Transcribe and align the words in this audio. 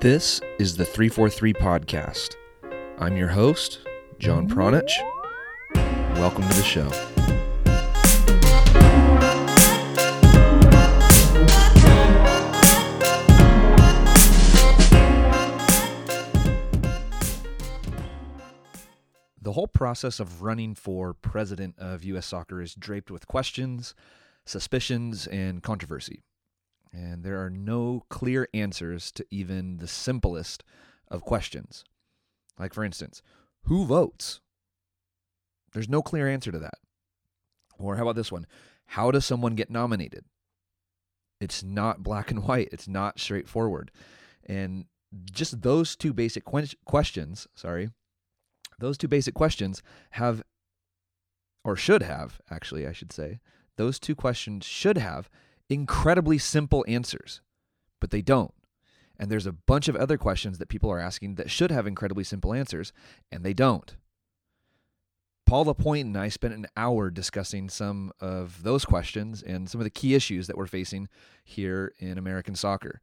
This 0.00 0.40
is 0.58 0.76
the 0.76 0.84
343 0.84 1.54
Podcast. 1.54 2.34
I'm 2.98 3.16
your 3.16 3.28
host, 3.28 3.80
John 4.18 4.48
Pranjic. 4.48 4.90
Welcome 6.16 6.48
to 6.48 6.56
the 6.56 6.62
show. 6.62 6.88
The 19.40 19.52
whole 19.52 19.68
process 19.68 20.18
of 20.18 20.42
running 20.42 20.74
for 20.74 21.14
president 21.14 21.78
of 21.78 22.04
U.S. 22.04 22.26
soccer 22.26 22.60
is 22.60 22.74
draped 22.74 23.10
with 23.10 23.26
questions, 23.26 23.94
suspicions, 24.44 25.26
and 25.26 25.62
controversy. 25.62 26.22
And 26.92 27.24
there 27.24 27.42
are 27.42 27.50
no 27.50 28.04
clear 28.10 28.48
answers 28.52 29.10
to 29.12 29.26
even 29.30 29.78
the 29.78 29.88
simplest 29.88 30.62
of 31.08 31.22
questions. 31.22 31.84
Like, 32.58 32.74
for 32.74 32.84
instance, 32.84 33.22
who 33.64 33.86
votes? 33.86 34.40
There's 35.72 35.88
no 35.88 36.02
clear 36.02 36.28
answer 36.28 36.52
to 36.52 36.58
that. 36.58 36.74
Or 37.78 37.96
how 37.96 38.02
about 38.02 38.16
this 38.16 38.32
one? 38.32 38.46
How 38.86 39.10
does 39.10 39.24
someone 39.24 39.54
get 39.54 39.70
nominated? 39.70 40.24
It's 41.40 41.62
not 41.62 42.02
black 42.02 42.30
and 42.30 42.44
white, 42.46 42.68
it's 42.72 42.88
not 42.88 43.18
straightforward. 43.18 43.90
And 44.44 44.84
just 45.30 45.62
those 45.62 45.96
two 45.96 46.12
basic 46.12 46.44
que- 46.44 46.76
questions, 46.84 47.46
sorry, 47.54 47.90
those 48.78 48.98
two 48.98 49.08
basic 49.08 49.34
questions 49.34 49.82
have, 50.12 50.42
or 51.64 51.76
should 51.76 52.02
have, 52.02 52.40
actually, 52.50 52.86
I 52.86 52.92
should 52.92 53.12
say, 53.12 53.40
those 53.76 53.98
two 53.98 54.14
questions 54.14 54.64
should 54.64 54.98
have 54.98 55.30
incredibly 55.74 56.38
simple 56.38 56.84
answers, 56.88 57.40
but 58.00 58.10
they 58.10 58.22
don't. 58.22 58.54
And 59.18 59.30
there's 59.30 59.46
a 59.46 59.52
bunch 59.52 59.88
of 59.88 59.96
other 59.96 60.18
questions 60.18 60.58
that 60.58 60.68
people 60.68 60.90
are 60.90 60.98
asking 60.98 61.36
that 61.36 61.50
should 61.50 61.70
have 61.70 61.86
incredibly 61.86 62.24
simple 62.24 62.52
answers, 62.52 62.92
and 63.30 63.44
they 63.44 63.52
don't. 63.52 63.94
Paul 65.46 65.64
Lapointe 65.64 66.06
and 66.06 66.16
I 66.16 66.28
spent 66.28 66.54
an 66.54 66.66
hour 66.76 67.10
discussing 67.10 67.68
some 67.68 68.12
of 68.20 68.62
those 68.62 68.84
questions 68.84 69.42
and 69.42 69.68
some 69.68 69.80
of 69.80 69.84
the 69.84 69.90
key 69.90 70.14
issues 70.14 70.46
that 70.46 70.56
we're 70.56 70.66
facing 70.66 71.08
here 71.44 71.92
in 71.98 72.16
American 72.16 72.54
soccer. 72.54 73.00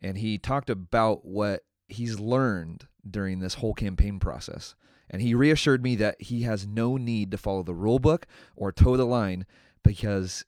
And 0.00 0.16
he 0.16 0.38
talked 0.38 0.70
about 0.70 1.24
what 1.24 1.64
he's 1.88 2.18
learned 2.18 2.86
during 3.08 3.40
this 3.40 3.54
whole 3.54 3.74
campaign 3.74 4.18
process. 4.18 4.74
And 5.10 5.20
he 5.20 5.34
reassured 5.34 5.82
me 5.82 5.96
that 5.96 6.20
he 6.20 6.42
has 6.42 6.66
no 6.66 6.96
need 6.96 7.30
to 7.32 7.38
follow 7.38 7.62
the 7.62 7.74
rule 7.74 7.98
book 7.98 8.26
or 8.56 8.72
toe 8.72 8.96
the 8.96 9.04
line 9.04 9.44
because 9.82 10.44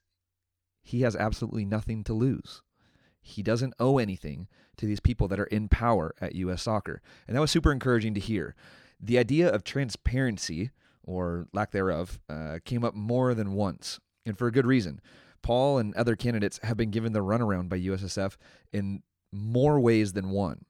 he 0.85 1.01
has 1.01 1.15
absolutely 1.15 1.65
nothing 1.65 2.03
to 2.03 2.13
lose. 2.13 2.61
He 3.19 3.41
doesn't 3.41 3.73
owe 3.79 3.97
anything 3.97 4.47
to 4.77 4.85
these 4.85 4.99
people 4.99 5.27
that 5.29 5.39
are 5.39 5.45
in 5.45 5.67
power 5.67 6.13
at 6.21 6.35
US 6.35 6.61
Soccer. 6.61 7.01
And 7.27 7.35
that 7.35 7.41
was 7.41 7.49
super 7.49 7.71
encouraging 7.71 8.13
to 8.13 8.19
hear. 8.19 8.55
The 9.01 9.17
idea 9.17 9.51
of 9.51 9.63
transparency, 9.63 10.69
or 11.03 11.47
lack 11.53 11.71
thereof, 11.71 12.19
uh, 12.29 12.59
came 12.63 12.85
up 12.85 12.93
more 12.93 13.33
than 13.33 13.53
once, 13.53 13.99
and 14.27 14.37
for 14.37 14.45
a 14.45 14.51
good 14.51 14.67
reason. 14.67 15.01
Paul 15.41 15.79
and 15.79 15.95
other 15.95 16.15
candidates 16.15 16.59
have 16.61 16.77
been 16.77 16.91
given 16.91 17.13
the 17.13 17.23
runaround 17.23 17.67
by 17.67 17.79
USSF 17.79 18.37
in 18.71 19.01
more 19.31 19.79
ways 19.79 20.13
than 20.13 20.29
one. 20.29 20.65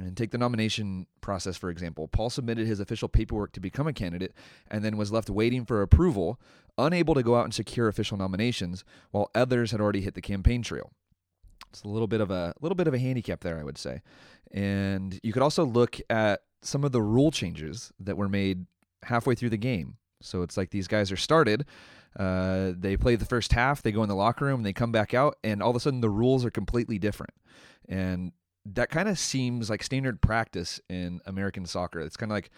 And 0.00 0.16
take 0.16 0.30
the 0.30 0.38
nomination 0.38 1.06
process, 1.20 1.56
for 1.56 1.68
example. 1.68 2.08
Paul 2.08 2.30
submitted 2.30 2.66
his 2.66 2.80
official 2.80 3.08
paperwork 3.08 3.52
to 3.52 3.60
become 3.60 3.86
a 3.86 3.92
candidate 3.92 4.32
and 4.70 4.84
then 4.84 4.96
was 4.96 5.12
left 5.12 5.28
waiting 5.28 5.64
for 5.66 5.82
approval, 5.82 6.40
unable 6.78 7.14
to 7.14 7.22
go 7.22 7.36
out 7.36 7.44
and 7.44 7.52
secure 7.52 7.88
official 7.88 8.16
nominations, 8.16 8.84
while 9.10 9.30
others 9.34 9.72
had 9.72 9.80
already 9.80 10.00
hit 10.00 10.14
the 10.14 10.22
campaign 10.22 10.62
trail. 10.62 10.90
It's 11.68 11.82
a 11.82 11.88
little 11.88 12.08
bit 12.08 12.20
of 12.20 12.30
a 12.30 12.54
little 12.60 12.76
bit 12.76 12.88
of 12.88 12.94
a 12.94 12.98
handicap 12.98 13.40
there, 13.40 13.58
I 13.58 13.62
would 13.62 13.78
say. 13.78 14.00
And 14.52 15.20
you 15.22 15.32
could 15.32 15.42
also 15.42 15.64
look 15.64 16.00
at 16.08 16.40
some 16.62 16.82
of 16.82 16.92
the 16.92 17.02
rule 17.02 17.30
changes 17.30 17.92
that 18.00 18.16
were 18.16 18.28
made 18.28 18.66
halfway 19.02 19.34
through 19.34 19.50
the 19.50 19.56
game. 19.56 19.96
So 20.22 20.42
it's 20.42 20.56
like 20.56 20.70
these 20.70 20.88
guys 20.88 21.12
are 21.12 21.16
started, 21.16 21.64
uh, 22.18 22.72
they 22.76 22.96
play 22.96 23.16
the 23.16 23.24
first 23.24 23.52
half, 23.52 23.82
they 23.82 23.92
go 23.92 24.02
in 24.02 24.08
the 24.08 24.14
locker 24.14 24.44
room, 24.44 24.62
they 24.62 24.72
come 24.72 24.92
back 24.92 25.14
out, 25.14 25.38
and 25.42 25.62
all 25.62 25.70
of 25.70 25.76
a 25.76 25.80
sudden 25.80 26.00
the 26.00 26.10
rules 26.10 26.44
are 26.44 26.50
completely 26.50 26.98
different. 26.98 27.32
And 27.88 28.32
that 28.66 28.90
kind 28.90 29.08
of 29.08 29.18
seems 29.18 29.70
like 29.70 29.82
standard 29.82 30.20
practice 30.20 30.80
in 30.88 31.20
American 31.26 31.66
soccer. 31.66 32.00
It's 32.00 32.16
kind 32.16 32.30
of 32.30 32.36
like 32.36 32.50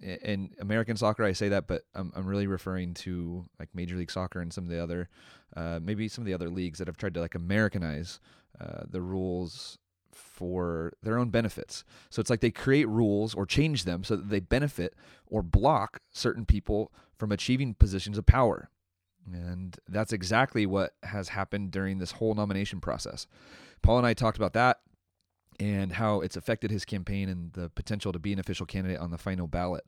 in 0.00 0.50
American 0.60 0.96
soccer, 0.96 1.24
I 1.24 1.32
say 1.32 1.48
that, 1.48 1.66
but 1.66 1.82
I'm, 1.94 2.12
I'm 2.14 2.26
really 2.26 2.46
referring 2.46 2.94
to 2.94 3.44
like 3.58 3.68
Major 3.74 3.96
League 3.96 4.10
Soccer 4.10 4.40
and 4.40 4.52
some 4.52 4.64
of 4.64 4.70
the 4.70 4.82
other, 4.82 5.08
uh, 5.56 5.80
maybe 5.82 6.08
some 6.08 6.22
of 6.22 6.26
the 6.26 6.34
other 6.34 6.48
leagues 6.48 6.78
that 6.78 6.88
have 6.88 6.96
tried 6.96 7.14
to 7.14 7.20
like 7.20 7.34
Americanize 7.34 8.20
uh, 8.60 8.82
the 8.88 9.00
rules 9.00 9.78
for 10.12 10.92
their 11.02 11.18
own 11.18 11.30
benefits. 11.30 11.84
So 12.10 12.20
it's 12.20 12.30
like 12.30 12.40
they 12.40 12.50
create 12.50 12.88
rules 12.88 13.34
or 13.34 13.46
change 13.46 13.84
them 13.84 14.04
so 14.04 14.16
that 14.16 14.30
they 14.30 14.40
benefit 14.40 14.94
or 15.26 15.42
block 15.42 16.00
certain 16.12 16.44
people 16.44 16.92
from 17.16 17.32
achieving 17.32 17.74
positions 17.74 18.18
of 18.18 18.26
power. 18.26 18.70
And 19.30 19.76
that's 19.88 20.12
exactly 20.12 20.64
what 20.64 20.94
has 21.02 21.30
happened 21.30 21.70
during 21.70 21.98
this 21.98 22.12
whole 22.12 22.34
nomination 22.34 22.80
process. 22.80 23.26
Paul 23.82 23.98
and 23.98 24.06
I 24.06 24.14
talked 24.14 24.38
about 24.38 24.54
that 24.54 24.78
and 25.58 25.92
how 25.92 26.20
it's 26.20 26.36
affected 26.36 26.70
his 26.70 26.84
campaign 26.84 27.28
and 27.28 27.52
the 27.52 27.68
potential 27.70 28.12
to 28.12 28.18
be 28.18 28.32
an 28.32 28.38
official 28.38 28.66
candidate 28.66 28.98
on 28.98 29.10
the 29.10 29.18
final 29.18 29.46
ballot. 29.46 29.84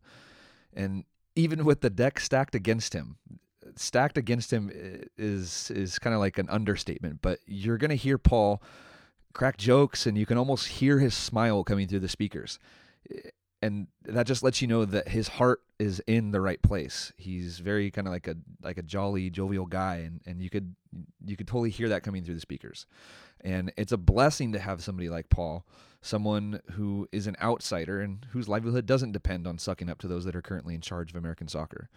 And 0.73 1.05
even 1.37 1.65
with 1.65 1.81
the 1.81 1.91
deck 1.91 2.21
stacked 2.21 2.55
against 2.55 2.93
him, 2.93 3.17
stacked 3.77 4.19
against 4.19 4.53
him 4.53 4.71
eh, 4.75 5.05
is 5.17 5.71
is 5.71 5.99
kind 5.99 6.15
of 6.15 6.21
like 6.21 6.39
an 6.39 6.49
understatement, 6.49 7.21
but 7.23 7.39
you're 7.47 7.79
going 7.79 7.91
to 7.91 7.97
hear 7.97 8.19
Paul 8.19 8.63
crack 9.33 9.57
jokes 9.57 10.07
and 10.07 10.19
you 10.19 10.27
can 10.27 10.39
almost 10.39 10.67
hear 10.67 10.99
his 10.99 11.15
smile 11.15 11.63
coming 11.63 11.87
through 11.87 12.01
the 12.01 12.09
speakers. 12.09 12.59
And 13.63 13.89
that 14.05 14.27
just 14.27 14.43
lets 14.43 14.63
you 14.63 14.69
know 14.69 14.87
that 14.87 15.09
his 15.09 15.29
heart 15.29 15.61
is 15.79 16.01
in 16.07 16.31
the 16.31 16.41
right 16.41 16.61
place. 16.63 17.13
He's 17.17 17.59
very 17.59 17.91
kind 17.91 18.07
of 18.07 18.13
like 18.13 18.27
a 18.27 18.37
like 18.63 18.79
a 18.79 18.83
jolly, 18.83 19.29
jovial 19.29 19.67
guy 19.67 19.97
and 19.97 20.21
and 20.27 20.41
you 20.41 20.49
could 20.49 20.75
you 21.25 21.37
could 21.37 21.47
totally 21.47 21.71
hear 21.71 21.89
that 21.91 22.03
coming 22.03 22.25
through 22.25 22.35
the 22.35 22.41
speakers. 22.41 22.87
And 23.43 23.73
it's 23.77 23.93
a 23.93 23.99
blessing 23.99 24.53
to 24.53 24.59
have 24.59 24.83
somebody 24.83 25.09
like 25.09 25.29
Paul, 25.29 25.67
someone 26.03 26.61
who 26.73 27.09
is 27.13 27.27
an 27.27 27.37
outsider 27.41 28.01
and 28.01 28.27
whose 28.31 28.49
livelihood 28.49 28.87
doesn't 28.87 29.13
depend 29.13 29.47
on 29.47 29.59
sucking 29.59 29.89
up 29.89 29.99
to 30.01 30.09
those 30.09 30.25
that 30.25 30.37
are 30.37 30.43
currently 30.43 30.75
in 30.75 30.81
charge 30.81 31.11
of 31.11 31.17
American 31.17 31.49
soccer. 31.49 31.89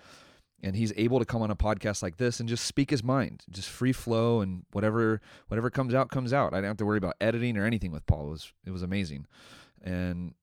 And 0.62 0.78
he's 0.78 0.94
able 0.96 1.20
to 1.20 1.26
come 1.26 1.42
on 1.42 1.52
a 1.52 1.56
podcast 1.58 2.02
like 2.02 2.16
this 2.16 2.40
and 2.40 2.48
just 2.48 2.66
speak 2.66 2.90
his 2.90 3.04
mind, 3.04 3.44
just 3.50 3.68
free 3.70 3.92
flow 3.92 4.40
and 4.40 4.66
whatever 4.72 5.20
whatever 5.48 5.70
comes 5.70 5.94
out 5.94 6.10
comes 6.10 6.32
out. 6.32 6.54
I 6.54 6.58
didn't 6.58 6.70
have 6.70 6.78
to 6.78 6.86
worry 6.86 6.98
about 6.98 7.16
editing 7.20 7.58
or 7.58 7.66
anything 7.66 7.92
with 7.92 8.06
Paul. 8.06 8.28
It 8.28 8.32
was 8.32 8.54
it 8.66 8.72
was 8.72 8.84
amazing. 8.84 9.28
And 9.82 10.34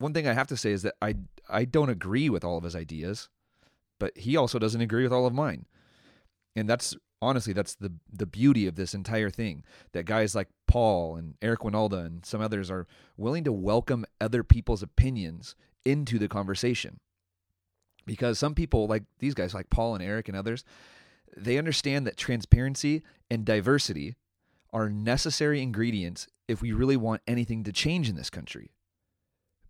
one 0.00 0.14
thing 0.14 0.26
I 0.26 0.32
have 0.32 0.46
to 0.48 0.56
say 0.56 0.72
is 0.72 0.82
that 0.82 0.94
I 1.00 1.14
I 1.48 1.64
don't 1.64 1.90
agree 1.90 2.30
with 2.30 2.42
all 2.42 2.56
of 2.56 2.64
his 2.64 2.74
ideas, 2.74 3.28
but 3.98 4.16
he 4.16 4.36
also 4.36 4.58
doesn't 4.58 4.80
agree 4.80 5.02
with 5.02 5.12
all 5.12 5.26
of 5.26 5.34
mine. 5.34 5.66
And 6.56 6.68
that's 6.68 6.96
honestly, 7.20 7.52
that's 7.52 7.74
the 7.74 7.92
the 8.10 8.26
beauty 8.26 8.66
of 8.66 8.76
this 8.76 8.94
entire 8.94 9.28
thing. 9.28 9.62
That 9.92 10.06
guys 10.06 10.34
like 10.34 10.48
Paul 10.66 11.16
and 11.16 11.34
Eric 11.42 11.60
Wynalda 11.60 12.04
and 12.06 12.24
some 12.24 12.40
others 12.40 12.70
are 12.70 12.86
willing 13.18 13.44
to 13.44 13.52
welcome 13.52 14.06
other 14.20 14.42
people's 14.42 14.82
opinions 14.82 15.54
into 15.84 16.18
the 16.18 16.28
conversation. 16.28 16.98
Because 18.06 18.38
some 18.38 18.54
people, 18.54 18.86
like 18.86 19.04
these 19.18 19.34
guys, 19.34 19.52
like 19.52 19.68
Paul 19.68 19.94
and 19.94 20.02
Eric 20.02 20.28
and 20.28 20.36
others, 20.36 20.64
they 21.36 21.58
understand 21.58 22.06
that 22.06 22.16
transparency 22.16 23.02
and 23.30 23.44
diversity 23.44 24.16
are 24.72 24.88
necessary 24.88 25.60
ingredients 25.60 26.26
if 26.48 26.62
we 26.62 26.72
really 26.72 26.96
want 26.96 27.20
anything 27.26 27.64
to 27.64 27.72
change 27.72 28.08
in 28.08 28.16
this 28.16 28.30
country. 28.30 28.70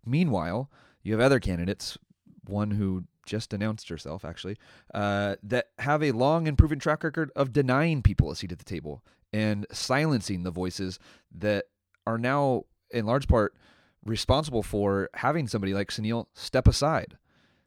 Meanwhile, 0.05 0.69
you 1.03 1.13
have 1.13 1.21
other 1.21 1.39
candidates, 1.39 1.97
one 2.45 2.71
who 2.71 3.05
just 3.25 3.53
announced 3.53 3.89
herself, 3.89 4.25
actually, 4.25 4.57
uh, 4.93 5.35
that 5.43 5.67
have 5.79 6.01
a 6.03 6.11
long 6.11 6.47
and 6.47 6.57
proven 6.57 6.79
track 6.79 7.03
record 7.03 7.31
of 7.35 7.53
denying 7.53 8.01
people 8.01 8.31
a 8.31 8.35
seat 8.35 8.51
at 8.51 8.57
the 8.57 8.65
table 8.65 9.03
and 9.31 9.65
silencing 9.71 10.43
the 10.43 10.51
voices 10.51 10.99
that 11.31 11.65
are 12.05 12.17
now, 12.17 12.63
in 12.89 13.05
large 13.05 13.27
part, 13.27 13.55
responsible 14.03 14.63
for 14.63 15.09
having 15.15 15.47
somebody 15.47 15.73
like 15.73 15.89
Sunil 15.89 16.25
step 16.33 16.67
aside. 16.67 17.17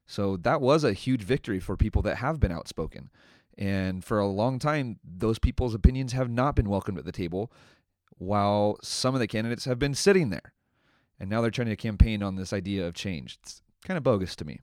So 0.07 0.37
that 0.39 0.61
was 0.61 0.85
a 0.85 0.93
huge 0.93 1.23
victory 1.23 1.61
for 1.61 1.77
people 1.77 2.03
that 2.03 2.17
have 2.17 2.41
been 2.41 2.53
outspoken. 2.53 3.11
And 3.57 4.05
for 4.05 4.19
a 4.19 4.27
long 4.27 4.59
time, 4.59 4.99
those 5.05 5.39
people's 5.39 5.75
opinions 5.75 6.13
have 6.13 6.29
not 6.29 6.57
been 6.57 6.69
welcomed 6.69 6.99
at 6.99 7.05
the 7.05 7.13
table, 7.13 7.53
while 8.19 8.79
some 8.83 9.15
of 9.15 9.21
the 9.21 9.29
candidates 9.29 9.65
have 9.65 9.79
been 9.79 9.95
sitting 9.95 10.31
there. 10.31 10.53
And 11.25 11.31
now 11.31 11.41
they're 11.41 11.51
trying 11.51 11.69
to 11.69 11.77
campaign 11.77 12.23
on 12.23 12.37
this 12.37 12.53
idea 12.53 12.87
of 12.87 12.93
change. 12.93 13.39
It's 13.43 13.63
kind 13.87 13.97
of 13.97 14.05
bogus 14.05 14.37
to 14.37 14.45
me. 14.45 14.61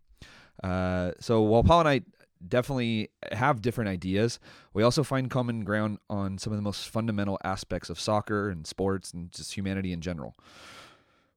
Uh, 0.64 1.14
so 1.20 1.42
while 1.42 1.64
Paul 1.64 1.80
and 1.80 1.90
I 1.90 2.02
definitely 2.48 3.10
have 3.32 3.64
different 3.64 3.90
ideas, 3.90 4.40
we 4.72 4.84
also 4.84 5.04
find 5.04 5.28
common 5.28 5.64
ground 5.64 5.98
on 6.08 6.38
some 6.38 6.54
of 6.54 6.58
the 6.58 6.62
most 6.62 6.88
fundamental 6.88 7.40
aspects 7.44 7.90
of 7.90 8.00
soccer 8.00 8.52
and 8.52 8.68
sports 8.68 9.12
and 9.12 9.32
just 9.32 9.56
humanity 9.56 9.92
in 9.92 10.02
general. 10.02 10.36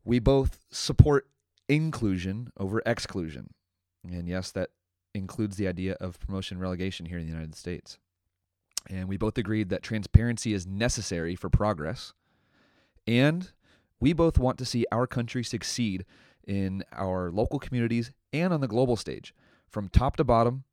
We 0.05 0.19
both 0.19 0.59
support 0.71 1.27
inclusion 1.71 2.53
over 2.59 2.83
exclusion. 2.85 3.55
And 4.07 4.29
yes, 4.29 4.51
that 4.51 4.73
includes 5.15 5.57
the 5.57 5.69
idea 5.69 5.95
of 6.03 6.21
promotion 6.21 6.57
and 6.57 6.63
relegation 6.63 7.07
here 7.07 7.17
in 7.17 7.25
the 7.25 7.33
United 7.33 7.55
States. 7.55 7.97
And 8.91 9.09
we 9.09 9.17
both 9.17 9.39
agreed 9.39 9.71
that 9.71 9.83
transparency 9.83 10.53
is 10.53 10.67
necessary 10.67 11.35
for 11.35 11.49
progress. 11.49 12.13
And 13.07 13.51
We 14.01 14.13
both 14.13 14.39
want 14.39 14.59
to 14.59 14.65
see 14.65 14.87
our 14.93 15.07
country 15.07 15.45
succeed 15.45 16.05
in 16.47 16.85
our 16.93 17.31
local 17.31 17.59
communities 17.59 18.13
and 18.33 18.53
on 18.53 18.61
the 18.61 18.69
global 18.69 18.97
stage, 18.97 19.35
from 19.69 19.89
top 19.89 20.17
to 20.17 20.25
bottom, 20.25 20.65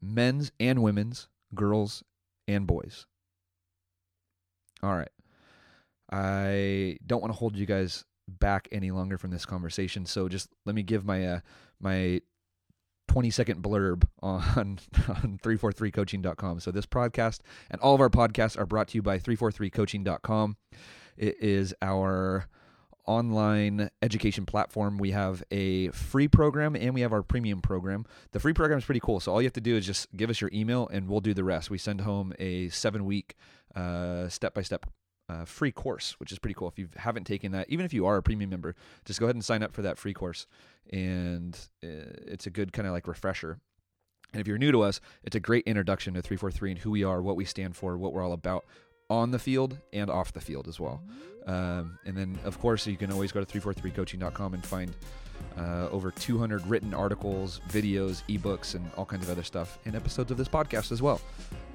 men's 0.00 0.50
and 0.58 0.82
women's, 0.82 1.28
girls 1.54 2.02
and 2.48 2.66
boys. 2.66 3.06
All 4.82 4.96
right. 4.96 5.10
I 6.10 6.98
don't 7.06 7.20
want 7.20 7.32
to 7.32 7.38
hold 7.38 7.56
you 7.56 7.66
guys 7.66 8.04
back 8.28 8.68
any 8.72 8.90
longer 8.90 9.18
from 9.18 9.30
this 9.30 9.46
conversation, 9.46 10.06
so 10.06 10.28
just 10.28 10.48
let 10.64 10.74
me 10.74 10.82
give 10.82 11.04
my 11.04 11.26
uh, 11.26 11.40
my 11.80 12.20
20 13.08 13.30
second 13.30 13.62
blurb 13.62 14.04
on, 14.22 14.42
on 15.08 15.38
343coaching.com. 15.42 16.60
So, 16.60 16.70
this 16.70 16.86
podcast 16.86 17.40
and 17.70 17.80
all 17.80 17.94
of 17.94 18.00
our 18.00 18.10
podcasts 18.10 18.58
are 18.58 18.66
brought 18.66 18.88
to 18.88 18.98
you 18.98 19.02
by 19.02 19.18
343coaching.com. 19.18 20.56
It 21.16 21.36
is 21.40 21.74
our 21.82 22.46
online 23.06 23.90
education 24.02 24.46
platform. 24.46 24.98
We 24.98 25.12
have 25.12 25.42
a 25.50 25.88
free 25.90 26.28
program 26.28 26.74
and 26.74 26.94
we 26.94 27.02
have 27.02 27.12
our 27.12 27.22
premium 27.22 27.60
program. 27.60 28.04
The 28.32 28.40
free 28.40 28.52
program 28.52 28.78
is 28.78 28.84
pretty 28.84 29.00
cool. 29.00 29.20
So, 29.20 29.32
all 29.32 29.40
you 29.40 29.46
have 29.46 29.52
to 29.54 29.60
do 29.60 29.76
is 29.76 29.86
just 29.86 30.14
give 30.16 30.30
us 30.30 30.40
your 30.40 30.50
email 30.52 30.88
and 30.88 31.08
we'll 31.08 31.20
do 31.20 31.34
the 31.34 31.44
rest. 31.44 31.70
We 31.70 31.78
send 31.78 32.00
home 32.00 32.32
a 32.38 32.68
seven 32.68 33.04
week 33.04 33.36
step 34.28 34.54
by 34.54 34.62
step 34.62 34.86
uh, 35.28 35.44
free 35.44 35.72
course, 35.72 36.14
which 36.18 36.32
is 36.32 36.38
pretty 36.38 36.54
cool. 36.54 36.68
If 36.68 36.78
you 36.78 36.88
haven't 36.96 37.24
taken 37.24 37.52
that, 37.52 37.68
even 37.68 37.84
if 37.84 37.92
you 37.92 38.06
are 38.06 38.16
a 38.16 38.22
premium 38.22 38.50
member, 38.50 38.74
just 39.04 39.20
go 39.20 39.26
ahead 39.26 39.36
and 39.36 39.44
sign 39.44 39.62
up 39.62 39.72
for 39.72 39.82
that 39.82 39.98
free 39.98 40.14
course. 40.14 40.46
And 40.92 41.58
uh, 41.82 42.14
it's 42.26 42.46
a 42.46 42.50
good 42.50 42.72
kind 42.72 42.86
of 42.86 42.92
like 42.92 43.08
refresher. 43.08 43.58
And 44.32 44.40
if 44.40 44.46
you're 44.46 44.58
new 44.58 44.72
to 44.72 44.82
us, 44.82 45.00
it's 45.22 45.36
a 45.36 45.40
great 45.40 45.64
introduction 45.66 46.14
to 46.14 46.22
343 46.22 46.72
and 46.72 46.80
who 46.80 46.90
we 46.90 47.04
are, 47.04 47.22
what 47.22 47.36
we 47.36 47.44
stand 47.44 47.76
for, 47.76 47.96
what 47.96 48.12
we're 48.12 48.24
all 48.24 48.32
about 48.32 48.64
on 49.08 49.30
the 49.30 49.38
field 49.38 49.78
and 49.92 50.10
off 50.10 50.32
the 50.32 50.40
field 50.40 50.68
as 50.68 50.80
well. 50.80 51.02
Um, 51.46 51.98
and 52.04 52.16
then, 52.16 52.38
of 52.44 52.58
course, 52.58 52.86
you 52.86 52.96
can 52.96 53.12
always 53.12 53.30
go 53.30 53.42
to 53.42 53.46
343coaching.com 53.60 54.54
and 54.54 54.64
find 54.64 54.94
uh, 55.56 55.88
over 55.90 56.10
200 56.10 56.66
written 56.66 56.92
articles, 56.92 57.60
videos, 57.68 58.22
ebooks, 58.28 58.74
and 58.74 58.90
all 58.96 59.04
kinds 59.04 59.24
of 59.24 59.30
other 59.30 59.44
stuff, 59.44 59.78
and 59.84 59.94
episodes 59.94 60.30
of 60.30 60.36
this 60.36 60.48
podcast 60.48 60.90
as 60.92 61.00
well. 61.00 61.20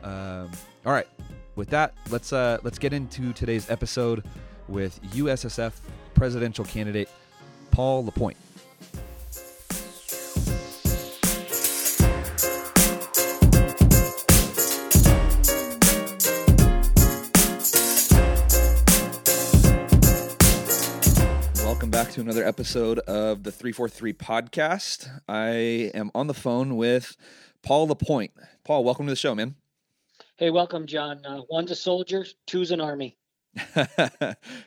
Um, 0.03 0.51
all 0.85 0.93
right, 0.93 1.07
with 1.55 1.69
that, 1.69 1.93
let's 2.09 2.33
uh, 2.33 2.57
let's 2.63 2.79
get 2.79 2.91
into 2.91 3.33
today's 3.33 3.69
episode 3.69 4.23
with 4.67 5.01
USSF 5.13 5.73
presidential 6.15 6.65
candidate 6.65 7.09
Paul 7.71 8.05
LaPointe. 8.05 8.37
To 22.21 22.29
another 22.29 22.47
episode 22.47 22.99
of 22.99 23.41
the 23.41 23.51
343 23.51 24.13
podcast. 24.13 25.09
I 25.27 25.89
am 25.95 26.11
on 26.13 26.27
the 26.27 26.35
phone 26.35 26.75
with 26.75 27.17
Paul 27.63 27.87
LaPointe. 27.87 28.31
Paul, 28.63 28.83
welcome 28.83 29.07
to 29.07 29.11
the 29.11 29.15
show, 29.15 29.33
man. 29.33 29.55
Hey, 30.37 30.51
welcome, 30.51 30.85
John. 30.85 31.25
Uh, 31.25 31.41
one's 31.49 31.71
a 31.71 31.75
soldier, 31.75 32.25
two's 32.45 32.69
an 32.69 32.79
army. 32.79 33.17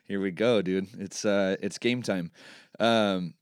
Here 0.05 0.21
we 0.21 0.33
go, 0.33 0.63
dude. 0.63 0.89
It's 0.99 1.25
uh, 1.25 1.55
it's 1.61 1.79
game 1.79 2.03
time. 2.03 2.33
Um, 2.81 3.35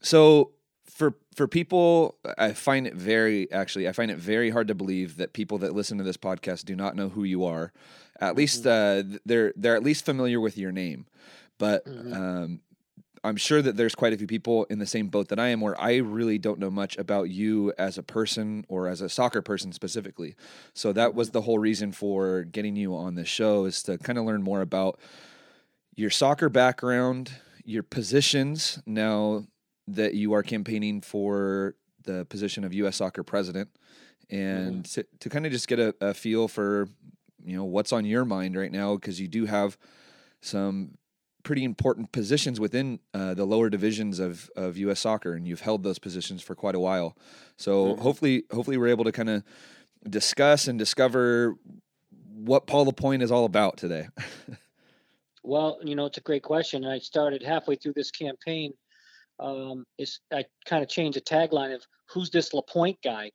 so 0.00 0.52
for 0.86 1.18
for 1.34 1.46
people, 1.46 2.16
I 2.38 2.52
find 2.52 2.86
it 2.86 2.94
very 2.94 3.52
actually, 3.52 3.86
I 3.86 3.92
find 3.92 4.10
it 4.10 4.16
very 4.16 4.48
hard 4.48 4.68
to 4.68 4.74
believe 4.74 5.18
that 5.18 5.34
people 5.34 5.58
that 5.58 5.74
listen 5.74 5.98
to 5.98 6.04
this 6.04 6.16
podcast 6.16 6.64
do 6.64 6.74
not 6.74 6.96
know 6.96 7.10
who 7.10 7.24
you 7.24 7.44
are. 7.44 7.72
At 8.18 8.34
least 8.34 8.64
mm-hmm. 8.64 9.14
uh, 9.14 9.18
they're 9.26 9.52
they're 9.56 9.76
at 9.76 9.82
least 9.82 10.06
familiar 10.06 10.40
with 10.40 10.56
your 10.56 10.72
name, 10.72 11.06
but 11.58 11.84
mm-hmm. 11.84 12.12
um, 12.14 12.60
I'm 13.24 13.36
sure 13.36 13.62
that 13.62 13.76
there's 13.76 13.94
quite 13.94 14.12
a 14.12 14.18
few 14.18 14.26
people 14.26 14.64
in 14.64 14.78
the 14.78 14.86
same 14.86 15.08
boat 15.08 15.28
that 15.28 15.38
I 15.38 15.48
am 15.48 15.60
where 15.60 15.80
I 15.80 15.96
really 15.96 16.38
don't 16.38 16.58
know 16.58 16.70
much 16.70 16.96
about 16.98 17.30
you 17.30 17.72
as 17.78 17.98
a 17.98 18.02
person 18.02 18.64
or 18.68 18.88
as 18.88 19.00
a 19.00 19.08
soccer 19.08 19.42
person 19.42 19.72
specifically. 19.72 20.36
So 20.74 20.92
that 20.92 21.14
was 21.14 21.30
the 21.30 21.42
whole 21.42 21.58
reason 21.58 21.92
for 21.92 22.44
getting 22.44 22.76
you 22.76 22.94
on 22.94 23.14
this 23.14 23.28
show 23.28 23.64
is 23.64 23.82
to 23.84 23.98
kind 23.98 24.18
of 24.18 24.24
learn 24.24 24.42
more 24.42 24.60
about 24.60 24.98
your 25.96 26.10
soccer 26.10 26.48
background, 26.48 27.32
your 27.64 27.82
positions 27.82 28.78
now 28.86 29.44
that 29.86 30.14
you 30.14 30.32
are 30.32 30.42
campaigning 30.42 31.00
for 31.00 31.74
the 32.04 32.24
position 32.26 32.64
of 32.64 32.72
US 32.74 32.96
soccer 32.96 33.22
president 33.22 33.68
and 34.30 34.84
mm. 34.84 34.94
to, 34.94 35.06
to 35.20 35.28
kind 35.28 35.46
of 35.46 35.52
just 35.52 35.68
get 35.68 35.78
a, 35.78 35.94
a 36.00 36.14
feel 36.14 36.48
for 36.48 36.88
you 37.44 37.56
know 37.56 37.64
what's 37.64 37.92
on 37.92 38.04
your 38.04 38.24
mind 38.24 38.56
right 38.56 38.72
now 38.72 38.94
because 38.94 39.20
you 39.20 39.28
do 39.28 39.46
have 39.46 39.78
some 40.40 40.96
pretty 41.42 41.64
important 41.64 42.12
positions 42.12 42.60
within 42.60 43.00
uh, 43.14 43.34
the 43.34 43.44
lower 43.44 43.70
divisions 43.70 44.18
of, 44.18 44.50
of 44.56 44.76
U.S. 44.78 45.00
soccer, 45.00 45.34
and 45.34 45.46
you've 45.46 45.60
held 45.60 45.82
those 45.82 45.98
positions 45.98 46.42
for 46.42 46.54
quite 46.54 46.74
a 46.74 46.80
while. 46.80 47.16
So 47.56 47.86
mm-hmm. 47.86 48.02
hopefully, 48.02 48.44
hopefully, 48.52 48.76
we're 48.76 48.88
able 48.88 49.04
to 49.04 49.12
kind 49.12 49.30
of 49.30 49.42
discuss 50.08 50.68
and 50.68 50.78
discover 50.78 51.56
what 52.34 52.66
Paul 52.66 52.86
LaPointe 52.86 53.22
is 53.22 53.30
all 53.30 53.44
about 53.44 53.76
today. 53.76 54.08
well, 55.42 55.78
you 55.82 55.94
know, 55.94 56.06
it's 56.06 56.18
a 56.18 56.22
great 56.22 56.42
question. 56.42 56.84
I 56.84 56.98
started 56.98 57.42
halfway 57.42 57.76
through 57.76 57.94
this 57.94 58.10
campaign. 58.10 58.72
Um, 59.40 59.84
is 59.98 60.20
I 60.32 60.44
kind 60.66 60.82
of 60.82 60.88
changed 60.88 61.16
the 61.16 61.20
tagline 61.20 61.74
of 61.74 61.82
"Who's 62.10 62.30
this 62.30 62.52
LaPointe 62.52 62.98
guy?" 63.04 63.30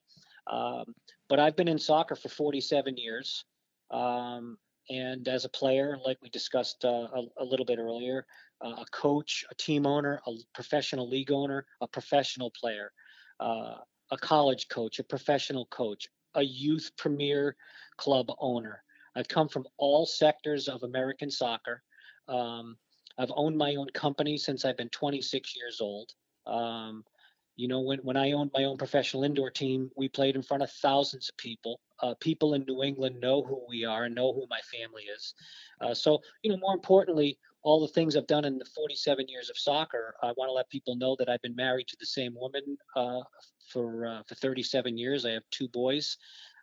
Um, 0.47 0.93
but 1.29 1.39
I've 1.39 1.55
been 1.55 1.69
in 1.69 1.79
soccer 1.79 2.15
for 2.15 2.29
47 2.29 2.97
years. 2.97 3.45
Um, 3.91 4.57
and 4.89 5.27
as 5.27 5.45
a 5.45 5.49
player, 5.49 5.97
like 6.05 6.17
we 6.21 6.29
discussed 6.29 6.83
uh, 6.83 7.07
a, 7.13 7.23
a, 7.37 7.45
little 7.45 7.65
bit 7.65 7.79
earlier, 7.79 8.25
uh, 8.63 8.75
a 8.81 8.85
coach, 8.91 9.45
a 9.49 9.55
team 9.55 9.85
owner, 9.85 10.21
a 10.27 10.31
professional 10.53 11.07
league 11.07 11.31
owner, 11.31 11.65
a 11.81 11.87
professional 11.87 12.51
player, 12.51 12.91
uh, 13.39 13.75
a 14.11 14.17
college 14.17 14.67
coach, 14.67 14.99
a 14.99 15.03
professional 15.03 15.65
coach, 15.67 16.07
a 16.35 16.43
youth 16.43 16.91
premier 16.97 17.55
club 17.97 18.27
owner. 18.39 18.83
I've 19.15 19.27
come 19.27 19.47
from 19.47 19.65
all 19.77 20.05
sectors 20.05 20.67
of 20.67 20.83
American 20.83 21.29
soccer. 21.29 21.83
Um, 22.27 22.77
I've 23.17 23.31
owned 23.35 23.57
my 23.57 23.75
own 23.75 23.87
company 23.93 24.37
since 24.37 24.65
I've 24.65 24.77
been 24.77 24.89
26 24.89 25.55
years 25.55 25.79
old. 25.81 26.11
Um, 26.45 27.05
you 27.55 27.67
know, 27.67 27.81
when, 27.81 27.99
when 27.99 28.17
I 28.17 28.31
owned 28.31 28.51
my 28.53 28.63
own 28.63 28.77
professional 28.77 29.23
indoor 29.23 29.51
team, 29.51 29.91
we 29.95 30.09
played 30.09 30.35
in 30.35 30.41
front 30.41 30.63
of 30.63 30.71
thousands 30.71 31.29
of 31.29 31.37
people. 31.37 31.79
Uh, 32.01 32.15
people 32.19 32.55
in 32.55 32.65
New 32.67 32.83
England 32.83 33.19
know 33.19 33.43
who 33.43 33.61
we 33.67 33.85
are 33.85 34.05
and 34.05 34.15
know 34.15 34.33
who 34.33 34.47
my 34.49 34.59
family 34.71 35.03
is. 35.03 35.33
Uh, 35.79 35.93
so, 35.93 36.19
you 36.41 36.51
know, 36.51 36.57
more 36.57 36.73
importantly, 36.73 37.37
all 37.61 37.79
the 37.79 37.93
things 37.93 38.15
I've 38.15 38.27
done 38.27 38.43
in 38.43 38.57
the 38.57 38.65
47 38.65 39.27
years 39.27 39.49
of 39.49 39.57
soccer, 39.57 40.15
I 40.21 40.33
want 40.35 40.49
to 40.49 40.53
let 40.53 40.69
people 40.69 40.95
know 40.95 41.15
that 41.19 41.29
I've 41.29 41.41
been 41.41 41.55
married 41.55 41.87
to 41.89 41.97
the 41.99 42.05
same 42.05 42.35
woman 42.35 42.77
uh, 42.95 43.21
for 43.71 44.05
uh, 44.05 44.23
for 44.27 44.35
37 44.35 44.97
years. 44.97 45.25
I 45.25 45.31
have 45.31 45.43
two 45.49 45.69
boys, 45.69 46.17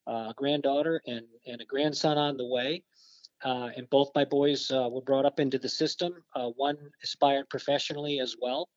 uh, 0.06 0.28
a 0.30 0.34
granddaughter, 0.36 1.00
and 1.06 1.24
and 1.46 1.60
a 1.60 1.64
grandson 1.64 2.18
on 2.18 2.36
the 2.36 2.46
way. 2.46 2.82
Uh, 3.42 3.70
and 3.74 3.88
both 3.88 4.10
my 4.14 4.26
boys 4.26 4.70
were 4.70 5.00
brought 5.00 5.24
up 5.24 5.40
into 5.40 5.58
the 5.58 5.68
system. 5.68 6.12
one 6.56 6.76
aspired 7.02 7.48
professionally 7.48 8.20
as 8.20 8.36
well, 8.38 8.68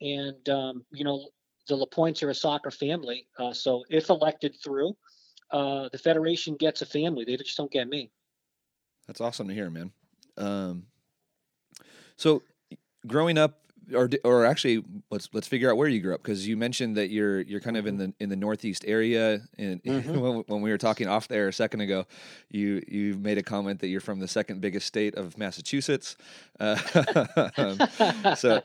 and 0.00 0.48
um, 0.48 0.84
you 0.92 1.02
know 1.02 1.26
the 1.68 1.76
LaPointes 1.76 2.22
are 2.22 2.30
a 2.30 2.34
soccer 2.34 2.70
family. 2.70 3.26
Uh, 3.38 3.52
so 3.52 3.84
if 3.90 4.10
elected 4.10 4.54
through, 4.62 4.96
uh, 5.50 5.88
the 5.92 5.98
federation 5.98 6.56
gets 6.56 6.82
a 6.82 6.86
family. 6.86 7.24
They 7.24 7.36
just 7.36 7.56
don't 7.56 7.70
get 7.70 7.88
me. 7.88 8.10
That's 9.06 9.20
awesome 9.20 9.48
to 9.48 9.54
hear, 9.54 9.70
man. 9.70 9.92
Um, 10.36 10.86
so 12.16 12.42
growing 13.06 13.38
up 13.38 13.63
or 13.92 14.08
or 14.24 14.46
actually 14.46 14.82
let's 15.10 15.28
let's 15.32 15.48
figure 15.48 15.70
out 15.70 15.76
where 15.76 15.88
you 15.88 16.00
grew 16.00 16.14
up 16.14 16.22
because 16.22 16.46
you 16.46 16.56
mentioned 16.56 16.96
that 16.96 17.10
you're 17.10 17.40
you're 17.40 17.60
kind 17.60 17.76
of 17.76 17.86
in 17.86 17.98
the 17.98 18.14
in 18.20 18.28
the 18.28 18.36
northeast 18.36 18.84
area 18.86 19.40
and 19.58 19.82
mm-hmm. 19.84 20.20
when, 20.20 20.44
when, 20.46 20.62
we 20.62 20.70
were 20.70 20.78
talking 20.78 21.08
off 21.08 21.28
there 21.28 21.48
a 21.48 21.52
second 21.52 21.80
ago 21.80 22.06
you 22.50 22.82
you 22.88 23.14
made 23.14 23.38
a 23.38 23.42
comment 23.42 23.80
that 23.80 23.88
you're 23.88 24.00
from 24.00 24.20
the 24.20 24.28
second 24.28 24.60
biggest 24.60 24.86
state 24.86 25.14
of 25.14 25.36
Massachusetts. 25.36 26.16
Uh, 26.58 26.76
so 28.36 28.62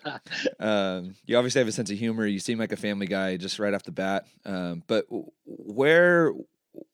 um, 0.59 1.15
you 1.25 1.38
obviously 1.38 1.59
have 1.59 1.67
a 1.67 1.71
sense 1.71 1.89
of 1.91 1.97
humor. 1.97 2.25
You 2.25 2.39
seem 2.39 2.59
like 2.59 2.71
a 2.71 2.77
family 2.77 3.07
guy 3.07 3.38
just 3.38 3.59
right 3.59 3.73
off 3.73 3.83
the 3.83 3.91
bat. 3.91 4.25
Um, 4.45 4.83
but 4.88 5.05
where 5.45 6.33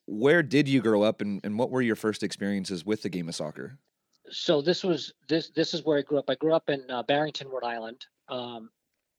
where 0.08 0.44
did 0.44 0.68
you 0.68 0.82
grow 0.82 1.04
up 1.04 1.22
and, 1.22 1.42
and 1.44 1.58
what 1.58 1.72
were 1.72 1.82
your 1.82 1.96
first 1.96 2.24
experiences 2.24 2.86
with 2.86 3.02
the 3.02 3.10
game 3.10 3.28
of 3.28 3.36
soccer 3.36 3.78
so 4.32 4.62
this 4.62 4.84
was 4.84 5.14
this 5.28 5.50
this 5.50 5.74
is 5.74 5.84
where 5.84 5.98
I 5.98 6.02
grew 6.02 6.20
up. 6.20 6.30
I 6.30 6.36
grew 6.36 6.54
up 6.54 6.70
in 6.70 6.84
uh, 6.90 7.04
Barrington, 7.04 7.48
Rhode 7.48 7.64
Island. 7.64 8.06
Um, 8.30 8.70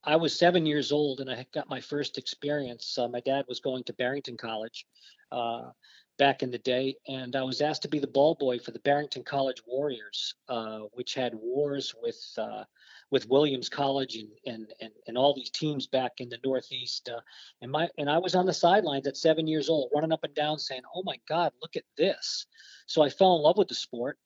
I 0.04 0.16
was 0.16 0.38
seven 0.38 0.64
years 0.66 0.92
old 0.92 1.20
and 1.20 1.30
I 1.30 1.44
got 1.52 1.68
my 1.68 1.80
first 1.80 2.16
experience. 2.16 2.96
Uh, 2.96 3.08
my 3.08 3.20
dad 3.20 3.44
was 3.48 3.58
going 3.58 3.82
to 3.84 3.92
Barrington 3.92 4.36
College 4.36 4.86
uh, 5.32 5.70
back 6.16 6.44
in 6.44 6.50
the 6.50 6.58
day, 6.58 6.96
and 7.08 7.34
I 7.34 7.42
was 7.42 7.60
asked 7.60 7.82
to 7.82 7.88
be 7.88 7.98
the 7.98 8.06
ball 8.06 8.36
boy 8.38 8.58
for 8.60 8.70
the 8.70 8.78
Barrington 8.80 9.24
College 9.24 9.62
Warriors, 9.66 10.34
uh, 10.48 10.80
which 10.92 11.14
had 11.14 11.34
wars 11.34 11.94
with 12.00 12.20
uh, 12.38 12.64
with 13.10 13.28
Williams 13.28 13.68
College 13.68 14.16
and, 14.16 14.30
and 14.46 14.72
and 14.80 14.92
and 15.08 15.18
all 15.18 15.34
these 15.34 15.50
teams 15.50 15.86
back 15.86 16.12
in 16.18 16.28
the 16.28 16.38
Northeast. 16.44 17.08
Uh, 17.08 17.20
and 17.60 17.70
my 17.70 17.88
and 17.98 18.08
I 18.08 18.18
was 18.18 18.34
on 18.34 18.46
the 18.46 18.54
sidelines 18.54 19.06
at 19.06 19.16
seven 19.16 19.46
years 19.46 19.68
old, 19.68 19.90
running 19.94 20.12
up 20.12 20.24
and 20.24 20.34
down, 20.34 20.58
saying, 20.58 20.82
"Oh 20.94 21.02
my 21.04 21.18
God, 21.28 21.52
look 21.60 21.76
at 21.76 21.84
this!" 21.96 22.46
So 22.86 23.02
I 23.02 23.08
fell 23.08 23.36
in 23.36 23.42
love 23.42 23.58
with 23.58 23.68
the 23.68 23.74
sport 23.74 24.18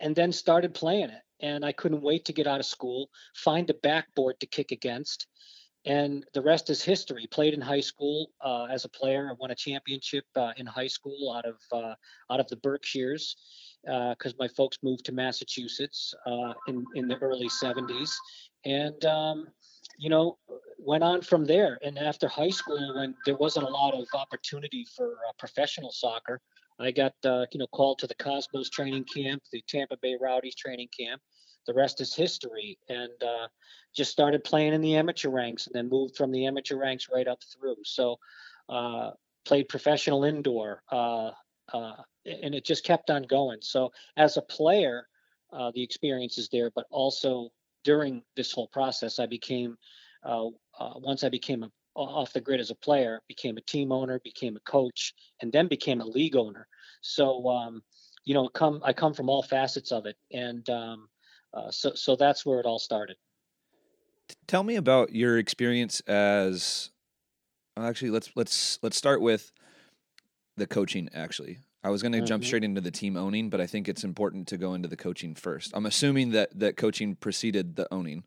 and 0.00 0.14
then 0.14 0.32
started 0.32 0.74
playing 0.74 1.10
it. 1.10 1.22
and 1.40 1.64
I 1.64 1.72
couldn't 1.72 2.00
wait 2.00 2.24
to 2.26 2.32
get 2.32 2.46
out 2.46 2.60
of 2.60 2.66
school, 2.66 3.10
find 3.34 3.68
a 3.68 3.74
backboard 3.74 4.40
to 4.40 4.46
kick 4.46 4.72
against, 4.72 5.26
and 5.86 6.24
the 6.34 6.42
rest 6.42 6.68
is 6.68 6.82
history. 6.82 7.28
Played 7.30 7.54
in 7.54 7.60
high 7.60 7.80
school 7.80 8.32
uh, 8.44 8.64
as 8.64 8.84
a 8.84 8.88
player. 8.88 9.28
I 9.30 9.34
won 9.38 9.52
a 9.52 9.54
championship 9.54 10.24
uh, 10.34 10.52
in 10.56 10.66
high 10.66 10.88
school 10.88 11.32
out 11.32 11.44
of 11.44 11.56
uh, 11.72 11.94
out 12.30 12.40
of 12.40 12.48
the 12.48 12.56
Berkshires 12.56 13.36
because 13.84 14.32
uh, 14.32 14.36
my 14.38 14.48
folks 14.48 14.78
moved 14.82 15.04
to 15.06 15.12
Massachusetts 15.12 16.12
uh, 16.26 16.54
in 16.66 16.84
in 16.96 17.06
the 17.06 17.16
early 17.18 17.48
'70s, 17.48 18.10
and 18.64 19.04
um, 19.04 19.46
you 19.96 20.10
know 20.10 20.38
went 20.78 21.04
on 21.04 21.22
from 21.22 21.44
there. 21.44 21.78
And 21.84 21.98
after 21.98 22.26
high 22.26 22.50
school, 22.50 22.96
when 22.96 23.14
there 23.24 23.36
wasn't 23.36 23.66
a 23.66 23.70
lot 23.70 23.94
of 23.94 24.06
opportunity 24.12 24.84
for 24.96 25.12
uh, 25.28 25.32
professional 25.38 25.92
soccer, 25.92 26.40
I 26.78 26.90
got 26.90 27.14
you 27.24 27.58
know 27.58 27.66
called 27.68 27.98
to 28.00 28.06
the 28.06 28.14
Cosmos 28.14 28.70
training 28.70 29.04
camp, 29.04 29.42
the 29.52 29.62
Tampa 29.68 29.96
Bay 30.00 30.16
Rowdies 30.20 30.54
training 30.54 30.88
camp. 30.98 31.20
The 31.66 31.74
rest 31.74 32.00
is 32.00 32.14
history, 32.14 32.78
and 32.88 33.10
just 33.94 34.12
started 34.12 34.44
playing 34.44 34.74
in 34.74 34.82
the 34.82 34.96
amateur 34.96 35.30
ranks 35.30 35.66
and 35.66 35.74
then 35.74 35.88
moved 35.88 36.16
from 36.16 36.30
the 36.30 36.46
amateur 36.46 36.76
ranks 36.76 37.08
right 37.12 37.26
up 37.26 37.40
through. 37.52 37.76
So 37.84 38.18
uh, 38.68 39.12
played 39.46 39.68
professional 39.68 40.24
indoor, 40.24 40.82
uh, 40.92 41.30
uh, 41.72 41.94
and 42.26 42.54
it 42.54 42.64
just 42.64 42.84
kept 42.84 43.10
on 43.10 43.22
going. 43.22 43.58
So 43.62 43.92
as 44.16 44.36
a 44.36 44.42
player, 44.42 45.08
uh, 45.52 45.70
the 45.74 45.82
experience 45.82 46.36
is 46.36 46.48
there, 46.50 46.70
but 46.74 46.86
also 46.90 47.50
during 47.84 48.22
this 48.34 48.52
whole 48.52 48.68
process, 48.68 49.18
I 49.18 49.26
became 49.26 49.78
uh, 50.24 50.48
uh, 50.78 50.94
once 50.96 51.22
I 51.24 51.28
became 51.28 51.62
a, 51.62 51.70
off 51.96 52.32
the 52.32 52.40
grid 52.40 52.60
as 52.60 52.70
a 52.70 52.74
player, 52.74 53.20
became 53.28 53.56
a 53.56 53.62
team 53.62 53.92
owner, 53.92 54.20
became 54.22 54.56
a 54.56 54.70
coach, 54.70 55.14
and 55.40 55.52
then 55.52 55.66
became 55.68 56.00
a 56.00 56.06
league 56.06 56.36
owner. 56.36 56.68
So 57.00 57.48
um, 57.48 57.82
you 58.24 58.34
know, 58.34 58.48
come 58.48 58.80
I 58.84 58.92
come 58.92 59.14
from 59.14 59.28
all 59.28 59.42
facets 59.42 59.92
of 59.92 60.06
it, 60.06 60.16
and 60.32 60.68
um, 60.70 61.08
so 61.70 61.92
so 61.94 62.16
that's 62.16 62.44
where 62.44 62.60
it 62.60 62.66
all 62.66 62.78
started. 62.78 63.16
Tell 64.46 64.62
me 64.62 64.76
about 64.76 65.14
your 65.14 65.38
experience 65.38 66.00
as 66.00 66.90
actually 67.76 68.10
let's 68.10 68.30
let's 68.34 68.78
let's 68.82 68.96
start 68.96 69.20
with 69.20 69.52
the 70.56 70.66
coaching 70.66 71.08
actually. 71.14 71.58
I 71.84 71.90
was 71.90 72.02
going 72.02 72.12
to 72.12 72.18
mm-hmm. 72.18 72.26
jump 72.26 72.44
straight 72.44 72.64
into 72.64 72.80
the 72.80 72.90
team 72.90 73.16
owning, 73.16 73.48
but 73.48 73.60
I 73.60 73.66
think 73.66 73.88
it's 73.88 74.02
important 74.02 74.48
to 74.48 74.56
go 74.56 74.74
into 74.74 74.88
the 74.88 74.96
coaching 74.96 75.36
first. 75.36 75.70
I'm 75.74 75.86
assuming 75.86 76.30
that 76.32 76.58
that 76.58 76.76
coaching 76.76 77.14
preceded 77.14 77.76
the 77.76 77.86
owning. 77.94 78.24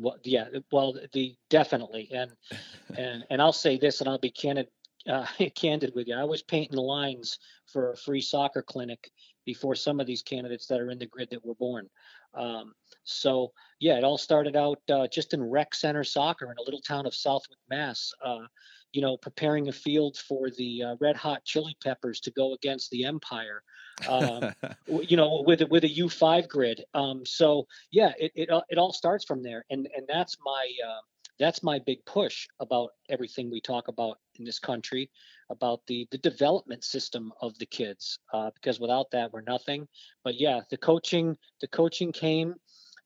Well, 0.00 0.16
yeah, 0.24 0.46
well, 0.72 0.96
the 1.12 1.36
definitely, 1.50 2.08
and 2.12 2.32
and 2.96 3.24
and 3.30 3.42
I'll 3.42 3.52
say 3.52 3.78
this, 3.78 4.00
and 4.00 4.08
I'll 4.08 4.18
be 4.18 4.30
candid, 4.30 4.68
uh, 5.08 5.26
candid 5.54 5.92
with 5.94 6.08
you. 6.08 6.16
I 6.16 6.24
was 6.24 6.42
painting 6.42 6.76
the 6.76 6.82
lines 6.82 7.38
for 7.66 7.92
a 7.92 7.96
free 7.96 8.20
soccer 8.20 8.62
clinic 8.62 9.10
before 9.44 9.74
some 9.74 10.00
of 10.00 10.06
these 10.06 10.22
candidates 10.22 10.66
that 10.66 10.80
are 10.80 10.90
in 10.90 10.98
the 10.98 11.06
grid 11.06 11.28
that 11.30 11.44
were 11.44 11.54
born. 11.54 11.88
Um, 12.34 12.72
so 13.04 13.52
yeah, 13.80 13.96
it 13.96 14.04
all 14.04 14.18
started 14.18 14.56
out 14.56 14.80
uh, 14.90 15.08
just 15.08 15.34
in 15.34 15.42
rec 15.42 15.74
center 15.74 16.04
soccer 16.04 16.50
in 16.50 16.58
a 16.58 16.62
little 16.62 16.80
town 16.80 17.06
of 17.06 17.14
Southwick, 17.14 17.58
Mass. 17.68 18.12
Uh, 18.24 18.46
you 18.92 19.00
know, 19.00 19.16
preparing 19.16 19.68
a 19.68 19.72
field 19.72 20.16
for 20.16 20.50
the 20.50 20.82
uh, 20.82 20.96
Red 21.00 21.16
Hot 21.16 21.44
Chili 21.44 21.76
Peppers 21.82 22.20
to 22.20 22.30
go 22.32 22.54
against 22.54 22.90
the 22.90 23.04
Empire. 23.04 23.62
Um, 24.08 24.52
you 24.86 25.16
know, 25.16 25.42
with 25.46 25.62
with 25.70 25.84
a 25.84 25.90
U 25.90 26.08
five 26.08 26.48
grid. 26.48 26.84
Um, 26.94 27.24
so 27.26 27.66
yeah, 27.90 28.12
it, 28.18 28.32
it 28.34 28.48
it 28.68 28.78
all 28.78 28.92
starts 28.92 29.24
from 29.24 29.42
there, 29.42 29.64
and 29.70 29.88
and 29.96 30.06
that's 30.08 30.36
my 30.44 30.70
uh, 30.86 31.00
that's 31.40 31.62
my 31.62 31.78
big 31.78 32.04
push 32.04 32.46
about 32.60 32.90
everything 33.08 33.50
we 33.50 33.60
talk 33.60 33.88
about 33.88 34.18
in 34.38 34.44
this 34.44 34.58
country 34.58 35.10
about 35.48 35.80
the 35.88 36.06
the 36.12 36.18
development 36.18 36.84
system 36.84 37.32
of 37.40 37.58
the 37.58 37.66
kids. 37.66 38.20
Uh, 38.32 38.50
because 38.54 38.78
without 38.78 39.10
that 39.10 39.32
we're 39.32 39.40
nothing. 39.40 39.88
But 40.22 40.38
yeah 40.38 40.60
the 40.70 40.76
coaching 40.76 41.36
the 41.60 41.68
coaching 41.68 42.12
came 42.12 42.54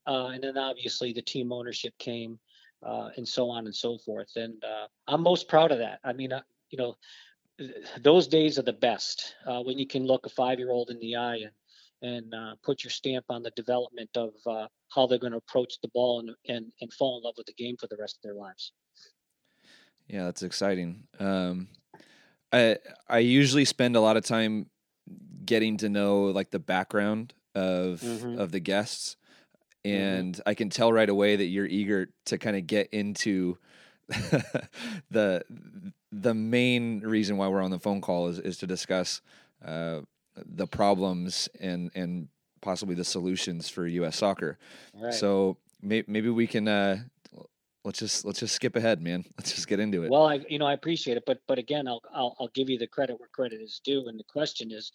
uh, 0.06 0.26
and 0.34 0.42
then 0.42 0.58
obviously 0.58 1.12
the 1.12 1.22
team 1.22 1.52
ownership 1.52 1.94
came 1.98 2.38
uh, 2.84 3.10
and 3.16 3.26
so 3.26 3.48
on 3.48 3.64
and 3.66 3.74
so 3.74 3.96
forth. 3.98 4.32
And 4.36 4.62
uh, 4.64 4.86
i'm 5.08 5.22
most 5.22 5.48
proud 5.48 5.72
of 5.72 5.78
that. 5.78 6.00
I 6.04 6.12
mean 6.12 6.32
uh, 6.32 6.42
you 6.70 6.78
know 6.78 6.96
those 8.02 8.26
days 8.26 8.58
are 8.58 8.62
the 8.62 8.72
best 8.72 9.34
uh, 9.46 9.60
when 9.60 9.78
you 9.78 9.86
can 9.86 10.06
look 10.06 10.26
a 10.26 10.28
five 10.28 10.58
year 10.58 10.70
old 10.70 10.90
in 10.90 10.98
the 11.00 11.16
eye 11.16 11.36
and 11.36 11.52
and 12.02 12.34
uh, 12.34 12.54
put 12.62 12.84
your 12.84 12.90
stamp 12.90 13.24
on 13.30 13.42
the 13.42 13.50
development 13.52 14.10
of 14.14 14.34
uh, 14.46 14.66
how 14.94 15.06
they're 15.06 15.18
going 15.18 15.32
to 15.32 15.38
approach 15.38 15.80
the 15.80 15.88
ball 15.88 16.20
and, 16.20 16.30
and, 16.48 16.70
and 16.82 16.92
fall 16.92 17.16
in 17.16 17.24
love 17.24 17.32
with 17.38 17.46
the 17.46 17.54
game 17.54 17.76
for 17.80 17.86
the 17.86 17.96
rest 17.98 18.18
of 18.18 18.22
their 18.22 18.34
lives. 18.34 18.72
Yeah, 20.06 20.24
that's 20.24 20.42
exciting. 20.42 21.04
Um, 21.18 21.68
I 22.52 22.76
I 23.08 23.18
usually 23.18 23.64
spend 23.64 23.96
a 23.96 24.00
lot 24.00 24.18
of 24.18 24.24
time 24.24 24.66
getting 25.46 25.78
to 25.78 25.88
know 25.88 26.24
like 26.24 26.50
the 26.50 26.58
background 26.58 27.32
of 27.54 28.00
mm-hmm. 28.00 28.38
of 28.38 28.52
the 28.52 28.60
guests, 28.60 29.16
mm-hmm. 29.84 29.96
and 29.96 30.34
mm-hmm. 30.34 30.48
I 30.48 30.54
can 30.54 30.68
tell 30.68 30.92
right 30.92 31.08
away 31.08 31.36
that 31.36 31.46
you're 31.46 31.66
eager 31.66 32.10
to 32.26 32.36
kind 32.36 32.56
of 32.56 32.66
get 32.66 32.90
into 32.92 33.56
the 35.10 35.42
the 36.12 36.34
main 36.34 37.00
reason 37.00 37.36
why 37.36 37.48
we're 37.48 37.62
on 37.62 37.70
the 37.70 37.78
phone 37.78 38.00
call 38.00 38.28
is 38.28 38.38
is 38.38 38.58
to 38.58 38.66
discuss 38.66 39.20
uh, 39.64 40.00
the 40.36 40.66
problems 40.66 41.48
and 41.60 41.90
and 41.94 42.28
possibly 42.60 42.94
the 42.94 43.04
solutions 43.04 43.68
for 43.68 43.86
U.S. 43.86 44.16
soccer. 44.16 44.58
Right. 44.94 45.12
So 45.12 45.58
may, 45.82 46.02
maybe 46.06 46.30
we 46.30 46.46
can 46.46 46.66
uh, 46.66 46.98
let's 47.84 47.98
just 47.98 48.24
let's 48.24 48.40
just 48.40 48.54
skip 48.54 48.76
ahead, 48.76 49.00
man. 49.00 49.24
Let's 49.38 49.52
just 49.52 49.68
get 49.68 49.80
into 49.80 50.04
it. 50.04 50.10
Well, 50.10 50.26
I 50.26 50.40
you 50.48 50.58
know 50.58 50.66
I 50.66 50.72
appreciate 50.72 51.16
it, 51.16 51.24
but 51.26 51.40
but 51.46 51.58
again, 51.58 51.86
I'll 51.86 52.02
I'll, 52.14 52.36
I'll 52.40 52.50
give 52.54 52.68
you 52.68 52.78
the 52.78 52.86
credit 52.86 53.18
where 53.18 53.28
credit 53.32 53.60
is 53.60 53.80
due. 53.84 54.08
And 54.08 54.18
the 54.18 54.24
question 54.24 54.72
is, 54.72 54.92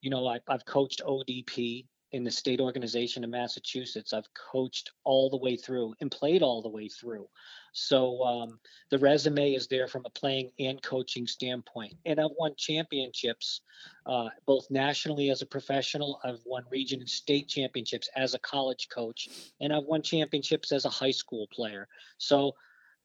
you 0.00 0.10
know, 0.10 0.26
I, 0.26 0.38
I've 0.48 0.64
coached 0.64 1.02
ODP 1.04 1.86
in 2.12 2.24
the 2.24 2.30
state 2.30 2.60
organization 2.60 3.22
in 3.24 3.30
Massachusetts. 3.30 4.12
I've 4.12 4.28
coached 4.34 4.90
all 5.04 5.28
the 5.28 5.36
way 5.36 5.56
through 5.56 5.94
and 6.00 6.10
played 6.10 6.42
all 6.42 6.62
the 6.62 6.68
way 6.68 6.88
through. 6.88 7.28
So 7.72 8.22
um, 8.24 8.58
the 8.90 8.98
resume 8.98 9.52
is 9.52 9.66
there 9.66 9.86
from 9.86 10.02
a 10.06 10.10
playing 10.10 10.50
and 10.58 10.82
coaching 10.82 11.26
standpoint. 11.26 11.94
And 12.06 12.18
I've 12.18 12.30
won 12.38 12.54
championships 12.56 13.60
uh, 14.06 14.28
both 14.46 14.70
nationally 14.70 15.30
as 15.30 15.42
a 15.42 15.46
professional. 15.46 16.20
I've 16.24 16.42
won 16.46 16.64
region 16.70 17.00
and 17.00 17.08
state 17.08 17.48
championships 17.48 18.08
as 18.16 18.34
a 18.34 18.38
college 18.38 18.88
coach, 18.92 19.28
and 19.60 19.72
I've 19.72 19.84
won 19.84 20.02
championships 20.02 20.72
as 20.72 20.84
a 20.84 20.90
high 20.90 21.10
school 21.10 21.46
player. 21.52 21.88
So 22.16 22.54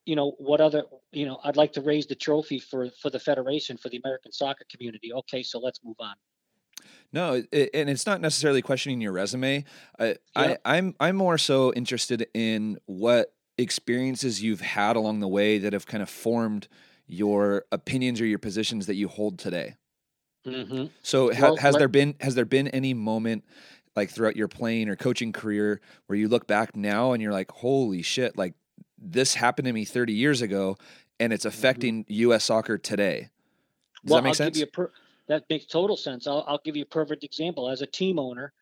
you 0.06 0.16
know 0.16 0.32
what 0.38 0.60
other 0.60 0.84
you 1.12 1.26
know 1.26 1.40
i'd 1.46 1.56
like 1.56 1.72
to 1.72 1.82
raise 1.82 2.06
the 2.06 2.16
trophy 2.16 2.60
for 2.60 2.90
for 3.02 3.10
the 3.10 3.20
federation 3.20 3.78
for 3.78 3.90
the 3.90 3.98
american 4.04 4.32
soccer 4.34 4.66
community 4.70 5.14
okay 5.14 5.42
so 5.42 5.60
let's 5.60 5.80
move 5.84 5.96
on 6.00 6.14
no, 7.12 7.44
it, 7.52 7.70
and 7.74 7.90
it's 7.90 8.06
not 8.06 8.22
necessarily 8.22 8.62
questioning 8.62 9.02
your 9.02 9.12
resume. 9.12 9.66
I, 10.00 10.16
I, 10.36 10.58
I'm 10.66 10.96
I'm 11.00 11.16
more 11.16 11.38
so 11.38 11.74
interested 11.74 12.28
in 12.34 12.80
what 12.86 13.34
experiences 13.58 14.42
you've 14.42 14.62
had 14.62 14.96
along 14.96 15.20
the 15.20 15.28
way 15.28 15.60
that 15.60 15.74
have 15.74 15.86
kind 15.86 16.02
of 16.02 16.10
formed 16.10 16.68
your 17.08 17.66
opinions 17.72 18.20
or 18.20 18.26
your 18.26 18.40
positions 18.40 18.88
that 18.88 18.96
you 18.96 19.08
hold 19.08 19.38
today. 19.38 19.76
Mm-hmm. 20.46 20.86
So, 21.02 21.34
ha- 21.34 21.42
well, 21.42 21.56
has 21.58 21.74
let- 21.74 21.80
there 21.80 21.88
been 21.88 22.16
has 22.20 22.36
there 22.36 22.46
been 22.46 22.68
any 22.70 22.94
moment 22.94 23.44
like 23.96 24.10
throughout 24.10 24.36
your 24.36 24.48
playing 24.48 24.90
or 24.90 24.96
coaching 24.96 25.32
career 25.32 25.82
where 26.08 26.18
you 26.18 26.28
look 26.28 26.48
back 26.48 26.76
now 26.76 27.14
and 27.14 27.22
you're 27.22 27.32
like, 27.32 27.52
"Holy 27.52 28.02
shit!" 28.02 28.38
Like 28.38 28.56
this 28.98 29.36
happened 29.36 29.68
to 29.68 29.74
me 29.74 29.86
30 29.86 30.14
years 30.14 30.42
ago, 30.42 30.78
and 31.20 31.32
it's 31.32 31.46
mm-hmm. 31.46 31.50
affecting 31.50 32.04
mm-hmm. 32.04 32.14
U.S. 32.14 32.46
soccer 32.46 32.78
today. 32.78 33.30
Does 34.04 34.12
well, 34.12 34.22
that 34.22 34.24
make 34.24 34.30
I'll 34.32 34.36
sense? 34.36 34.64
Per- 34.74 34.92
that 35.28 35.46
makes 35.50 35.66
total 35.66 35.98
sense. 35.98 36.28
I'll, 36.28 36.44
I'll 36.48 36.62
give 36.64 36.76
you 36.76 36.84
a 36.84 36.88
perfect 36.88 37.24
example. 37.24 37.70
As 37.70 37.82
a 37.82 37.88
team 37.88 38.20
owner, 38.20 38.54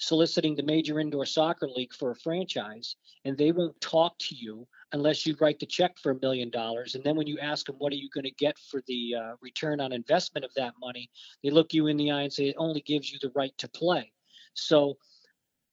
soliciting 0.00 0.56
the 0.56 0.62
major 0.62 0.98
indoor 0.98 1.26
soccer 1.26 1.68
league 1.68 1.92
for 1.92 2.10
a 2.10 2.16
franchise 2.16 2.96
and 3.26 3.36
they 3.36 3.52
won't 3.52 3.78
talk 3.82 4.18
to 4.18 4.34
you 4.34 4.66
unless 4.92 5.26
you 5.26 5.36
write 5.40 5.60
the 5.60 5.66
check 5.66 5.92
for 5.98 6.12
a 6.12 6.20
million 6.20 6.48
dollars 6.48 6.94
and 6.94 7.04
then 7.04 7.16
when 7.16 7.26
you 7.26 7.38
ask 7.38 7.66
them 7.66 7.76
what 7.78 7.92
are 7.92 7.96
you 7.96 8.08
going 8.12 8.24
to 8.24 8.30
get 8.32 8.58
for 8.70 8.82
the 8.86 9.14
uh, 9.14 9.32
return 9.42 9.78
on 9.78 9.92
investment 9.92 10.42
of 10.42 10.50
that 10.56 10.72
money 10.80 11.10
they 11.44 11.50
look 11.50 11.74
you 11.74 11.86
in 11.86 11.98
the 11.98 12.10
eye 12.10 12.22
and 12.22 12.32
say 12.32 12.46
it 12.46 12.56
only 12.58 12.80
gives 12.80 13.12
you 13.12 13.18
the 13.20 13.30
right 13.34 13.56
to 13.58 13.68
play 13.68 14.10
so 14.54 14.96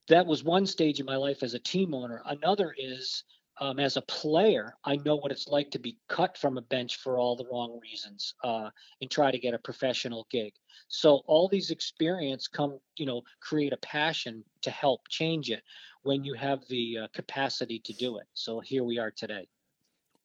that 0.08 0.26
was 0.26 0.44
one 0.44 0.66
stage 0.66 1.00
in 1.00 1.06
my 1.06 1.16
life 1.16 1.42
as 1.42 1.54
a 1.54 1.58
team 1.58 1.94
owner 1.94 2.22
another 2.26 2.74
is 2.76 3.24
um, 3.60 3.78
as 3.78 3.96
a 3.96 4.02
player, 4.02 4.76
I 4.84 4.96
know 4.96 5.16
what 5.16 5.32
it's 5.32 5.48
like 5.48 5.70
to 5.72 5.78
be 5.78 5.98
cut 6.08 6.36
from 6.36 6.58
a 6.58 6.62
bench 6.62 6.96
for 6.96 7.18
all 7.18 7.36
the 7.36 7.46
wrong 7.50 7.78
reasons 7.82 8.34
uh, 8.44 8.70
and 9.00 9.10
try 9.10 9.30
to 9.30 9.38
get 9.38 9.54
a 9.54 9.58
professional 9.58 10.26
gig. 10.30 10.52
So 10.88 11.22
all 11.26 11.48
these 11.48 11.70
experience 11.70 12.46
come, 12.46 12.78
you 12.96 13.06
know, 13.06 13.22
create 13.40 13.72
a 13.72 13.78
passion 13.78 14.44
to 14.62 14.70
help 14.70 15.08
change 15.08 15.50
it 15.50 15.62
when 16.02 16.24
you 16.24 16.34
have 16.34 16.60
the 16.68 16.98
uh, 16.98 17.08
capacity 17.12 17.80
to 17.80 17.92
do 17.92 18.18
it. 18.18 18.26
So 18.34 18.60
here 18.60 18.84
we 18.84 18.98
are 18.98 19.10
today. 19.10 19.48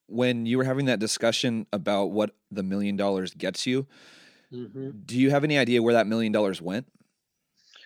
When 0.08 0.46
you 0.46 0.58
were 0.58 0.63
having 0.63 0.86
that 0.86 1.00
discussion 1.00 1.66
about 1.74 2.12
what 2.12 2.36
the 2.52 2.62
million 2.62 2.96
dollars 2.98 3.34
gets 3.34 3.66
you, 3.66 3.88
mm-hmm. 4.54 4.92
do 5.06 5.18
you 5.20 5.32
have 5.32 5.44
any 5.44 5.58
idea 5.58 5.82
where 5.82 5.94
that 5.94 6.08
million 6.08 6.32
dollars 6.32 6.62
went? 6.62 6.86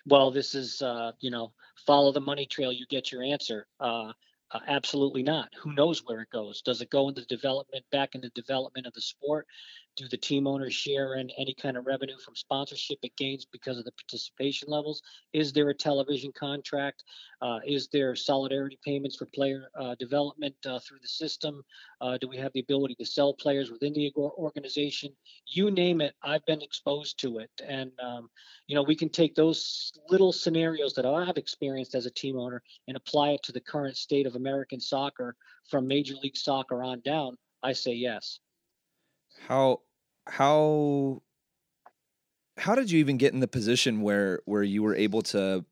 Well, 0.04 0.30
this 0.30 0.54
is, 0.54 0.82
uh, 0.82 1.12
you 1.20 1.30
know, 1.30 1.52
follow 1.86 2.12
the 2.12 2.20
money 2.20 2.44
trail, 2.44 2.72
you 2.72 2.86
get 2.86 3.10
your 3.12 3.22
answer. 3.22 3.66
Uh, 3.80 4.12
uh, 4.52 4.60
absolutely 4.66 5.22
not. 5.22 5.50
Who 5.62 5.72
knows 5.72 6.02
where 6.04 6.20
it 6.20 6.30
goes? 6.30 6.62
Does 6.62 6.80
it 6.80 6.90
go 6.90 7.08
into 7.08 7.24
development, 7.26 7.84
back 7.92 8.14
into 8.14 8.30
development 8.30 8.86
of 8.86 8.94
the 8.94 9.00
sport? 9.00 9.46
Do 9.98 10.08
the 10.08 10.16
team 10.16 10.46
owners 10.46 10.74
share 10.74 11.14
in 11.14 11.28
any 11.36 11.54
kind 11.60 11.76
of 11.76 11.86
revenue 11.86 12.16
from 12.24 12.36
sponsorship 12.36 12.98
it 13.02 13.16
gains 13.16 13.44
because 13.44 13.78
of 13.78 13.84
the 13.84 13.92
participation 13.92 14.68
levels? 14.70 15.02
Is 15.32 15.52
there 15.52 15.68
a 15.70 15.74
television 15.74 16.30
contract? 16.32 17.02
Uh, 17.42 17.58
is 17.66 17.88
there 17.88 18.14
solidarity 18.14 18.78
payments 18.84 19.16
for 19.16 19.26
player 19.26 19.68
uh, 19.78 19.96
development 19.98 20.54
uh, 20.64 20.78
through 20.78 20.98
the 21.02 21.08
system? 21.08 21.62
Uh, 22.00 22.16
do 22.18 22.28
we 22.28 22.36
have 22.36 22.52
the 22.52 22.60
ability 22.60 22.94
to 22.94 23.04
sell 23.04 23.34
players 23.34 23.70
within 23.70 23.92
the 23.92 24.12
organization? 24.16 25.12
You 25.46 25.70
name 25.72 26.00
it, 26.00 26.14
I've 26.22 26.46
been 26.46 26.62
exposed 26.62 27.18
to 27.20 27.38
it. 27.38 27.50
And, 27.66 27.90
um, 28.00 28.30
you 28.68 28.76
know, 28.76 28.84
we 28.84 28.94
can 28.94 29.08
take 29.08 29.34
those 29.34 29.92
little 30.08 30.32
scenarios 30.32 30.94
that 30.94 31.06
I've 31.06 31.36
experienced 31.36 31.96
as 31.96 32.06
a 32.06 32.10
team 32.10 32.38
owner 32.38 32.62
and 32.86 32.96
apply 32.96 33.30
it 33.30 33.42
to 33.44 33.52
the 33.52 33.60
current 33.60 33.96
state 33.96 34.26
of 34.26 34.36
American 34.36 34.80
soccer 34.80 35.34
from 35.68 35.88
Major 35.88 36.14
League 36.22 36.36
Soccer 36.36 36.84
on 36.84 37.00
down. 37.00 37.36
I 37.64 37.72
say 37.72 37.92
yes. 37.92 38.38
How 39.46 39.80
how 40.28 41.22
how 42.56 42.74
did 42.74 42.90
you 42.90 42.98
even 42.98 43.16
get 43.16 43.32
in 43.32 43.40
the 43.40 43.48
position 43.48 44.02
where 44.02 44.40
where 44.44 44.62
you 44.62 44.82
were 44.82 44.94
able 44.94 45.22
to 45.22 45.64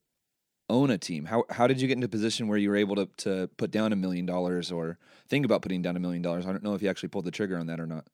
own 0.68 0.90
a 0.90 0.98
team? 0.98 1.24
How 1.26 1.44
how 1.50 1.66
did 1.66 1.80
you 1.80 1.88
get 1.88 1.94
into 1.94 2.06
a 2.06 2.08
position 2.08 2.48
where 2.48 2.58
you 2.58 2.70
were 2.70 2.76
able 2.76 2.96
to 2.96 3.06
to 3.18 3.50
put 3.56 3.70
down 3.70 3.92
a 3.92 3.96
million 3.96 4.26
dollars 4.26 4.72
or 4.72 4.98
think 5.28 5.44
about 5.44 5.62
putting 5.62 5.82
down 5.82 5.96
a 5.96 6.00
million 6.00 6.22
dollars? 6.22 6.46
I 6.46 6.52
don't 6.52 6.62
know 6.62 6.74
if 6.74 6.82
you 6.82 6.88
actually 6.88 7.10
pulled 7.10 7.24
the 7.24 7.30
trigger 7.30 7.58
on 7.58 7.66
that 7.66 7.80
or 7.80 7.86
not. 7.86 8.06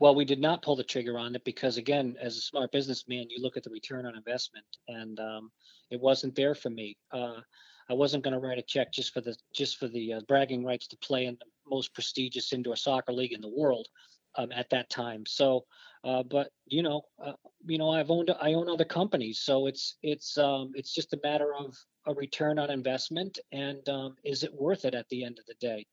Well, 0.00 0.14
we 0.14 0.24
did 0.24 0.40
not 0.40 0.62
pull 0.62 0.76
the 0.76 0.84
trigger 0.84 1.18
on 1.18 1.36
it 1.36 1.44
because, 1.44 1.76
again, 1.76 2.16
as 2.20 2.36
a 2.36 2.40
smart 2.40 2.72
businessman, 2.72 3.30
you 3.30 3.40
look 3.40 3.56
at 3.56 3.62
the 3.62 3.70
return 3.70 4.04
on 4.06 4.16
investment, 4.16 4.66
and 4.88 5.20
um, 5.20 5.52
it 5.90 6.00
wasn't 6.00 6.34
there 6.34 6.54
for 6.54 6.68
me. 6.68 6.96
Uh, 7.12 7.40
I 7.88 7.94
wasn't 7.94 8.24
going 8.24 8.34
to 8.34 8.40
write 8.40 8.58
a 8.58 8.62
check 8.62 8.92
just 8.92 9.12
for 9.12 9.20
the 9.20 9.36
just 9.54 9.78
for 9.78 9.88
the 9.88 10.14
uh, 10.14 10.20
bragging 10.26 10.64
rights 10.64 10.86
to 10.88 10.96
play 10.96 11.26
in 11.26 11.36
the 11.38 11.46
most 11.66 11.94
prestigious 11.94 12.52
indoor 12.52 12.76
soccer 12.76 13.12
league 13.12 13.32
in 13.32 13.40
the 13.40 13.48
world 13.48 13.88
um, 14.36 14.52
at 14.52 14.70
that 14.70 14.90
time. 14.90 15.24
So, 15.26 15.64
uh, 16.04 16.22
but 16.22 16.50
you 16.66 16.82
know, 16.82 17.02
uh, 17.24 17.32
you 17.66 17.78
know, 17.78 17.90
I've 17.90 18.10
owned 18.10 18.30
I 18.40 18.54
own 18.54 18.68
other 18.68 18.84
companies, 18.84 19.40
so 19.40 19.66
it's 19.66 19.96
it's 20.02 20.36
um, 20.38 20.72
it's 20.74 20.94
just 20.94 21.12
a 21.12 21.20
matter 21.22 21.54
of 21.54 21.74
a 22.06 22.14
return 22.14 22.58
on 22.58 22.70
investment 22.70 23.38
and 23.52 23.88
um, 23.88 24.16
is 24.24 24.42
it 24.42 24.52
worth 24.52 24.84
it 24.84 24.94
at 24.94 25.08
the 25.08 25.24
end 25.24 25.38
of 25.38 25.46
the 25.46 25.54
day? 25.54 25.86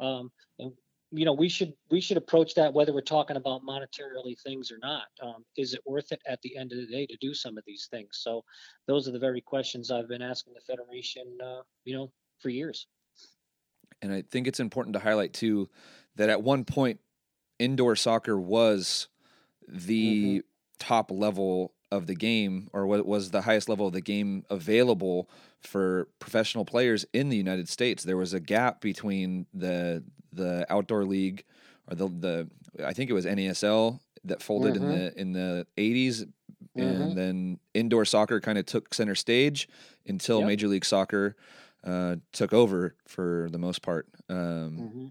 Um, 0.00 0.30
and 0.58 0.72
you 1.10 1.24
know, 1.24 1.32
we 1.32 1.48
should 1.48 1.72
we 1.90 2.00
should 2.00 2.16
approach 2.16 2.54
that 2.54 2.72
whether 2.72 2.92
we're 2.92 3.00
talking 3.00 3.36
about 3.36 3.62
monetarily 3.62 4.38
things 4.42 4.70
or 4.70 4.78
not. 4.82 5.04
Um, 5.22 5.44
is 5.56 5.72
it 5.72 5.80
worth 5.86 6.12
it 6.12 6.20
at 6.26 6.40
the 6.42 6.56
end 6.56 6.72
of 6.72 6.78
the 6.78 6.86
day 6.86 7.06
to 7.06 7.16
do 7.20 7.32
some 7.32 7.56
of 7.56 7.64
these 7.66 7.88
things? 7.90 8.10
So, 8.12 8.44
those 8.86 9.08
are 9.08 9.12
the 9.12 9.18
very 9.18 9.40
questions 9.40 9.90
I've 9.90 10.08
been 10.08 10.22
asking 10.22 10.54
the 10.54 10.60
federation, 10.60 11.24
uh, 11.42 11.62
you 11.84 11.96
know, 11.96 12.12
for 12.40 12.50
years. 12.50 12.86
And 14.02 14.12
I 14.12 14.22
think 14.22 14.46
it's 14.46 14.60
important 14.60 14.94
to 14.94 15.00
highlight 15.00 15.32
too 15.32 15.68
that 16.16 16.28
at 16.28 16.42
one 16.42 16.64
point 16.64 17.00
indoor 17.58 17.96
soccer 17.96 18.38
was 18.38 19.08
the 19.66 20.38
mm-hmm. 20.38 20.38
top 20.78 21.10
level 21.10 21.72
of 21.90 22.06
the 22.06 22.14
game 22.14 22.68
or 22.72 22.86
what 22.86 23.06
was 23.06 23.30
the 23.30 23.42
highest 23.42 23.68
level 23.68 23.86
of 23.86 23.92
the 23.92 24.00
game 24.00 24.44
available 24.50 25.28
for 25.60 26.08
professional 26.18 26.64
players 26.64 27.06
in 27.12 27.28
the 27.28 27.36
United 27.36 27.68
States. 27.68 28.04
There 28.04 28.16
was 28.16 28.34
a 28.34 28.40
gap 28.40 28.80
between 28.80 29.46
the 29.54 30.04
the 30.32 30.66
outdoor 30.70 31.04
league 31.04 31.44
or 31.88 31.96
the 31.96 32.08
the 32.08 32.50
I 32.84 32.92
think 32.92 33.10
it 33.10 33.14
was 33.14 33.24
NASL 33.24 34.00
that 34.24 34.42
folded 34.42 34.74
mm-hmm. 34.74 34.84
in 34.84 34.90
the 34.90 35.20
in 35.20 35.32
the 35.32 35.66
80s 35.76 36.26
mm-hmm. 36.76 36.80
and 36.80 37.16
then 37.16 37.58
indoor 37.74 38.04
soccer 38.04 38.40
kind 38.40 38.58
of 38.58 38.66
took 38.66 38.92
center 38.94 39.14
stage 39.14 39.68
until 40.06 40.40
yep. 40.40 40.48
Major 40.48 40.68
League 40.68 40.84
Soccer 40.84 41.36
uh, 41.84 42.16
took 42.32 42.52
over 42.52 42.94
for 43.06 43.48
the 43.50 43.58
most 43.58 43.82
part. 43.82 44.06
Um, 44.28 44.36
mm-hmm. 44.36 45.06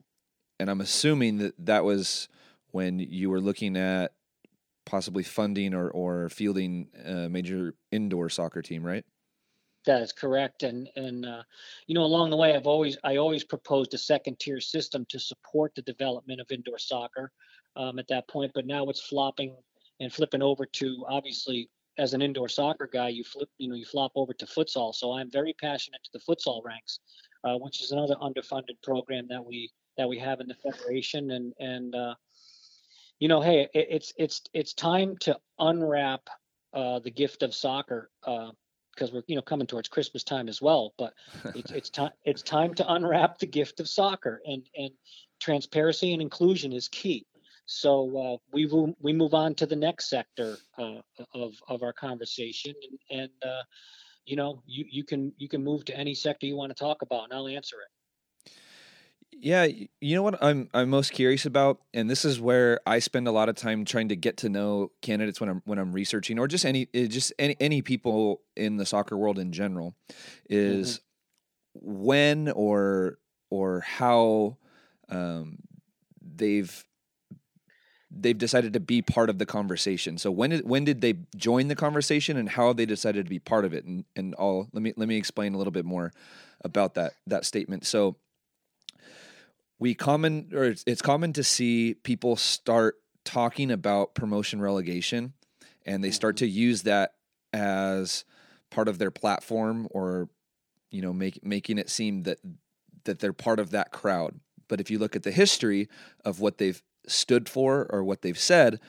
And 0.60 0.70
I'm 0.70 0.82
assuming 0.82 1.38
that 1.38 1.54
that 1.66 1.84
was 1.84 2.30
when 2.72 3.00
you 3.00 3.30
were 3.30 3.42
looking 3.42 3.78
at 3.78 4.14
possibly 4.86 5.24
funding 5.24 5.74
or, 5.74 5.90
or 5.90 6.30
fielding 6.30 6.88
a 7.06 7.30
major 7.30 7.76
indoor 7.92 8.30
soccer 8.30 8.62
team, 8.62 8.84
right? 8.84 9.06
That 9.86 10.02
is 10.02 10.12
correct, 10.12 10.64
and 10.64 10.90
and 10.98 11.26
uh, 11.26 11.44
you 11.86 11.96
know 11.96 12.04
along 12.04 12.30
the 12.30 12.36
way 12.36 12.54
I've 12.54 12.68
always 12.68 12.98
I 13.06 13.16
always 13.18 13.46
proposed 13.46 13.94
a 13.94 13.98
second 13.98 14.38
tier 14.38 14.60
system 14.60 15.06
to 15.10 15.20
support 15.20 15.76
the 15.76 15.82
development 15.84 16.42
of 16.42 16.52
indoor 16.52 16.78
soccer 16.78 17.32
um, 17.78 17.98
at 17.98 18.08
that 18.10 18.28
point, 18.28 18.52
but 18.54 18.66
now 18.66 18.86
it's 18.90 19.00
flopping 19.00 19.56
and 20.02 20.12
flipping 20.12 20.42
over 20.42 20.66
to 20.66 21.06
obviously 21.08 21.70
as 21.98 22.14
an 22.14 22.22
indoor 22.22 22.50
soccer 22.50 22.90
guy 22.92 23.08
you 23.08 23.24
flip 23.24 23.50
you 23.60 23.70
know 23.70 23.76
you 23.76 23.86
flop 23.86 24.12
over 24.16 24.34
to 24.34 24.46
futsal. 24.46 24.94
So 24.94 25.14
I'm 25.14 25.32
very 25.32 25.54
passionate 25.54 26.02
to 26.04 26.10
the 26.12 26.20
futsal 26.20 26.66
ranks, 26.66 27.00
uh, 27.46 27.56
which 27.58 27.82
is 27.82 27.92
another 27.92 28.16
underfunded 28.16 28.82
program 28.84 29.26
that 29.30 29.46
we 29.46 29.72
that 29.98 30.08
we 30.08 30.20
have 30.20 30.40
in 30.40 30.48
the 30.48 30.56
federation, 30.56 31.32
and 31.32 31.54
and 31.60 31.96
uh, 31.96 32.16
you 33.20 33.28
know, 33.28 33.42
hey, 33.42 33.68
it, 33.74 33.88
it's 33.90 34.14
it's 34.18 34.42
it's 34.54 34.74
time 34.74 35.18
to 35.22 35.38
unwrap 35.60 36.22
uh, 36.74 37.00
the 37.00 37.12
gift 37.12 37.44
of 37.44 37.54
soccer 37.54 38.10
because 38.22 39.10
uh, 39.10 39.14
we're 39.14 39.24
you 39.28 39.36
know 39.36 39.42
coming 39.42 39.68
towards 39.68 39.90
Christmas 39.90 40.24
time 40.24 40.48
as 40.48 40.62
well. 40.62 40.94
But 40.98 41.14
it's 41.56 41.72
it's 41.72 41.90
time 41.90 42.12
it's 42.26 42.42
time 42.42 42.74
to 42.76 42.94
unwrap 42.94 43.40
the 43.40 43.48
gift 43.48 43.80
of 43.80 43.90
soccer, 43.90 44.42
and 44.46 44.64
and 44.78 44.92
transparency 45.40 46.14
and 46.14 46.22
inclusion 46.22 46.74
is 46.74 46.88
key. 46.88 47.26
So 47.68 48.18
uh, 48.18 48.38
we 48.54 48.66
move, 48.66 48.96
we 49.02 49.12
move 49.12 49.34
on 49.34 49.54
to 49.56 49.66
the 49.66 49.76
next 49.76 50.10
sector 50.10 50.58
uh, 50.78 51.02
of 51.34 51.54
of 51.68 51.84
our 51.84 51.94
conversation, 51.94 52.74
and, 53.10 53.22
and 53.22 53.32
uh, 53.44 53.64
you 54.26 54.36
know 54.36 54.62
you 54.66 54.86
you 54.90 55.04
can 55.04 55.34
you 55.38 55.50
can 55.50 55.64
move 55.64 55.84
to 55.86 55.98
any 55.98 56.14
sector 56.14 56.46
you 56.46 56.56
want 56.56 56.70
to 56.70 56.82
talk 56.82 57.02
about, 57.02 57.26
and 57.26 57.34
I'll 57.34 57.48
answer 57.48 57.78
it. 57.82 57.97
Yeah, 59.32 59.68
you 60.02 60.16
know 60.16 60.24
what 60.24 60.42
I'm 60.42 60.70
I'm 60.74 60.90
most 60.90 61.12
curious 61.12 61.46
about, 61.46 61.80
and 61.94 62.10
this 62.10 62.26
is 62.26 62.40
where 62.40 62.80
I 62.88 63.00
spend 63.00 63.28
a 63.28 63.32
lot 63.32 63.50
of 63.50 63.56
time 63.56 63.86
trying 63.86 64.10
to 64.10 64.16
get 64.16 64.38
to 64.38 64.50
know 64.50 64.92
candidates 65.02 65.40
when 65.40 65.50
I'm 65.50 65.62
when 65.66 65.78
I'm 65.78 65.94
researching, 65.94 66.40
or 66.40 66.48
just 66.48 66.66
any 66.66 66.88
eh, 66.94 67.06
just 67.06 67.34
any 67.38 67.56
any 67.60 67.82
people 67.82 68.42
in 68.56 68.78
the 68.78 68.86
soccer 68.86 69.16
world 69.16 69.38
in 69.38 69.52
general, 69.52 69.96
is 70.50 71.02
mm-hmm. 71.78 72.04
when 72.10 72.50
or 72.50 73.20
or 73.50 73.82
how 73.82 74.58
um, 75.10 75.60
they've 76.22 76.84
they've 78.10 78.38
decided 78.38 78.74
to 78.74 78.80
be 78.80 79.02
part 79.02 79.30
of 79.30 79.38
the 79.38 79.46
conversation. 79.46 80.18
So 80.18 80.32
when 80.32 80.50
did 80.50 80.68
when 80.68 80.84
did 80.84 81.02
they 81.02 81.14
join 81.36 81.68
the 81.68 81.76
conversation, 81.76 82.38
and 82.38 82.50
how 82.50 82.74
they 82.74 82.86
decided 82.86 83.26
to 83.26 83.30
be 83.30 83.40
part 83.40 83.66
of 83.66 83.74
it? 83.74 83.86
And 83.86 84.06
and 84.16 84.34
all 84.36 84.68
let 84.74 84.82
me 84.82 84.94
let 84.98 85.08
me 85.08 85.18
explain 85.18 85.54
a 85.54 85.58
little 85.58 85.72
bit 85.72 85.86
more 85.86 86.12
about 86.64 86.96
that 86.96 87.14
that 87.28 87.46
statement. 87.46 87.86
So 87.86 88.16
we 89.80 89.94
common 89.94 90.52
or 90.54 90.66
it's, 90.66 90.84
it's 90.88 91.02
common 91.02 91.34
to 91.34 91.44
see 91.44 91.96
people 92.04 92.36
start 92.36 92.96
talking 93.24 93.72
about 93.72 94.16
promotion 94.16 94.62
relegation 94.62 95.34
and 95.86 96.04
they 96.04 96.12
start 96.12 96.36
mm-hmm. 96.36 96.46
to 96.46 96.52
use 96.52 96.84
that 96.84 97.14
as 97.54 98.26
part 98.70 98.88
of 98.88 99.00
their 99.00 99.12
platform 99.12 99.88
or 99.92 100.30
you 100.92 101.02
know 101.02 101.14
make, 101.14 101.44
making 101.44 101.78
it 101.78 101.90
seem 101.90 102.24
that 102.24 102.40
that 103.06 103.20
they're 103.20 103.34
part 103.34 103.60
of 103.60 103.72
that 103.72 103.92
crowd 103.92 104.40
but 104.68 104.82
if 104.82 104.92
you 104.92 105.00
look 105.00 105.16
at 105.16 105.24
the 105.24 105.32
history 105.32 105.88
of 106.26 106.40
what 106.40 106.58
they've 106.58 106.82
stood 107.08 107.48
for 107.48 107.88
or 107.90 108.04
what 108.04 108.22
they've 108.22 108.40
said 108.40 108.80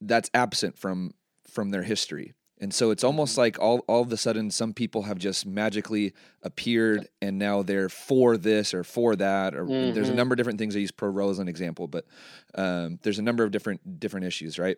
that's 0.00 0.30
absent 0.32 0.78
from 0.78 1.12
from 1.46 1.70
their 1.70 1.82
history 1.82 2.34
and 2.60 2.74
so 2.74 2.90
it's 2.90 3.02
almost 3.02 3.32
mm-hmm. 3.32 3.40
like 3.40 3.58
all, 3.58 3.78
all 3.88 4.02
of 4.02 4.12
a 4.12 4.16
sudden 4.16 4.50
some 4.50 4.72
people 4.74 5.02
have 5.02 5.18
just 5.18 5.46
magically 5.46 6.12
appeared 6.42 7.08
and 7.22 7.38
now 7.38 7.62
they're 7.62 7.88
for 7.88 8.36
this 8.36 8.74
or 8.74 8.84
for 8.84 9.16
that 9.16 9.54
or 9.54 9.64
mm-hmm. 9.64 9.94
there's 9.94 10.08
a 10.08 10.10
mm-hmm. 10.10 10.18
number 10.18 10.34
of 10.34 10.36
different 10.36 10.58
things. 10.58 10.76
I 10.76 10.80
use 10.80 10.90
pro 10.90 11.08
rel 11.08 11.30
as 11.30 11.38
an 11.38 11.48
example, 11.48 11.88
but 11.88 12.06
um, 12.54 12.98
there's 13.02 13.18
a 13.18 13.22
number 13.22 13.44
of 13.44 13.50
different 13.50 13.98
different 13.98 14.26
issues, 14.26 14.58
right? 14.58 14.76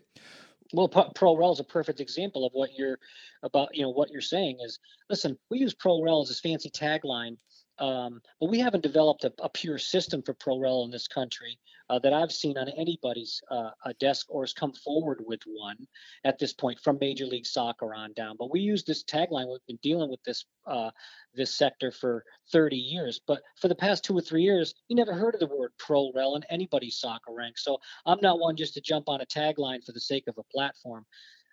Well, 0.72 0.88
pro 0.88 1.36
rel 1.36 1.52
is 1.52 1.60
a 1.60 1.64
perfect 1.64 2.00
example 2.00 2.46
of 2.46 2.52
what 2.54 2.70
you're 2.76 2.98
about. 3.42 3.76
You 3.76 3.82
know 3.82 3.90
what 3.90 4.10
you're 4.10 4.22
saying 4.22 4.58
is, 4.64 4.78
listen, 5.10 5.36
we 5.50 5.58
use 5.58 5.74
pro 5.74 6.02
rel 6.02 6.22
as 6.22 6.28
this 6.28 6.40
fancy 6.40 6.70
tagline 6.70 7.36
um, 7.78 8.20
but 8.40 8.50
we 8.50 8.58
haven't 8.58 8.82
developed 8.82 9.24
a, 9.24 9.32
a, 9.38 9.48
pure 9.48 9.78
system 9.78 10.22
for 10.22 10.34
pro 10.34 10.58
rel 10.58 10.84
in 10.84 10.90
this 10.90 11.08
country 11.08 11.58
uh, 11.88 11.98
that 12.00 12.12
I've 12.12 12.30
seen 12.30 12.58
on 12.58 12.68
anybody's 12.68 13.40
uh, 13.50 13.70
desk 13.98 14.26
or 14.28 14.42
has 14.42 14.52
come 14.52 14.72
forward 14.72 15.22
with 15.26 15.40
one 15.46 15.76
at 16.24 16.38
this 16.38 16.52
point 16.52 16.78
from 16.80 16.98
Major 17.00 17.24
League 17.26 17.46
Soccer 17.46 17.94
on 17.94 18.12
down. 18.12 18.36
But 18.38 18.52
we 18.52 18.60
use 18.60 18.84
this 18.84 19.02
tagline. 19.04 19.50
We've 19.50 19.66
been 19.66 19.78
dealing 19.82 20.10
with 20.10 20.22
this 20.24 20.44
uh, 20.66 20.90
this 21.34 21.54
sector 21.54 21.90
for 21.90 22.24
30 22.52 22.76
years. 22.76 23.20
But 23.26 23.40
for 23.60 23.68
the 23.68 23.74
past 23.74 24.04
two 24.04 24.16
or 24.16 24.20
three 24.20 24.42
years, 24.42 24.74
you 24.88 24.96
never 24.96 25.14
heard 25.14 25.34
of 25.34 25.40
the 25.40 25.46
word 25.46 25.72
pro 25.78 26.12
rel 26.14 26.36
in 26.36 26.44
anybody's 26.50 26.98
soccer 26.98 27.32
rank. 27.32 27.58
So 27.58 27.78
I'm 28.04 28.20
not 28.20 28.38
one 28.38 28.56
just 28.56 28.74
to 28.74 28.80
jump 28.80 29.08
on 29.08 29.22
a 29.22 29.26
tagline 29.26 29.82
for 29.84 29.92
the 29.92 30.00
sake 30.00 30.24
of 30.28 30.36
a 30.38 30.44
platform. 30.54 31.06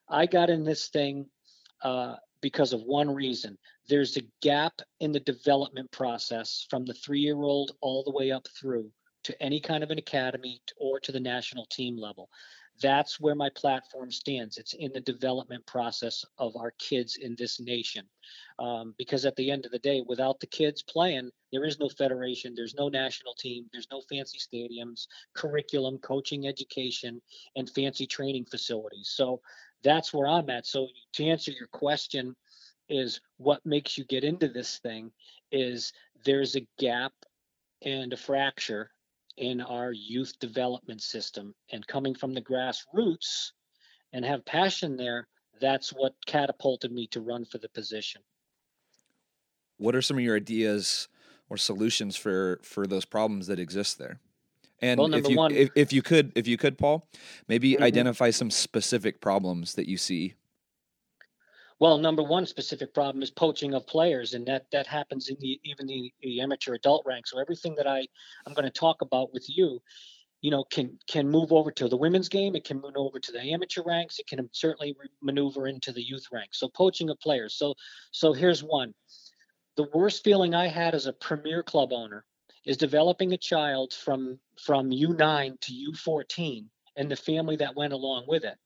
I 0.10 0.26
got 0.26 0.50
in 0.50 0.64
this 0.64 0.90
thing 0.90 1.28
uh, 1.82 2.16
because 2.42 2.74
of 2.74 2.82
one 2.82 3.14
reason 3.14 3.58
there's 3.88 4.18
a 4.18 4.28
gap 4.42 4.82
in 5.00 5.12
the 5.12 5.20
development 5.20 5.92
process 5.92 6.66
from 6.70 6.86
the 6.86 6.94
three 6.94 7.20
year 7.20 7.42
old 7.42 7.72
all 7.82 8.04
the 8.04 8.12
way 8.12 8.32
up 8.32 8.48
through 8.60 8.92
to 9.24 9.44
any 9.44 9.60
kind 9.60 9.84
of 9.84 9.92
an 9.92 9.98
academy 9.98 10.62
or 10.78 11.00
to 11.00 11.12
the 11.12 11.20
national 11.20 11.66
team 11.66 11.98
level. 11.98 12.30
that's 12.82 13.20
where 13.20 13.36
my 13.36 13.50
platform 13.56 14.10
stands. 14.10 14.58
It's 14.58 14.74
in 14.74 14.94
the 14.94 15.02
development 15.02 15.66
process 15.66 16.24
of 16.38 16.56
our 16.56 16.72
kids 16.80 17.18
in 17.18 17.36
this 17.38 17.60
nation. 17.60 18.06
Um, 18.58 18.96
because 18.98 19.26
at 19.26 19.36
the 19.36 19.52
end 19.52 19.66
of 19.66 19.72
the 19.72 19.80
day, 19.80 20.02
without 20.08 20.40
the 20.40 20.48
kids 20.48 20.82
playing, 20.82 21.30
there 21.52 21.66
is 21.66 21.78
no 21.78 21.90
federation, 21.90 22.54
there's 22.56 22.76
no 22.76 22.88
national 22.88 23.34
team, 23.34 23.66
there's 23.74 23.92
no 23.92 24.02
fancy 24.10 24.40
stadiums, 24.40 25.08
curriculum, 25.34 25.98
coaching, 25.98 26.48
education, 26.48 27.22
and 27.58 27.70
fancy 27.70 28.08
training 28.08 28.46
facilities. 28.46 29.12
So 29.14 29.42
that's 29.84 30.14
where 30.14 30.28
I'm 30.28 30.50
at. 30.50 30.66
So 30.66 30.88
to 31.14 31.26
answer 31.26 31.52
your 31.52 31.68
question, 31.68 32.36
is 32.90 33.22
what 33.38 33.66
makes 33.66 33.98
you 33.98 34.04
get 34.06 34.24
into 34.24 34.48
this 34.48 34.80
thing 34.80 35.12
is 35.52 35.94
there's 36.26 36.56
a 36.56 36.68
gap 36.80 37.14
and 37.84 38.12
a 38.12 38.18
fracture 38.18 38.90
in 39.38 39.62
our 39.62 39.92
youth 39.92 40.34
development 40.40 41.02
system. 41.02 41.54
And 41.72 41.86
coming 41.86 42.16
from 42.16 42.34
the 42.34 42.42
grassroots 42.42 43.52
and 44.12 44.26
have 44.26 44.44
passion 44.44 44.98
there 44.98 45.28
that's 45.60 45.90
what 45.90 46.16
catapulted 46.26 46.92
me 46.92 47.08
to 47.08 47.22
run 47.22 47.46
for 47.46 47.58
the 47.58 47.70
position. 47.70 48.22
What 49.78 49.96
are 49.96 50.02
some 50.02 50.18
of 50.18 50.24
your 50.24 50.36
ideas 50.36 51.08
or 51.50 51.58
solutions 51.58 52.16
for 52.16 52.60
for 52.64 52.88
those 52.88 53.06
problems 53.06 53.48
that 53.48 53.60
exist 53.60 53.98
there 53.98 54.20
and 54.82 55.00
well, 55.00 55.14
if 55.14 55.28
you 55.30 55.36
one, 55.36 55.52
if, 55.52 55.70
if 55.76 55.94
you 55.94 56.02
could 56.02 56.32
if 56.36 56.48
you 56.48 56.58
could 56.58 56.78
paul 56.78 57.08
maybe 57.48 57.74
mm-hmm. 57.74 57.84
identify 57.84 58.30
some 58.30 58.50
specific 58.50 59.22
problems 59.22 59.76
that 59.76 59.88
you 59.88 59.98
see 59.98 60.36
well, 61.80 61.98
number 61.98 62.22
one 62.22 62.46
specific 62.46 62.94
problem 62.94 63.24
is 63.24 63.32
poaching 63.32 63.74
of 63.74 63.88
players, 63.88 64.34
and 64.34 64.46
that 64.48 64.66
that 64.72 64.86
happens 64.86 65.30
in 65.30 65.38
the 65.40 65.60
even 65.64 65.88
the, 65.88 66.12
the 66.22 66.42
amateur 66.42 66.74
adult 66.74 67.04
rank. 67.06 67.26
So 67.26 67.40
everything 67.40 67.74
that 67.76 67.88
I 67.88 68.06
I'm 68.46 68.54
going 68.54 68.66
to 68.66 68.70
talk 68.70 69.02
about 69.02 69.34
with 69.34 69.46
you, 69.48 69.82
you 70.42 70.52
know, 70.52 70.66
can 70.66 71.00
can 71.08 71.30
move 71.30 71.54
over 71.54 71.72
to 71.72 71.88
the 71.88 71.96
women's 71.96 72.28
game. 72.28 72.56
It 72.58 72.66
can 72.66 72.82
move 72.82 72.98
over 72.98 73.18
to 73.18 73.32
the 73.32 73.40
amateur 73.54 73.82
ranks. 73.86 74.20
It 74.20 74.28
can 74.28 74.50
certainly 74.52 74.96
maneuver 75.22 75.68
into 75.68 75.94
the 75.94 76.04
youth 76.04 76.26
ranks. 76.34 76.60
So 76.60 76.68
poaching 76.68 77.10
of 77.10 77.20
players. 77.22 77.56
So 77.56 77.76
so 78.12 78.34
here's 78.34 78.62
one. 78.62 78.94
The 79.78 79.88
worst 79.94 80.26
feeling 80.26 80.54
I 80.54 80.68
had 80.68 80.94
as 80.94 81.06
a 81.06 81.14
premier 81.14 81.64
club 81.64 81.94
owner 81.94 82.26
is 82.66 82.78
developing 82.78 83.34
a 83.34 83.38
child 83.38 83.94
from 83.94 84.40
from 84.64 84.92
U9 84.92 85.60
to 85.62 85.92
U14 85.94 86.66
and 86.96 87.10
the 87.10 87.16
family 87.16 87.56
that 87.58 87.76
went 87.76 87.94
along 87.94 88.26
with 88.28 88.44
it 88.44 88.58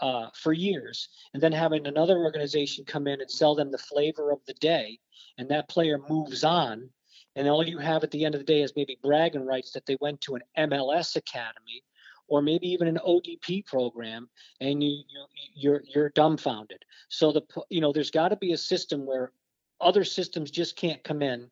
uh, 0.00 0.28
for 0.34 0.52
years, 0.52 1.08
and 1.34 1.42
then 1.42 1.52
having 1.52 1.86
another 1.86 2.18
organization 2.18 2.84
come 2.84 3.06
in 3.06 3.20
and 3.20 3.30
sell 3.30 3.54
them 3.54 3.70
the 3.70 3.78
flavor 3.78 4.30
of 4.30 4.40
the 4.46 4.54
day, 4.54 4.98
and 5.38 5.48
that 5.48 5.68
player 5.68 5.98
moves 6.08 6.44
on, 6.44 6.88
and 7.36 7.48
all 7.48 7.66
you 7.66 7.78
have 7.78 8.04
at 8.04 8.10
the 8.10 8.24
end 8.24 8.34
of 8.34 8.40
the 8.40 8.46
day 8.46 8.62
is 8.62 8.72
maybe 8.76 8.98
bragging 9.02 9.44
rights 9.44 9.72
that 9.72 9.86
they 9.86 9.96
went 10.00 10.20
to 10.20 10.34
an 10.34 10.42
MLS 10.58 11.16
academy, 11.16 11.82
or 12.28 12.42
maybe 12.42 12.68
even 12.68 12.88
an 12.88 12.98
ODP 13.06 13.66
program, 13.66 14.28
and 14.60 14.82
you, 14.82 15.02
you 15.08 15.26
you're 15.54 15.82
you're 15.94 16.10
dumbfounded. 16.10 16.82
So 17.08 17.32
the 17.32 17.42
you 17.68 17.80
know 17.80 17.92
there's 17.92 18.10
got 18.10 18.28
to 18.28 18.36
be 18.36 18.52
a 18.52 18.58
system 18.58 19.06
where 19.06 19.32
other 19.80 20.04
systems 20.04 20.50
just 20.50 20.76
can't 20.76 21.02
come 21.04 21.22
in 21.22 21.50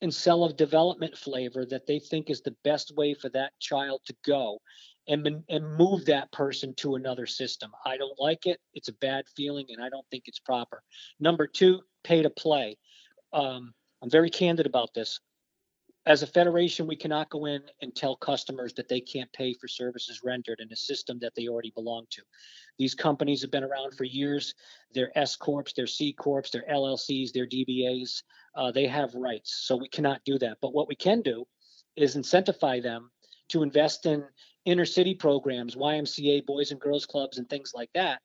and 0.00 0.14
sell 0.14 0.44
a 0.44 0.52
development 0.52 1.16
flavor 1.16 1.66
that 1.66 1.86
they 1.86 1.98
think 1.98 2.30
is 2.30 2.40
the 2.42 2.54
best 2.64 2.94
way 2.96 3.14
for 3.14 3.28
that 3.30 3.52
child 3.58 4.00
to 4.06 4.14
go 4.24 4.58
and 5.08 5.42
and 5.48 5.76
move 5.76 6.04
that 6.04 6.30
person 6.32 6.74
to 6.74 6.94
another 6.94 7.26
system. 7.26 7.72
I 7.84 7.96
don't 7.96 8.18
like 8.18 8.46
it. 8.46 8.60
It's 8.74 8.88
a 8.88 8.94
bad 8.94 9.24
feeling, 9.34 9.66
and 9.70 9.82
I 9.82 9.88
don't 9.88 10.06
think 10.10 10.24
it's 10.26 10.38
proper. 10.38 10.82
Number 11.18 11.46
two, 11.46 11.80
pay 12.04 12.22
to 12.22 12.30
play. 12.30 12.76
Um, 13.32 13.72
I'm 14.02 14.10
very 14.10 14.30
candid 14.30 14.66
about 14.66 14.94
this. 14.94 15.18
As 16.06 16.22
a 16.22 16.26
federation, 16.26 16.86
we 16.86 16.96
cannot 16.96 17.28
go 17.28 17.44
in 17.46 17.62
and 17.82 17.94
tell 17.94 18.16
customers 18.16 18.72
that 18.74 18.88
they 18.88 19.00
can't 19.00 19.30
pay 19.32 19.52
for 19.52 19.68
services 19.68 20.22
rendered 20.24 20.60
in 20.60 20.72
a 20.72 20.76
system 20.76 21.18
that 21.20 21.34
they 21.34 21.48
already 21.48 21.72
belong 21.74 22.06
to. 22.10 22.22
These 22.78 22.94
companies 22.94 23.42
have 23.42 23.50
been 23.50 23.64
around 23.64 23.94
for 23.94 24.04
years. 24.04 24.54
They're 24.94 25.16
S 25.18 25.36
corps, 25.36 25.70
they're 25.76 25.86
C 25.86 26.14
corps, 26.14 26.44
they're 26.50 26.64
LLCs, 26.70 27.32
they're 27.32 27.46
DBAs. 27.46 28.22
Uh, 28.58 28.72
they 28.72 28.86
have 28.86 29.14
rights, 29.14 29.62
so 29.64 29.76
we 29.76 29.88
cannot 29.88 30.20
do 30.24 30.36
that. 30.38 30.58
But 30.60 30.74
what 30.74 30.88
we 30.88 30.96
can 30.96 31.22
do 31.22 31.46
is 31.96 32.16
incentivize 32.16 32.82
them 32.82 33.10
to 33.50 33.62
invest 33.62 34.04
in 34.04 34.24
inner 34.64 34.84
city 34.84 35.14
programs, 35.14 35.76
YMCA, 35.76 36.44
Boys 36.44 36.72
and 36.72 36.80
Girls 36.80 37.06
Clubs, 37.06 37.38
and 37.38 37.48
things 37.48 37.72
like 37.72 37.90
that, 37.94 38.20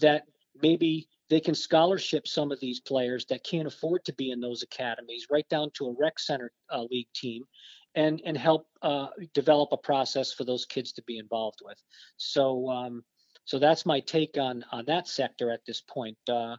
that 0.00 0.22
maybe 0.62 1.08
they 1.28 1.40
can 1.40 1.54
scholarship 1.54 2.28
some 2.28 2.52
of 2.52 2.60
these 2.60 2.80
players 2.80 3.26
that 3.26 3.42
can't 3.42 3.66
afford 3.66 4.04
to 4.04 4.12
be 4.14 4.30
in 4.30 4.40
those 4.40 4.62
academies 4.62 5.26
right 5.30 5.48
down 5.48 5.70
to 5.74 5.86
a 5.86 5.94
rec 5.98 6.18
center 6.18 6.52
uh, 6.70 6.84
league 6.90 7.08
team 7.14 7.42
and 7.94 8.22
and 8.24 8.36
help 8.36 8.66
uh, 8.82 9.08
develop 9.34 9.70
a 9.72 9.76
process 9.76 10.32
for 10.32 10.44
those 10.44 10.64
kids 10.64 10.92
to 10.92 11.02
be 11.02 11.18
involved 11.18 11.60
with. 11.64 11.82
So 12.16 12.68
um, 12.70 13.02
so 13.44 13.58
that's 13.58 13.84
my 13.84 14.00
take 14.00 14.38
on 14.38 14.64
on 14.72 14.84
that 14.86 15.08
sector 15.08 15.50
at 15.50 15.64
this 15.66 15.80
point. 15.80 16.18
Uh, 16.28 16.56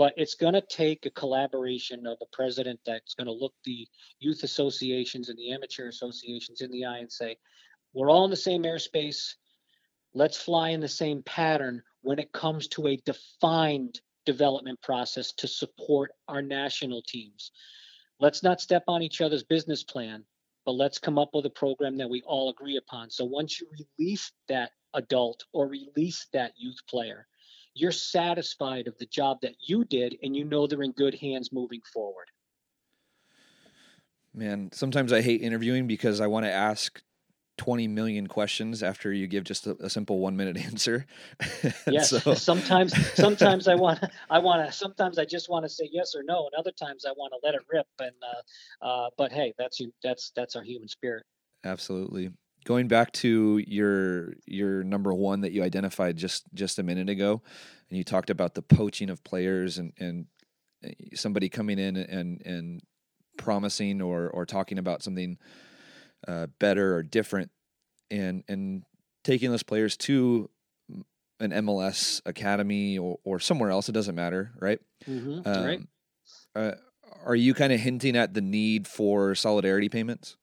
but 0.00 0.14
it's 0.16 0.34
going 0.34 0.54
to 0.54 0.62
take 0.62 1.04
a 1.04 1.10
collaboration 1.10 2.06
of 2.06 2.16
a 2.22 2.34
president 2.34 2.80
that's 2.86 3.12
going 3.12 3.26
to 3.26 3.32
look 3.34 3.52
the 3.66 3.86
youth 4.18 4.44
associations 4.44 5.28
and 5.28 5.38
the 5.38 5.52
amateur 5.52 5.88
associations 5.88 6.62
in 6.62 6.70
the 6.70 6.86
eye 6.86 7.00
and 7.00 7.12
say 7.12 7.36
we're 7.92 8.10
all 8.10 8.24
in 8.24 8.30
the 8.30 8.34
same 8.34 8.62
airspace. 8.62 9.34
Let's 10.14 10.40
fly 10.40 10.70
in 10.70 10.80
the 10.80 10.88
same 10.88 11.22
pattern 11.24 11.82
when 12.00 12.18
it 12.18 12.32
comes 12.32 12.66
to 12.68 12.86
a 12.86 12.96
defined 13.04 14.00
development 14.24 14.80
process 14.80 15.32
to 15.32 15.46
support 15.46 16.12
our 16.28 16.40
national 16.40 17.02
teams. 17.06 17.50
Let's 18.20 18.42
not 18.42 18.62
step 18.62 18.84
on 18.88 19.02
each 19.02 19.20
other's 19.20 19.44
business 19.44 19.84
plan, 19.84 20.24
but 20.64 20.76
let's 20.76 20.98
come 20.98 21.18
up 21.18 21.34
with 21.34 21.44
a 21.44 21.50
program 21.50 21.98
that 21.98 22.08
we 22.08 22.22
all 22.22 22.48
agree 22.48 22.78
upon. 22.78 23.10
So 23.10 23.26
once 23.26 23.60
you 23.60 23.66
release 23.98 24.32
that 24.48 24.70
adult 24.94 25.44
or 25.52 25.68
release 25.68 26.26
that 26.32 26.54
youth 26.56 26.78
player, 26.88 27.26
you're 27.74 27.92
satisfied 27.92 28.86
of 28.86 28.96
the 28.98 29.06
job 29.06 29.38
that 29.42 29.54
you 29.60 29.84
did 29.84 30.16
and 30.22 30.36
you 30.36 30.44
know 30.44 30.66
they're 30.66 30.82
in 30.82 30.92
good 30.92 31.14
hands 31.14 31.52
moving 31.52 31.80
forward. 31.92 32.26
Man, 34.34 34.70
sometimes 34.72 35.12
I 35.12 35.22
hate 35.22 35.42
interviewing 35.42 35.86
because 35.86 36.20
I 36.20 36.28
want 36.28 36.46
to 36.46 36.52
ask 36.52 37.02
20 37.58 37.88
million 37.88 38.26
questions 38.26 38.82
after 38.82 39.12
you 39.12 39.26
give 39.26 39.44
just 39.44 39.66
a, 39.66 39.76
a 39.80 39.90
simple 39.90 40.18
one 40.18 40.36
minute 40.36 40.56
answer. 40.64 41.04
yes. 41.86 42.10
So... 42.10 42.34
sometimes, 42.34 42.94
sometimes 43.14 43.68
I 43.68 43.74
want, 43.74 44.02
I 44.30 44.38
want 44.38 44.66
to, 44.66 44.72
sometimes 44.72 45.18
I 45.18 45.24
just 45.24 45.50
want 45.50 45.64
to 45.64 45.68
say 45.68 45.88
yes 45.92 46.14
or 46.14 46.22
no. 46.22 46.46
And 46.46 46.54
other 46.58 46.72
times 46.72 47.04
I 47.04 47.12
want 47.12 47.32
to 47.32 47.46
let 47.46 47.54
it 47.54 47.62
rip. 47.70 47.86
And, 47.98 48.12
uh, 48.22 48.86
uh, 48.86 49.10
but 49.18 49.32
Hey, 49.32 49.52
that's 49.58 49.80
you, 49.80 49.92
that's, 50.02 50.32
that's 50.34 50.56
our 50.56 50.62
human 50.62 50.88
spirit. 50.88 51.24
Absolutely. 51.64 52.30
Going 52.64 52.88
back 52.88 53.12
to 53.12 53.62
your, 53.66 54.34
your 54.46 54.82
number 54.84 55.12
one 55.14 55.40
that 55.42 55.52
you 55.52 55.62
identified 55.62 56.16
just, 56.16 56.44
just 56.54 56.78
a 56.78 56.82
minute 56.82 57.08
ago, 57.08 57.42
and 57.88 57.98
you 57.98 58.04
talked 58.04 58.30
about 58.30 58.54
the 58.54 58.62
poaching 58.62 59.10
of 59.10 59.24
players 59.24 59.78
and, 59.78 59.92
and 59.98 60.26
eh, 60.84 60.92
somebody 61.14 61.48
coming 61.48 61.78
in 61.78 61.96
and, 61.96 62.42
and 62.44 62.82
promising 63.38 64.02
or, 64.02 64.28
or 64.28 64.44
talking 64.44 64.78
about 64.78 65.02
something, 65.02 65.38
uh, 66.28 66.46
better 66.58 66.94
or 66.94 67.02
different, 67.02 67.50
and 68.10 68.44
and 68.48 68.82
taking 69.24 69.50
those 69.50 69.62
players 69.62 69.96
to 69.96 70.50
an 71.40 71.50
MLS 71.50 72.20
academy 72.26 72.98
or, 72.98 73.18
or 73.24 73.40
somewhere 73.40 73.70
else. 73.70 73.88
It 73.88 73.92
doesn't 73.92 74.14
matter, 74.14 74.52
right? 74.58 74.78
Mm-hmm. 75.08 75.48
Um, 75.48 75.64
right. 75.64 75.80
Uh, 76.54 76.72
are 77.24 77.34
you 77.34 77.54
kind 77.54 77.72
of 77.72 77.80
hinting 77.80 78.16
at 78.16 78.34
the 78.34 78.40
need 78.40 78.86
for 78.86 79.34
solidarity 79.34 79.88
payments? 79.88 80.36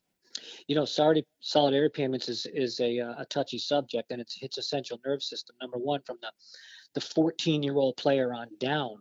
You 0.68 0.76
know, 0.76 0.86
solidarity 0.86 1.94
payments 1.94 2.30
is 2.30 2.46
is 2.54 2.80
a, 2.80 3.00
uh, 3.00 3.16
a 3.20 3.26
touchy 3.26 3.58
subject, 3.58 4.12
and 4.12 4.22
it's 4.22 4.36
hits 4.36 4.58
a 4.58 4.64
central 4.64 5.00
nerve 5.06 5.24
system. 5.24 5.56
Number 5.62 5.78
one, 5.78 6.02
from 6.02 6.18
the 6.22 6.32
the 6.94 7.02
14 7.02 7.64
year 7.64 7.76
old 7.76 7.98
player 7.98 8.34
on 8.34 8.48
down, 8.60 8.98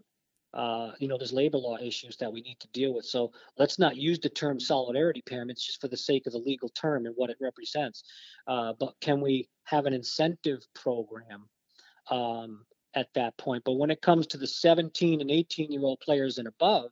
uh, 0.56 0.92
you 0.98 1.06
know, 1.06 1.18
there's 1.18 1.32
labor 1.32 1.58
law 1.58 1.76
issues 1.76 2.16
that 2.16 2.32
we 2.32 2.40
need 2.40 2.58
to 2.60 2.68
deal 2.68 2.94
with. 2.94 3.04
So 3.04 3.30
let's 3.58 3.78
not 3.78 3.96
use 3.96 4.18
the 4.18 4.30
term 4.30 4.58
solidarity 4.58 5.22
pyramids 5.24 5.64
just 5.64 5.80
for 5.80 5.88
the 5.88 5.96
sake 5.98 6.26
of 6.26 6.32
the 6.32 6.38
legal 6.38 6.70
term 6.70 7.04
and 7.04 7.14
what 7.16 7.30
it 7.30 7.36
represents. 7.40 8.04
Uh, 8.46 8.72
but 8.78 8.94
can 9.00 9.20
we 9.20 9.48
have 9.64 9.84
an 9.84 9.92
incentive 9.92 10.66
program 10.74 11.48
um, 12.10 12.64
at 12.94 13.08
that 13.14 13.36
point? 13.36 13.64
But 13.64 13.74
when 13.74 13.90
it 13.90 14.00
comes 14.00 14.26
to 14.28 14.38
the 14.38 14.46
17 14.46 15.20
and 15.20 15.30
18 15.30 15.70
year 15.70 15.82
old 15.82 16.00
players 16.00 16.38
and 16.38 16.48
above, 16.48 16.90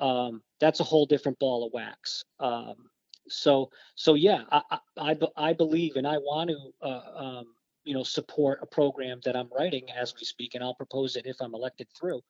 um, 0.00 0.42
that's 0.60 0.80
a 0.80 0.84
whole 0.84 1.06
different 1.06 1.38
ball 1.38 1.66
of 1.66 1.72
wax. 1.72 2.24
Um, 2.38 2.90
so, 3.28 3.70
so 3.94 4.14
yeah, 4.14 4.42
I, 4.50 4.78
I, 4.96 5.16
I, 5.36 5.52
believe 5.52 5.96
and 5.96 6.06
I 6.06 6.18
want 6.18 6.50
to, 6.50 6.86
uh, 6.86 7.02
um, 7.16 7.44
you 7.84 7.94
know, 7.94 8.02
support 8.02 8.60
a 8.62 8.66
program 8.66 9.20
that 9.24 9.36
I'm 9.36 9.48
writing 9.56 9.84
as 9.90 10.14
we 10.14 10.24
speak, 10.24 10.54
and 10.54 10.64
I'll 10.64 10.74
propose 10.74 11.16
it 11.16 11.26
if 11.26 11.36
I'm 11.40 11.54
elected 11.54 11.88
through 11.98 12.20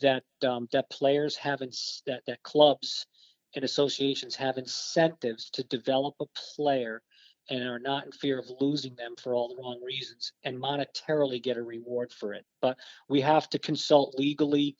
that 0.00 0.24
um, 0.42 0.68
that 0.72 0.90
players 0.90 1.36
have 1.36 1.60
that 1.60 2.22
that 2.26 2.42
clubs 2.42 3.06
and 3.54 3.64
associations 3.64 4.34
have 4.34 4.58
incentives 4.58 5.50
to 5.50 5.62
develop 5.64 6.14
a 6.20 6.26
player 6.54 7.02
and 7.48 7.62
are 7.62 7.78
not 7.78 8.04
in 8.04 8.12
fear 8.12 8.38
of 8.38 8.50
losing 8.60 8.94
them 8.96 9.14
for 9.22 9.34
all 9.34 9.48
the 9.48 9.62
wrong 9.62 9.80
reasons 9.82 10.32
and 10.44 10.60
monetarily 10.60 11.40
get 11.42 11.56
a 11.56 11.62
reward 11.62 12.12
for 12.12 12.34
it. 12.34 12.44
But 12.60 12.76
we 13.08 13.20
have 13.20 13.48
to 13.50 13.58
consult 13.58 14.18
legally, 14.18 14.76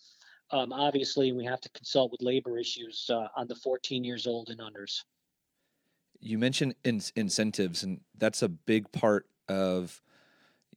um, 0.51 0.73
obviously, 0.73 1.29
and 1.29 1.39
we 1.39 1.45
have 1.45 1.61
to 1.61 1.71
consult 1.71 2.11
with 2.11 2.23
labor 2.23 2.59
issues 2.59 3.09
uh, 3.09 3.29
on 3.37 3.47
the 3.47 3.55
14 3.55 4.03
years 4.03 4.27
old 4.27 4.51
and 4.51 4.59
unders. 4.59 5.05
You 6.21 6.39
mentioned 6.39 6.75
in- 6.85 7.03
incentives, 7.15 7.83
and 7.83 8.01
that's 8.17 8.43
a 8.43 8.49
big 8.49 8.91
part 8.93 9.27
of 9.49 10.03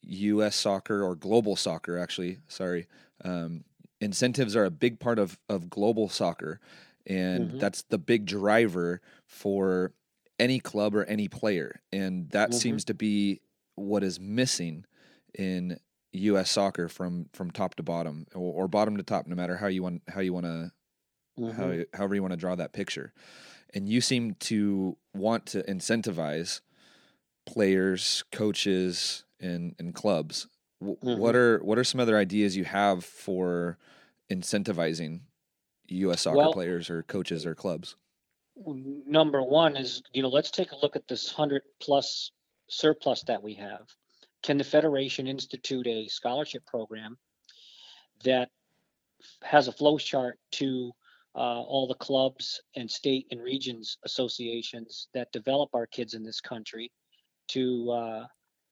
U.S. 0.02 0.56
soccer 0.56 1.04
or 1.04 1.15
global 1.15 1.56
soccer, 1.56 1.97
actually, 1.97 2.38
sorry, 2.47 2.88
um, 3.23 3.63
incentives 4.02 4.56
are 4.56 4.65
a 4.65 4.71
big 4.71 4.99
part 4.99 5.19
of 5.19 5.39
of 5.49 5.69
global 5.69 6.10
soccer, 6.10 6.60
and 7.06 7.49
mm-hmm. 7.49 7.60
that's 7.60 7.84
the 7.84 7.97
big 7.97 8.25
driver 8.25 9.02
for 9.25 9.93
any 10.39 10.60
club 10.60 10.95
or 10.95 11.04
any 11.06 11.28
player, 11.28 11.82
and 11.91 12.30
that 12.32 12.52
mm-hmm. 12.52 12.60
seems 12.60 12.86
to 12.86 12.93
be 12.93 13.41
what 13.75 14.04
is 14.04 14.19
missing 14.19 14.86
in 15.38 15.80
U.S. 16.13 16.49
soccer 16.49 16.88
from 16.88 17.28
from 17.34 17.52
top 17.52 17.75
to 17.75 17.84
bottom 17.84 18.25
or, 18.34 18.63
or 18.63 18.67
bottom 18.67 18.97
to 18.97 19.04
top, 19.04 19.28
no 19.28 19.36
matter 19.36 19.58
how 19.58 19.67
you 19.67 19.84
want 19.84 20.02
how 20.08 20.21
you 20.21 20.34
want 20.34 20.45
to 20.45 20.71
mm-hmm. 21.39 21.52
how 21.52 21.84
however 21.93 22.15
you 22.15 22.21
want 22.21 22.34
to 22.34 22.38
draw 22.38 22.56
that 22.56 22.73
picture. 22.73 23.13
And 23.74 23.88
you 23.88 24.02
seem 24.02 24.36
to 24.36 24.98
want 25.14 25.46
to 25.48 25.64
incentivize 25.64 26.62
players, 27.46 28.24
coaches, 28.32 29.26
and 29.40 29.76
and 29.80 29.94
clubs. 29.94 30.48
Mm-hmm. 30.84 31.20
What 31.20 31.36
are 31.36 31.60
what 31.60 31.78
are 31.78 31.84
some 31.84 32.00
other 32.00 32.18
ideas 32.18 32.56
you 32.56 32.66
have 32.66 33.04
for 33.04 33.78
incentivizing 34.32 35.22
U.S. 35.90 36.22
soccer 36.22 36.38
well, 36.38 36.54
players 36.54 36.90
or 36.90 37.04
coaches 37.04 37.46
or 37.46 37.56
clubs? 37.56 37.96
Number 38.66 39.42
one 39.42 39.76
is 39.78 40.02
you 40.14 40.22
know 40.22 40.30
let's 40.30 40.52
take 40.52 40.72
a 40.72 40.78
look 40.78 40.96
at 40.96 41.08
this 41.08 41.32
hundred 41.32 41.64
plus 41.80 42.32
surplus 42.70 43.24
that 43.24 43.42
we 43.42 43.56
have 43.56 43.88
can 44.42 44.58
the 44.58 44.64
Federation 44.64 45.28
institute 45.28 45.88
a 45.88 46.08
scholarship 46.08 46.66
program 46.66 47.18
that 48.24 48.50
has 49.42 49.68
a 49.68 49.72
flow 49.72 49.98
chart 49.98 50.40
to 50.52 50.92
uh, 51.36 51.62
all 51.62 51.88
the 51.88 51.96
clubs 51.96 52.62
and 52.76 52.89
state 52.89 53.28
and 53.32 53.42
regions 53.42 53.98
associations 54.06 55.08
that 55.13 55.32
develop 55.32 55.70
our 55.74 55.88
kids 55.88 56.13
in 56.13 56.24
this 56.24 56.42
country 56.42 56.92
to 57.50 57.92
uh, 57.92 58.26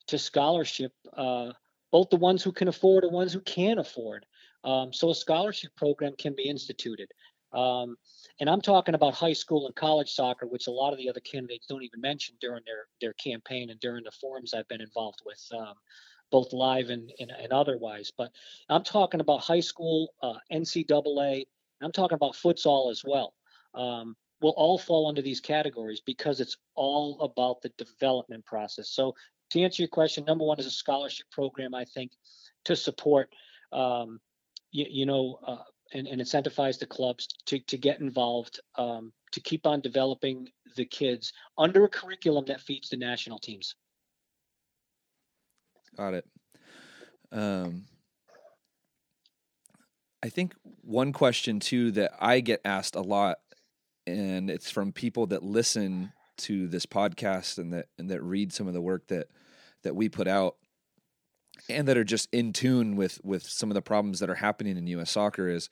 to 0.08 0.18
scholarship 0.18 0.92
uh, 1.16 1.52
both 1.92 2.10
the 2.10 2.18
ones 2.18 2.44
who 2.44 2.52
can 2.52 2.68
afford 2.68 3.04
and 3.04 3.14
ones 3.14 3.34
who 3.34 3.42
can't 3.42 3.80
afford. 3.80 4.26
Um, 4.64 4.92
so 4.92 5.10
a 5.10 5.16
scholarship 5.16 5.72
program 5.76 6.14
can 6.18 6.36
be 6.36 6.50
instituted. 6.50 7.10
Um, 7.54 7.96
and 8.40 8.50
I'm 8.50 8.62
talking 8.62 8.96
about 8.96 9.14
high 9.14 9.34
school 9.34 9.68
and 9.68 9.76
college 9.76 10.12
soccer, 10.12 10.46
which 10.46 10.68
a 10.68 10.72
lot 10.72 10.92
of 10.92 11.00
the 11.00 11.10
other 11.10 11.22
candidates 11.22 11.66
don't 11.68 11.84
even 11.84 12.02
mention 12.02 12.36
during 12.42 12.64
their 12.66 12.88
their 13.00 13.14
campaign 13.14 13.70
and 13.70 13.80
during 13.80 14.04
the 14.04 14.12
forums 14.12 14.54
I've 14.54 14.68
been 14.68 14.82
involved 14.82 15.22
with, 15.26 15.42
um, 15.58 15.76
both 16.30 16.52
live 16.52 16.90
and, 16.90 17.12
and, 17.20 17.32
and 17.32 17.54
otherwise. 17.54 18.12
But 18.16 18.32
I'm 18.70 18.84
talking 18.84 19.22
about 19.22 19.42
high 19.42 19.62
school, 19.62 20.14
uh, 20.22 20.36
NCAA. 20.52 21.46
I'm 21.82 21.92
talking 21.92 22.16
about 22.16 22.34
futsal 22.34 22.92
as 22.92 23.04
well. 23.06 23.34
Um, 23.74 24.16
will 24.42 24.54
all 24.56 24.78
fall 24.78 25.08
under 25.08 25.22
these 25.22 25.40
categories 25.40 26.02
because 26.06 26.40
it's 26.40 26.58
all 26.76 27.20
about 27.22 27.62
the 27.62 27.70
development 27.78 28.46
process. 28.46 28.90
So 28.90 29.16
to 29.52 29.62
answer 29.62 29.82
your 29.82 29.90
question, 29.90 30.26
number 30.26 30.46
one 30.46 30.60
is 30.60 30.66
a 30.66 30.72
scholarship 30.72 31.26
program. 31.32 31.74
I 31.74 31.86
think 31.86 32.12
to 32.66 32.76
support, 32.76 33.30
um, 33.72 34.20
you, 34.72 34.86
you, 34.90 35.06
know, 35.06 35.40
uh, 35.46 35.64
and, 35.94 36.08
and 36.08 36.22
incentivize 36.22 36.80
the 36.80 36.86
clubs 36.86 37.28
to, 37.48 37.60
to 37.60 37.78
get 37.78 38.00
involved, 38.00 38.60
um, 38.78 39.12
to 39.32 39.40
keep 39.40 39.66
on 39.66 39.82
developing 39.82 40.50
the 40.76 40.86
kids 40.86 41.34
under 41.58 41.86
a 41.86 41.90
curriculum 41.90 42.46
that 42.48 42.62
feeds 42.62 42.90
the 42.90 42.98
national 42.98 43.40
teams. 43.40 43.76
Got 45.96 46.14
it. 46.14 46.26
Um, 47.32 47.86
I 50.28 50.30
think 50.30 50.56
one 50.82 51.14
question 51.14 51.62
too 51.62 51.92
that 51.92 52.12
I 52.20 52.42
get 52.42 52.60
asked 52.66 52.96
a 52.96 53.02
lot, 53.02 53.38
and 54.06 54.50
it's 54.50 54.70
from 54.70 54.92
people 54.92 55.28
that 55.28 55.42
listen 55.42 56.12
to 56.40 56.68
this 56.68 56.86
podcast 56.86 57.58
and 57.58 57.72
that 57.72 57.86
and 57.98 58.10
that 58.10 58.22
read 58.22 58.52
some 58.52 58.68
of 58.68 58.74
the 58.74 58.82
work 58.82 59.08
that 59.08 59.28
that 59.84 59.96
we 59.96 60.10
put 60.10 60.28
out 60.28 60.58
and 61.70 61.88
that 61.88 61.98
are 61.98 62.04
just 62.04 62.28
in 62.34 62.52
tune 62.52 62.98
with 62.98 63.22
with 63.24 63.44
some 63.44 63.72
of 63.72 63.76
the 63.76 63.82
problems 63.82 64.20
that 64.20 64.30
are 64.30 64.36
happening 64.36 64.76
in 64.76 64.86
US 64.88 65.12
soccer 65.12 65.48
is 65.48 65.70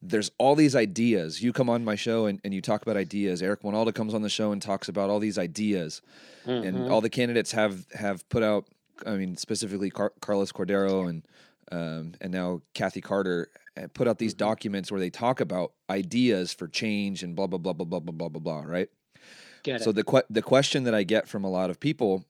there's 0.00 0.30
all 0.38 0.54
these 0.54 0.76
ideas. 0.76 1.42
You 1.42 1.52
come 1.52 1.68
on 1.68 1.84
my 1.84 1.96
show 1.96 2.26
and, 2.26 2.40
and 2.44 2.54
you 2.54 2.62
talk 2.62 2.82
about 2.82 2.96
ideas. 2.96 3.42
Eric 3.42 3.62
Wynalda 3.62 3.92
comes 3.92 4.14
on 4.14 4.22
the 4.22 4.30
show 4.30 4.52
and 4.52 4.62
talks 4.62 4.88
about 4.88 5.10
all 5.10 5.18
these 5.18 5.36
ideas. 5.36 6.00
Mm-hmm. 6.46 6.66
And 6.66 6.90
all 6.92 7.00
the 7.00 7.10
candidates 7.10 7.50
have 7.52 7.86
have 7.94 8.28
put 8.28 8.44
out 8.44 8.66
I 9.04 9.16
mean 9.16 9.36
specifically 9.36 9.90
Car- 9.90 10.12
Carlos 10.20 10.52
Cordeiro 10.52 11.08
and 11.08 11.26
um, 11.72 12.14
and 12.20 12.32
now 12.32 12.62
Kathy 12.74 13.00
Carter 13.00 13.48
put 13.94 14.08
out 14.08 14.18
these 14.18 14.34
mm-hmm. 14.34 14.48
documents 14.48 14.90
where 14.90 15.00
they 15.00 15.10
talk 15.10 15.40
about 15.40 15.72
ideas 15.88 16.52
for 16.52 16.68
change 16.68 17.22
and 17.22 17.36
blah 17.36 17.46
blah 17.46 17.58
blah 17.58 17.72
blah 17.72 17.86
blah 17.86 18.00
blah 18.00 18.12
blah 18.12 18.28
blah 18.28 18.40
blah, 18.40 18.62
right? 18.62 18.88
Get 19.62 19.82
So 19.82 19.92
the 19.92 20.04
que- 20.04 20.24
the 20.30 20.42
question 20.42 20.84
that 20.84 20.94
I 20.94 21.02
get 21.02 21.28
from 21.28 21.44
a 21.44 21.50
lot 21.50 21.70
of 21.70 21.80
people 21.80 22.24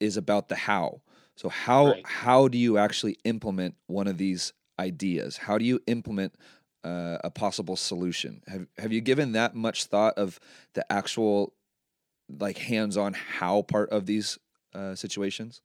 is 0.00 0.16
about 0.16 0.48
the 0.48 0.56
how. 0.56 1.02
So 1.36 1.48
how 1.48 1.86
right. 1.86 2.06
how 2.06 2.48
do 2.48 2.58
you 2.58 2.78
actually 2.78 3.18
implement 3.24 3.74
one 3.86 4.06
of 4.06 4.18
these 4.18 4.52
ideas? 4.78 5.36
How 5.38 5.58
do 5.58 5.64
you 5.64 5.80
implement 5.86 6.34
uh, 6.84 7.18
a 7.24 7.30
possible 7.30 7.76
solution? 7.76 8.42
Have 8.46 8.66
have 8.78 8.92
you 8.92 9.00
given 9.00 9.32
that 9.32 9.54
much 9.54 9.86
thought 9.86 10.18
of 10.18 10.38
the 10.74 10.90
actual 10.92 11.54
like 12.28 12.58
hands-on 12.58 13.14
how 13.14 13.62
part 13.62 13.90
of 13.90 14.06
these 14.06 14.38
uh, 14.74 14.94
situations? 14.94 15.62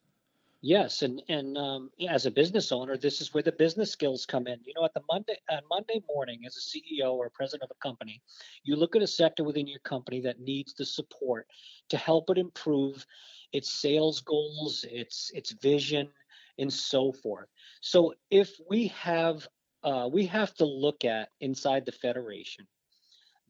Yes, 0.67 1.03
and 1.03 1.21
and 1.29 1.59
um, 1.59 1.91
as 2.09 2.25
a 2.25 2.31
business 2.31 2.71
owner, 2.71 2.97
this 2.97 3.21
is 3.21 3.31
where 3.35 3.43
the 3.43 3.51
business 3.51 3.91
skills 3.91 4.25
come 4.25 4.47
in. 4.47 4.59
You 4.65 4.73
know, 4.75 4.83
at 4.83 4.95
the 4.95 5.03
Monday 5.07 5.37
on 5.47 5.61
Monday 5.69 6.01
morning, 6.09 6.41
as 6.43 6.57
a 6.57 6.59
CEO 6.59 7.13
or 7.13 7.29
president 7.29 7.69
of 7.69 7.77
a 7.77 7.87
company, 7.87 8.19
you 8.63 8.75
look 8.75 8.95
at 8.95 9.03
a 9.03 9.07
sector 9.07 9.43
within 9.43 9.67
your 9.67 9.81
company 9.81 10.21
that 10.21 10.39
needs 10.39 10.73
the 10.73 10.83
support 10.83 11.45
to 11.89 11.97
help 11.97 12.31
it 12.31 12.39
improve 12.39 13.05
its 13.53 13.69
sales 13.69 14.21
goals, 14.21 14.83
its 14.89 15.29
its 15.35 15.51
vision, 15.51 16.09
and 16.57 16.73
so 16.73 17.11
forth. 17.11 17.47
So 17.81 18.15
if 18.31 18.59
we 18.67 18.87
have 18.87 19.47
uh, 19.83 20.09
we 20.11 20.25
have 20.25 20.55
to 20.55 20.65
look 20.65 21.05
at 21.05 21.29
inside 21.41 21.85
the 21.85 21.91
federation 21.91 22.65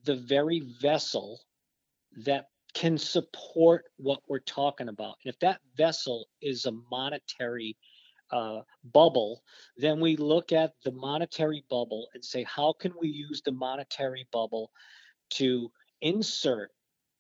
the 0.04 0.18
very 0.18 0.60
vessel 0.82 1.40
that 2.26 2.50
can 2.76 2.98
support 2.98 3.86
what 3.98 4.20
we're 4.28 4.40
talking 4.40 4.90
about. 4.90 5.16
And 5.24 5.34
if 5.34 5.40
that 5.40 5.62
vessel 5.76 6.28
is 6.42 6.66
a 6.66 6.74
monetary 6.92 7.76
uh, 8.32 8.60
bubble, 8.94 9.42
then 9.78 10.00
we 10.00 10.18
look 10.18 10.52
at 10.52 10.74
the 10.84 10.92
monetary 10.92 11.64
bubble 11.70 12.08
and 12.14 12.24
say, 12.24 12.44
how 12.44 12.74
can 12.80 12.94
we 13.00 13.08
use 13.08 13.42
the 13.44 13.52
monetary 13.52 14.28
bubble 14.32 14.72
to 15.32 15.72
insert 16.02 16.70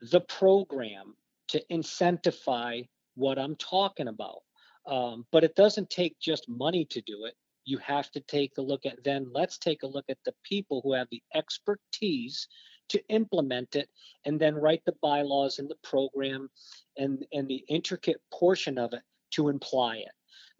the 0.01 0.21
program 0.21 1.15
to 1.47 1.63
incentivize 1.71 2.87
what 3.15 3.39
I'm 3.39 3.55
talking 3.55 4.07
about. 4.07 4.39
Um, 4.85 5.25
but 5.31 5.43
it 5.43 5.55
doesn't 5.55 5.89
take 5.89 6.19
just 6.19 6.47
money 6.47 6.85
to 6.85 7.01
do 7.01 7.25
it. 7.25 7.33
You 7.63 7.79
have 7.79 8.11
to 8.11 8.19
take 8.19 8.51
a 8.57 8.61
look 8.61 8.85
at 8.85 9.03
then 9.03 9.27
let's 9.33 9.57
take 9.57 9.83
a 9.83 9.87
look 9.87 10.05
at 10.09 10.19
the 10.25 10.33
people 10.43 10.81
who 10.83 10.93
have 10.93 11.07
the 11.09 11.23
expertise 11.33 12.47
to 12.89 13.01
implement 13.09 13.75
it 13.75 13.89
and 14.25 14.39
then 14.39 14.55
write 14.55 14.83
the 14.85 14.95
bylaws 15.01 15.59
and 15.59 15.69
the 15.69 15.77
program 15.83 16.49
and, 16.97 17.25
and 17.33 17.47
the 17.47 17.63
intricate 17.67 18.21
portion 18.31 18.77
of 18.77 18.93
it 18.93 19.01
to 19.31 19.49
imply 19.49 19.97
it. 19.97 20.11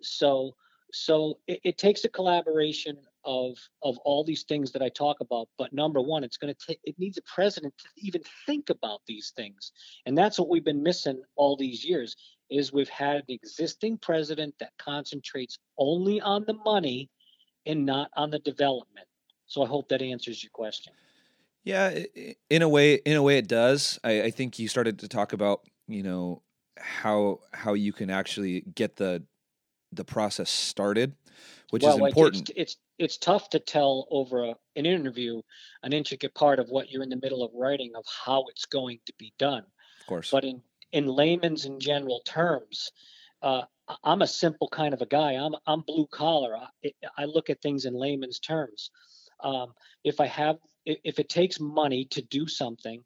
So 0.01 0.55
so 0.95 1.39
it, 1.47 1.59
it 1.63 1.77
takes 1.77 2.05
a 2.05 2.09
collaboration 2.09 2.97
of 3.25 3.57
of 3.83 3.97
all 3.99 4.23
these 4.23 4.43
things 4.43 4.71
that 4.71 4.81
I 4.81 4.89
talk 4.89 5.17
about. 5.19 5.49
But 5.57 5.73
number 5.73 5.99
one, 5.99 6.23
it's 6.23 6.37
going 6.37 6.53
to 6.53 6.65
take 6.65 6.79
it 6.83 6.97
needs 6.97 7.17
a 7.17 7.21
president 7.23 7.73
to 7.79 7.87
even 7.97 8.21
think 8.45 8.69
about 8.69 9.01
these 9.07 9.33
things, 9.35 9.71
and 10.05 10.17
that's 10.17 10.39
what 10.39 10.49
we've 10.49 10.63
been 10.63 10.83
missing 10.83 11.21
all 11.35 11.57
these 11.57 11.83
years. 11.83 12.15
Is 12.49 12.71
we've 12.71 12.89
had 12.89 13.17
an 13.17 13.23
existing 13.27 13.97
president 13.97 14.53
that 14.59 14.71
concentrates 14.77 15.57
only 15.77 16.21
on 16.21 16.45
the 16.45 16.53
money 16.53 17.09
and 17.65 17.85
not 17.85 18.11
on 18.15 18.29
the 18.29 18.39
development. 18.39 19.07
So 19.47 19.63
I 19.63 19.67
hope 19.67 19.89
that 19.89 20.01
answers 20.01 20.43
your 20.43 20.51
question. 20.51 20.93
Yeah, 21.65 22.03
in 22.49 22.61
a 22.61 22.69
way, 22.69 22.93
in 22.93 23.17
a 23.17 23.23
way, 23.23 23.39
it 23.39 23.47
does. 23.47 23.99
I, 24.03 24.23
I 24.23 24.31
think 24.31 24.59
you 24.59 24.67
started 24.67 24.99
to 24.99 25.07
talk 25.07 25.33
about 25.33 25.61
you 25.87 26.03
know 26.03 26.43
how 26.77 27.39
how 27.53 27.73
you 27.73 27.91
can 27.91 28.11
actually 28.11 28.61
get 28.61 28.95
the 28.95 29.23
the 29.91 30.05
process 30.05 30.49
started, 30.49 31.15
which 31.71 31.81
well, 31.81 31.97
is 31.97 32.07
important. 32.07 32.49
It's, 32.51 32.59
it's, 32.59 32.77
it's 32.99 33.17
tough 33.17 33.49
to 33.49 33.59
tell 33.59 34.07
over 34.11 34.43
a, 34.43 34.55
an 34.75 34.85
interview 34.85 35.41
an 35.81 35.91
intricate 35.91 36.35
part 36.35 36.59
of 36.59 36.69
what 36.69 36.91
you're 36.91 37.03
in 37.03 37.09
the 37.09 37.19
middle 37.21 37.43
of 37.43 37.51
writing 37.55 37.93
of 37.95 38.05
how 38.25 38.45
it's 38.49 38.65
going 38.65 38.99
to 39.07 39.13
be 39.17 39.33
done. 39.39 39.63
Of 40.01 40.07
course. 40.07 40.29
But 40.31 40.43
in 40.43 40.61
in 40.91 41.07
layman's 41.07 41.65
and 41.65 41.81
general 41.81 42.21
terms, 42.25 42.91
uh, 43.41 43.63
I'm 44.03 44.21
a 44.21 44.27
simple 44.27 44.67
kind 44.67 44.93
of 44.93 45.01
a 45.01 45.07
guy. 45.07 45.31
I'm 45.31 45.55
I'm 45.65 45.81
blue 45.81 46.05
collar. 46.11 46.55
I, 46.55 46.91
I 47.17 47.25
look 47.25 47.49
at 47.49 47.59
things 47.63 47.85
in 47.85 47.95
layman's 47.95 48.39
terms. 48.39 48.91
Um, 49.43 49.73
if 50.03 50.19
I 50.19 50.27
have 50.27 50.57
if 50.85 51.19
it 51.19 51.29
takes 51.29 51.59
money 51.59 52.05
to 52.05 52.21
do 52.21 52.47
something 52.47 53.03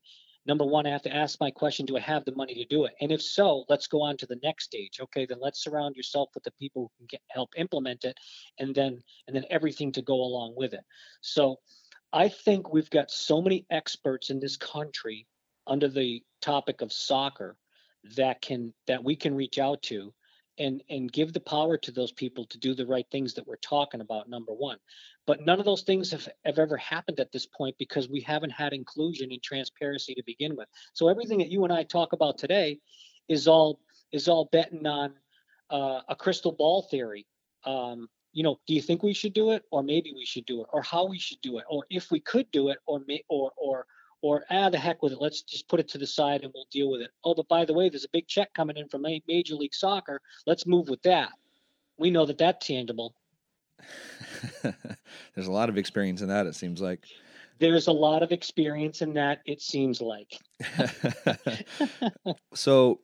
number 0.50 0.66
one, 0.66 0.88
I 0.88 0.90
have 0.90 1.04
to 1.04 1.16
ask 1.16 1.40
my 1.40 1.52
question 1.52 1.86
do 1.86 1.96
I 1.96 2.02
have 2.02 2.26
the 2.26 2.36
money 2.36 2.56
to 2.56 2.66
do 2.66 2.86
it? 2.86 2.94
And 3.00 3.12
if 3.12 3.22
so, 3.22 3.66
let's 3.70 3.88
go 3.88 4.02
on 4.02 4.18
to 4.18 4.26
the 4.26 4.40
next 4.42 4.66
stage. 4.66 5.00
Okay, 5.00 5.26
then 5.26 5.38
let's 5.40 5.64
surround 5.64 5.96
yourself 5.96 6.30
with 6.34 6.44
the 6.44 6.52
people 6.52 6.84
who 6.84 6.98
can 6.98 7.06
get, 7.08 7.22
help 7.30 7.52
implement 7.56 8.04
it 8.04 8.18
and 8.58 8.74
then 8.74 9.02
and 9.28 9.36
then 9.36 9.46
everything 9.50 9.92
to 9.94 10.02
go 10.02 10.16
along 10.16 10.56
with 10.58 10.74
it. 10.74 10.84
So 11.22 11.60
I 12.12 12.30
think 12.30 12.74
we've 12.74 12.90
got 12.90 13.12
so 13.12 13.42
many 13.42 13.66
experts 13.70 14.32
in 14.32 14.40
this 14.40 14.58
country 14.58 15.28
under 15.68 15.88
the 15.88 16.24
topic 16.42 16.82
of 16.82 16.92
soccer 16.92 17.56
that 18.16 18.42
can 18.42 18.74
that 18.88 19.04
we 19.04 19.16
can 19.16 19.36
reach 19.36 19.60
out 19.60 19.84
to 19.84 20.14
and 20.60 20.84
and 20.90 21.12
give 21.12 21.34
the 21.34 21.40
power 21.40 21.78
to 21.78 21.92
those 21.92 22.12
people 22.12 22.46
to 22.46 22.58
do 22.58 22.76
the 22.76 22.86
right 22.86 23.08
things 23.12 23.34
that 23.34 23.48
we're 23.48 23.56
talking 23.58 24.02
about 24.02 24.30
number 24.30 24.54
one. 24.54 24.78
But 25.26 25.46
none 25.46 25.60
of 25.60 25.66
those 25.66 25.84
things 25.84 26.12
have, 26.12 26.28
have 26.46 26.60
ever 26.60 26.78
happened 26.78 27.20
at 27.20 27.32
this 27.32 27.46
point 27.46 27.76
because 27.78 28.10
we 28.10 28.22
haven't 28.22 28.52
had 28.52 28.74
inclusion 28.74 29.32
and 29.32 29.42
transparency 29.42 30.14
to 30.16 30.24
begin 30.26 30.56
with. 30.56 30.68
So 30.94 31.08
everything 31.08 31.40
that 31.40 31.50
you 31.50 31.64
and 31.64 31.74
i 31.74 31.84
talk 31.84 32.14
about 32.14 32.38
today 32.38 32.80
is 33.28 33.48
all 33.48 33.80
is 34.12 34.28
all 34.28 34.50
betting 34.52 34.86
on 34.86 35.14
uh, 35.70 36.02
a 36.10 36.16
crystal 36.16 36.52
ball 36.52 36.84
theory. 36.84 37.26
Um, 37.66 38.10
you 38.34 38.44
know 38.44 38.60
do 38.68 38.74
you 38.74 38.82
think 38.82 39.02
we 39.02 39.14
should 39.14 39.34
do 39.34 39.52
it 39.52 39.64
or 39.72 39.84
maybe 39.84 40.14
we 40.16 40.26
should 40.26 40.46
do 40.46 40.62
it 40.62 40.68
or 40.72 40.82
how 40.82 41.06
we 41.06 41.18
should 41.18 41.42
do 41.42 41.58
it 41.58 41.66
or 41.70 41.84
if 41.90 42.12
we 42.12 42.20
could 42.20 42.50
do 42.52 42.70
it 42.70 42.78
or 42.86 43.02
may 43.08 43.24
or 43.28 43.52
or 43.58 43.86
or 44.22 44.44
ah 44.50 44.70
the 44.70 44.78
heck 44.78 45.02
with 45.02 45.14
it. 45.14 45.22
Let's 45.22 45.42
just 45.42 45.68
put 45.68 45.80
it 45.80 45.88
to 45.90 45.98
the 45.98 46.08
side 46.08 46.44
and 46.44 46.52
we'll 46.54 46.68
deal 46.72 46.90
with 46.90 47.02
it. 47.02 47.12
Oh 47.24 47.34
but 47.34 47.48
by 47.48 47.66
the 47.66 47.74
way 47.74 47.90
there's 47.90 48.06
a 48.06 48.10
big 48.12 48.28
check 48.28 48.54
coming 48.54 48.78
in 48.78 48.88
from 48.90 49.06
major 49.28 49.56
league 49.56 49.74
soccer. 49.74 50.22
Let's 50.46 50.66
move 50.66 50.90
with 50.90 51.02
that. 51.04 51.30
We 51.98 52.12
know 52.12 52.26
that 52.26 52.38
that's 52.38 52.66
tangible. 52.66 53.14
There's 55.36 55.48
a 55.48 55.52
lot 55.52 55.70
of 55.70 55.78
experience 55.78 56.22
in 56.22 56.30
that 56.30 56.48
it 56.48 56.56
seems 56.56 56.82
like. 56.82 57.06
There's 57.60 57.88
a 57.88 57.92
lot 57.92 58.24
of 58.24 58.32
experience 58.32 59.02
in 59.02 59.14
that 59.16 59.42
it 59.46 59.62
seems 59.62 60.02
like. 60.02 60.38
So 62.54 63.02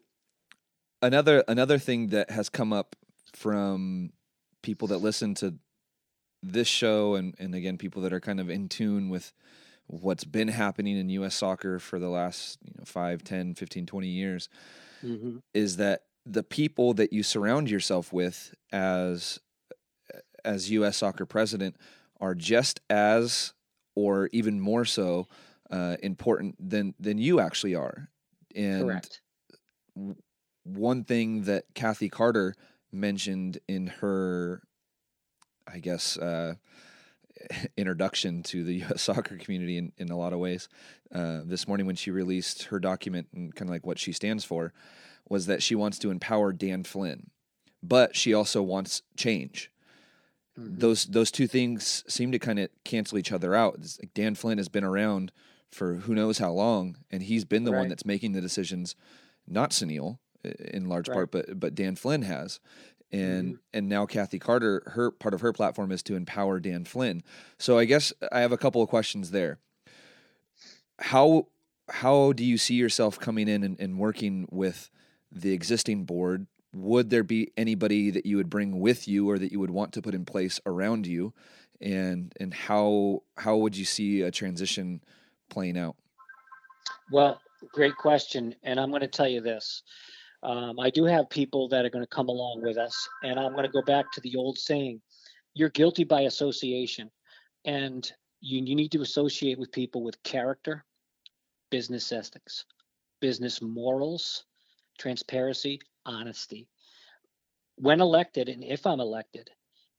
another 1.01 1.43
another 1.47 1.77
thing 1.77 2.07
that 2.07 2.31
has 2.31 2.49
come 2.49 2.73
up 2.73 2.95
from 3.33 4.11
people 4.61 4.87
that 4.89 4.97
listen 4.97 5.35
to 5.35 5.55
this 6.41 6.67
show 6.67 7.15
and 7.15 7.35
and 7.39 7.55
again 7.55 7.77
people 7.77 8.01
that 8.03 8.13
are 8.13 8.19
kind 8.19 8.39
of 8.39 8.49
in 8.49 8.69
tune 8.69 9.09
with 9.09 9.33
what's 9.87 10.23
been 10.23 10.47
happening 10.47 10.97
in 10.97 11.09
US 11.09 11.35
soccer 11.35 11.79
for 11.79 11.99
the 11.99 12.09
last 12.09 12.57
you 12.63 12.73
know 12.77 12.85
5 12.85 13.23
10 13.23 13.55
15 13.55 13.85
20 13.85 14.07
years 14.07 14.49
mm-hmm. 15.03 15.37
is 15.53 15.77
that 15.77 16.03
the 16.25 16.43
people 16.43 16.93
that 16.95 17.13
you 17.13 17.23
surround 17.23 17.69
yourself 17.69 18.11
with 18.11 18.53
as 18.71 19.39
as 20.43 20.71
US 20.71 20.97
soccer 20.97 21.25
president 21.25 21.75
are 22.19 22.35
just 22.35 22.79
as 22.89 23.53
or 23.95 24.29
even 24.31 24.59
more 24.59 24.85
so 24.85 25.27
uh, 25.71 25.97
important 26.01 26.55
than 26.59 26.93
than 26.99 27.17
you 27.17 27.39
actually 27.39 27.75
are 27.75 28.09
and 28.55 28.83
Correct. 28.83 29.21
one 30.63 31.03
thing 31.03 31.43
that 31.43 31.65
Kathy 31.73 32.09
Carter 32.09 32.55
mentioned 32.91 33.59
in 33.67 33.87
her 33.87 34.61
I 35.67 35.79
guess 35.79 36.17
uh, 36.17 36.55
introduction 37.77 38.43
to 38.43 38.63
the 38.63 38.75
U.S. 38.75 39.01
soccer 39.03 39.37
community 39.37 39.77
in, 39.77 39.91
in 39.97 40.09
a 40.09 40.17
lot 40.17 40.33
of 40.33 40.39
ways. 40.39 40.67
Uh, 41.13 41.41
this 41.45 41.67
morning, 41.67 41.85
when 41.85 41.95
she 41.95 42.11
released 42.11 42.63
her 42.63 42.79
document 42.79 43.27
and 43.33 43.53
kind 43.55 43.69
of 43.69 43.73
like 43.73 43.85
what 43.85 43.99
she 43.99 44.11
stands 44.11 44.43
for, 44.43 44.73
was 45.29 45.45
that 45.45 45.63
she 45.63 45.75
wants 45.75 45.99
to 45.99 46.11
empower 46.11 46.53
Dan 46.53 46.83
Flynn, 46.83 47.29
but 47.81 48.15
she 48.15 48.33
also 48.33 48.61
wants 48.61 49.01
change. 49.17 49.71
Mm-hmm. 50.59 50.79
Those 50.79 51.05
those 51.05 51.31
two 51.31 51.47
things 51.47 52.03
seem 52.07 52.31
to 52.31 52.39
kind 52.39 52.59
of 52.59 52.69
cancel 52.83 53.17
each 53.17 53.31
other 53.31 53.55
out. 53.55 53.79
Like 54.01 54.13
Dan 54.13 54.35
Flynn 54.35 54.57
has 54.57 54.69
been 54.69 54.83
around 54.83 55.31
for 55.71 55.95
who 55.95 56.15
knows 56.15 56.37
how 56.37 56.51
long, 56.51 56.97
and 57.11 57.23
he's 57.23 57.45
been 57.45 57.63
the 57.63 57.71
right. 57.71 57.79
one 57.79 57.89
that's 57.89 58.05
making 58.05 58.31
the 58.31 58.41
decisions, 58.41 58.95
not 59.47 59.71
Sunil 59.71 60.19
in 60.59 60.87
large 60.87 61.07
right. 61.09 61.15
part, 61.15 61.31
but 61.31 61.59
but 61.59 61.75
Dan 61.75 61.95
Flynn 61.95 62.21
has 62.23 62.59
and 63.15 63.45
mm-hmm. 63.45 63.59
and 63.73 63.89
now 63.89 64.05
Kathy 64.05 64.39
Carter, 64.39 64.83
her 64.87 65.11
part 65.11 65.33
of 65.33 65.41
her 65.41 65.53
platform 65.53 65.91
is 65.91 66.03
to 66.03 66.15
empower 66.15 66.59
Dan 66.59 66.83
Flynn. 66.83 67.23
So 67.57 67.77
I 67.77 67.85
guess 67.85 68.11
I 68.31 68.41
have 68.41 68.51
a 68.51 68.57
couple 68.57 68.81
of 68.81 68.89
questions 68.89 69.31
there. 69.31 69.59
How 70.99 71.47
how 71.89 72.33
do 72.33 72.43
you 72.43 72.57
see 72.57 72.75
yourself 72.75 73.19
coming 73.19 73.47
in 73.47 73.63
and, 73.63 73.79
and 73.79 73.97
working 73.99 74.47
with 74.51 74.89
the 75.31 75.53
existing 75.53 76.05
board? 76.05 76.47
Would 76.73 77.09
there 77.09 77.23
be 77.23 77.51
anybody 77.55 78.09
that 78.09 78.25
you 78.25 78.37
would 78.37 78.49
bring 78.49 78.79
with 78.79 79.07
you 79.07 79.29
or 79.29 79.37
that 79.37 79.51
you 79.51 79.59
would 79.59 79.71
want 79.71 79.93
to 79.93 80.01
put 80.01 80.13
in 80.13 80.25
place 80.25 80.59
around 80.65 81.07
you? 81.07 81.33
And 81.79 82.33
and 82.39 82.53
how 82.53 83.23
how 83.37 83.55
would 83.57 83.77
you 83.77 83.85
see 83.85 84.21
a 84.21 84.31
transition 84.31 85.01
playing 85.49 85.77
out? 85.77 85.95
Well, 87.11 87.39
great 87.71 87.95
question. 87.95 88.55
And 88.63 88.79
I'm 88.79 88.89
going 88.89 89.01
to 89.01 89.07
tell 89.07 89.27
you 89.27 89.41
this. 89.41 89.83
Um, 90.45 90.79
I 90.79 90.91
do 90.91 91.05
have 91.05 91.27
people 91.31 91.67
that 91.69 91.85
are 91.85 91.89
going 91.89 92.03
to 92.03 92.15
come 92.15 92.29
along 92.29 92.61
with 92.61 92.77
us, 92.77 93.09
and 93.23 93.39
I'm 93.39 93.53
going 93.53 93.65
to 93.65 93.71
go 93.71 93.81
back 93.81 94.11
to 94.11 94.21
the 94.21 94.35
old 94.35 94.59
saying: 94.59 95.01
"You're 95.55 95.69
guilty 95.69 96.03
by 96.03 96.21
association," 96.21 97.09
and 97.65 98.09
you, 98.41 98.61
you 98.63 98.75
need 98.75 98.91
to 98.91 99.01
associate 99.01 99.57
with 99.57 99.71
people 99.71 100.03
with 100.03 100.21
character, 100.21 100.85
business 101.71 102.11
ethics, 102.11 102.63
business 103.21 103.59
morals, 103.59 104.45
transparency, 104.99 105.81
honesty. 106.05 106.67
When 107.77 107.99
elected, 107.99 108.47
and 108.47 108.63
if 108.63 108.85
I'm 108.85 108.99
elected, 108.99 109.49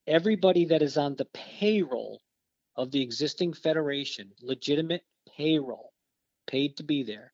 everybody 0.06 0.66
that 0.66 0.80
is 0.80 0.96
on 0.96 1.16
the 1.16 1.26
payroll 1.34 2.22
of 2.76 2.92
the 2.92 3.02
existing 3.02 3.52
federation, 3.52 4.30
legitimate 4.40 5.02
payroll, 5.36 5.92
paid 6.46 6.76
to 6.76 6.84
be 6.84 7.02
there, 7.02 7.32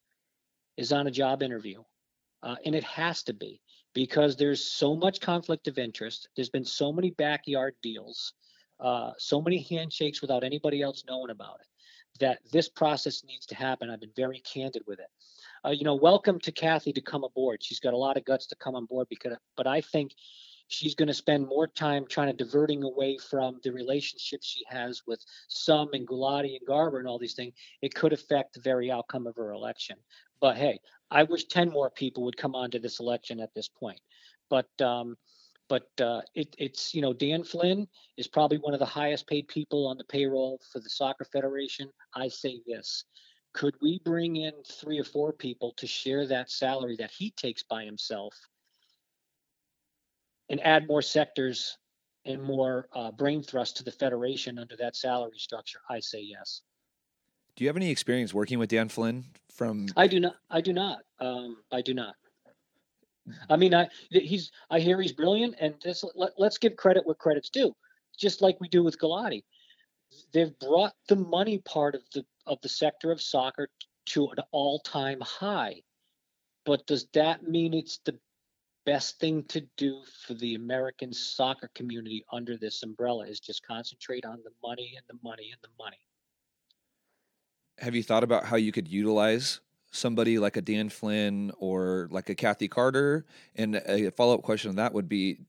is 0.79 0.92
on 0.92 1.07
a 1.07 1.11
job 1.11 1.42
interview 1.42 1.83
uh, 2.42 2.57
and 2.64 2.74
it 2.74 2.85
has 2.85 3.22
to 3.24 3.33
be 3.33 3.61
because 3.94 4.37
there's 4.37 4.64
so 4.64 4.96
much 4.96 5.20
conflict 5.20 5.68
of 5.68 5.78
interest. 5.78 6.28
There's 6.35 6.50
been 6.50 6.64
so 6.64 6.92
many 6.92 7.11
backyard 7.11 7.74
deals, 7.83 8.33
uh, 8.81 9.12
so 9.18 9.40
many 9.40 9.62
handshakes 9.62 10.22
without 10.22 10.44
anybody 10.44 10.83
else 10.83 11.05
knowing 11.07 11.31
about 11.31 11.59
it, 11.61 11.66
that 12.20 12.40
this 12.50 12.68
process 12.68 13.22
needs 13.24 13.46
to 13.46 13.55
happen. 13.55 13.90
I've 13.90 14.00
been 14.00 14.11
very 14.16 14.40
candid 14.40 14.83
with 14.87 14.98
it. 14.98 15.09
Uh, 15.64 15.70
you 15.70 15.85
know, 15.85 15.94
welcome 15.94 16.40
to 16.40 16.52
Kathy 16.52 16.92
to 16.92 17.00
come 17.00 17.24
aboard. 17.24 17.62
She's 17.62 17.81
got 17.81 17.94
a 17.94 17.98
lot 17.98 18.16
of 18.16 18.24
guts 18.24 18.46
to 18.48 18.57
come 18.57 18.74
on 18.74 18.87
board 18.87 19.07
because, 19.09 19.37
but 19.57 19.66
I 19.66 19.81
think 19.81 20.12
she's 20.68 20.94
going 20.94 21.09
to 21.09 21.14
spend 21.14 21.46
more 21.46 21.66
time 21.66 22.07
trying 22.09 22.28
to 22.28 22.44
diverting 22.44 22.83
away 22.83 23.18
from 23.18 23.61
the 23.62 23.70
relationship 23.70 24.40
she 24.42 24.64
has 24.68 25.02
with 25.07 25.22
Sunil 25.50 26.07
Gulati 26.07 26.57
and 26.57 26.66
Garber 26.66 26.98
and 26.98 27.07
all 27.07 27.18
these 27.18 27.35
things. 27.35 27.52
It 27.83 27.94
could 27.94 28.12
affect 28.12 28.55
the 28.55 28.61
very 28.61 28.90
outcome 28.90 29.26
of 29.26 29.37
her 29.37 29.52
election. 29.52 29.96
But 30.40 30.57
hey, 30.57 30.81
I 31.12 31.25
wish 31.25 31.44
10 31.44 31.70
more 31.70 31.90
people 31.90 32.25
would 32.25 32.38
come 32.38 32.55
onto 32.55 32.79
this 32.79 32.98
election 32.98 33.38
at 33.38 33.55
this 33.55 33.68
point. 33.68 34.01
But 34.48 34.68
um, 34.81 35.16
but 35.68 35.88
uh, 36.01 36.22
it, 36.35 36.55
it's 36.59 36.94
you 36.94 37.03
know 37.03 37.12
Dan 37.12 37.44
Flynn 37.44 37.87
is 38.16 38.27
probably 38.27 38.59
one 38.59 38.75
of 38.75 38.81
the 38.81 38.87
highest 38.87 39.27
paid 39.27 39.46
people 39.48 39.87
on 39.87 39.98
the 39.98 40.05
payroll 40.05 40.61
for 40.72 40.81
the 40.81 40.90
soccer 40.90 41.25
federation. 41.25 41.90
I 42.14 42.29
say 42.29 42.61
this: 42.66 43.05
could 43.53 43.75
we 43.81 44.01
bring 44.05 44.37
in 44.37 44.53
three 44.66 44.98
or 44.98 45.05
four 45.05 45.33
people 45.33 45.72
to 45.77 45.87
share 45.87 46.27
that 46.27 46.51
salary 46.51 46.96
that 46.96 47.11
he 47.11 47.31
takes 47.31 47.62
by 47.62 47.85
himself, 47.85 48.35
and 50.48 50.61
add 50.61 50.88
more 50.88 51.03
sectors 51.03 51.79
and 52.25 52.42
more 52.42 52.88
uh, 52.94 53.11
brain 53.11 53.42
thrust 53.42 53.77
to 53.79 53.85
the 53.85 53.92
federation 53.92 54.59
under 54.59 54.77
that 54.77 54.96
salary 54.96 55.38
structure? 55.38 55.81
I 55.88 56.01
say 56.01 56.20
yes. 56.20 56.62
Do 57.56 57.64
you 57.64 57.68
have 57.68 57.76
any 57.76 57.90
experience 57.90 58.32
working 58.32 58.58
with 58.58 58.70
Dan 58.70 58.88
Flynn 58.88 59.24
from? 59.50 59.86
I 59.96 60.06
do 60.06 60.20
not. 60.20 60.36
I 60.50 60.60
do 60.60 60.72
not. 60.72 61.00
Um, 61.20 61.58
I 61.70 61.82
do 61.82 61.92
not. 61.92 62.14
I 63.50 63.56
mean, 63.56 63.74
I 63.74 63.88
he's. 64.10 64.50
I 64.70 64.80
hear 64.80 65.00
he's 65.00 65.12
brilliant, 65.12 65.56
and 65.60 65.74
just 65.80 66.04
let, 66.14 66.32
let's 66.38 66.58
give 66.58 66.76
credit 66.76 67.06
what 67.06 67.18
credit's 67.18 67.50
due, 67.50 67.74
just 68.18 68.40
like 68.42 68.60
we 68.60 68.68
do 68.68 68.82
with 68.82 68.98
Gulati. 68.98 69.44
They've 70.32 70.58
brought 70.58 70.94
the 71.08 71.16
money 71.16 71.58
part 71.58 71.94
of 71.94 72.02
the 72.14 72.24
of 72.46 72.58
the 72.62 72.68
sector 72.68 73.12
of 73.12 73.20
soccer 73.20 73.68
to 74.04 74.28
an 74.28 74.38
all-time 74.50 75.20
high, 75.20 75.82
but 76.64 76.86
does 76.86 77.06
that 77.12 77.46
mean 77.46 77.74
it's 77.74 78.00
the 78.04 78.18
best 78.84 79.20
thing 79.20 79.44
to 79.44 79.60
do 79.76 80.02
for 80.26 80.34
the 80.34 80.56
American 80.56 81.12
soccer 81.12 81.70
community 81.74 82.24
under 82.32 82.56
this 82.56 82.82
umbrella? 82.82 83.26
Is 83.26 83.40
just 83.40 83.64
concentrate 83.64 84.24
on 84.24 84.40
the 84.42 84.52
money 84.66 84.94
and 84.96 85.04
the 85.06 85.22
money 85.22 85.50
and 85.52 85.60
the 85.62 85.82
money 85.82 85.98
have 87.78 87.94
you 87.94 88.02
thought 88.02 88.24
about 88.24 88.44
how 88.44 88.56
you 88.56 88.72
could 88.72 88.88
utilize 88.88 89.61
somebody 89.90 90.38
like 90.38 90.56
a 90.56 90.62
Dan 90.62 90.88
Flynn 90.88 91.52
or 91.58 92.08
like 92.11 92.28
a 92.28 92.35
Kathy 92.35 92.68
Carter? 92.68 93.24
And 93.56 93.76
a 93.76 94.11
follow 94.11 94.35
up 94.35 94.42
question 94.42 94.70
on 94.70 94.76
that 94.76 94.92
would 94.92 95.08
be 95.08 95.40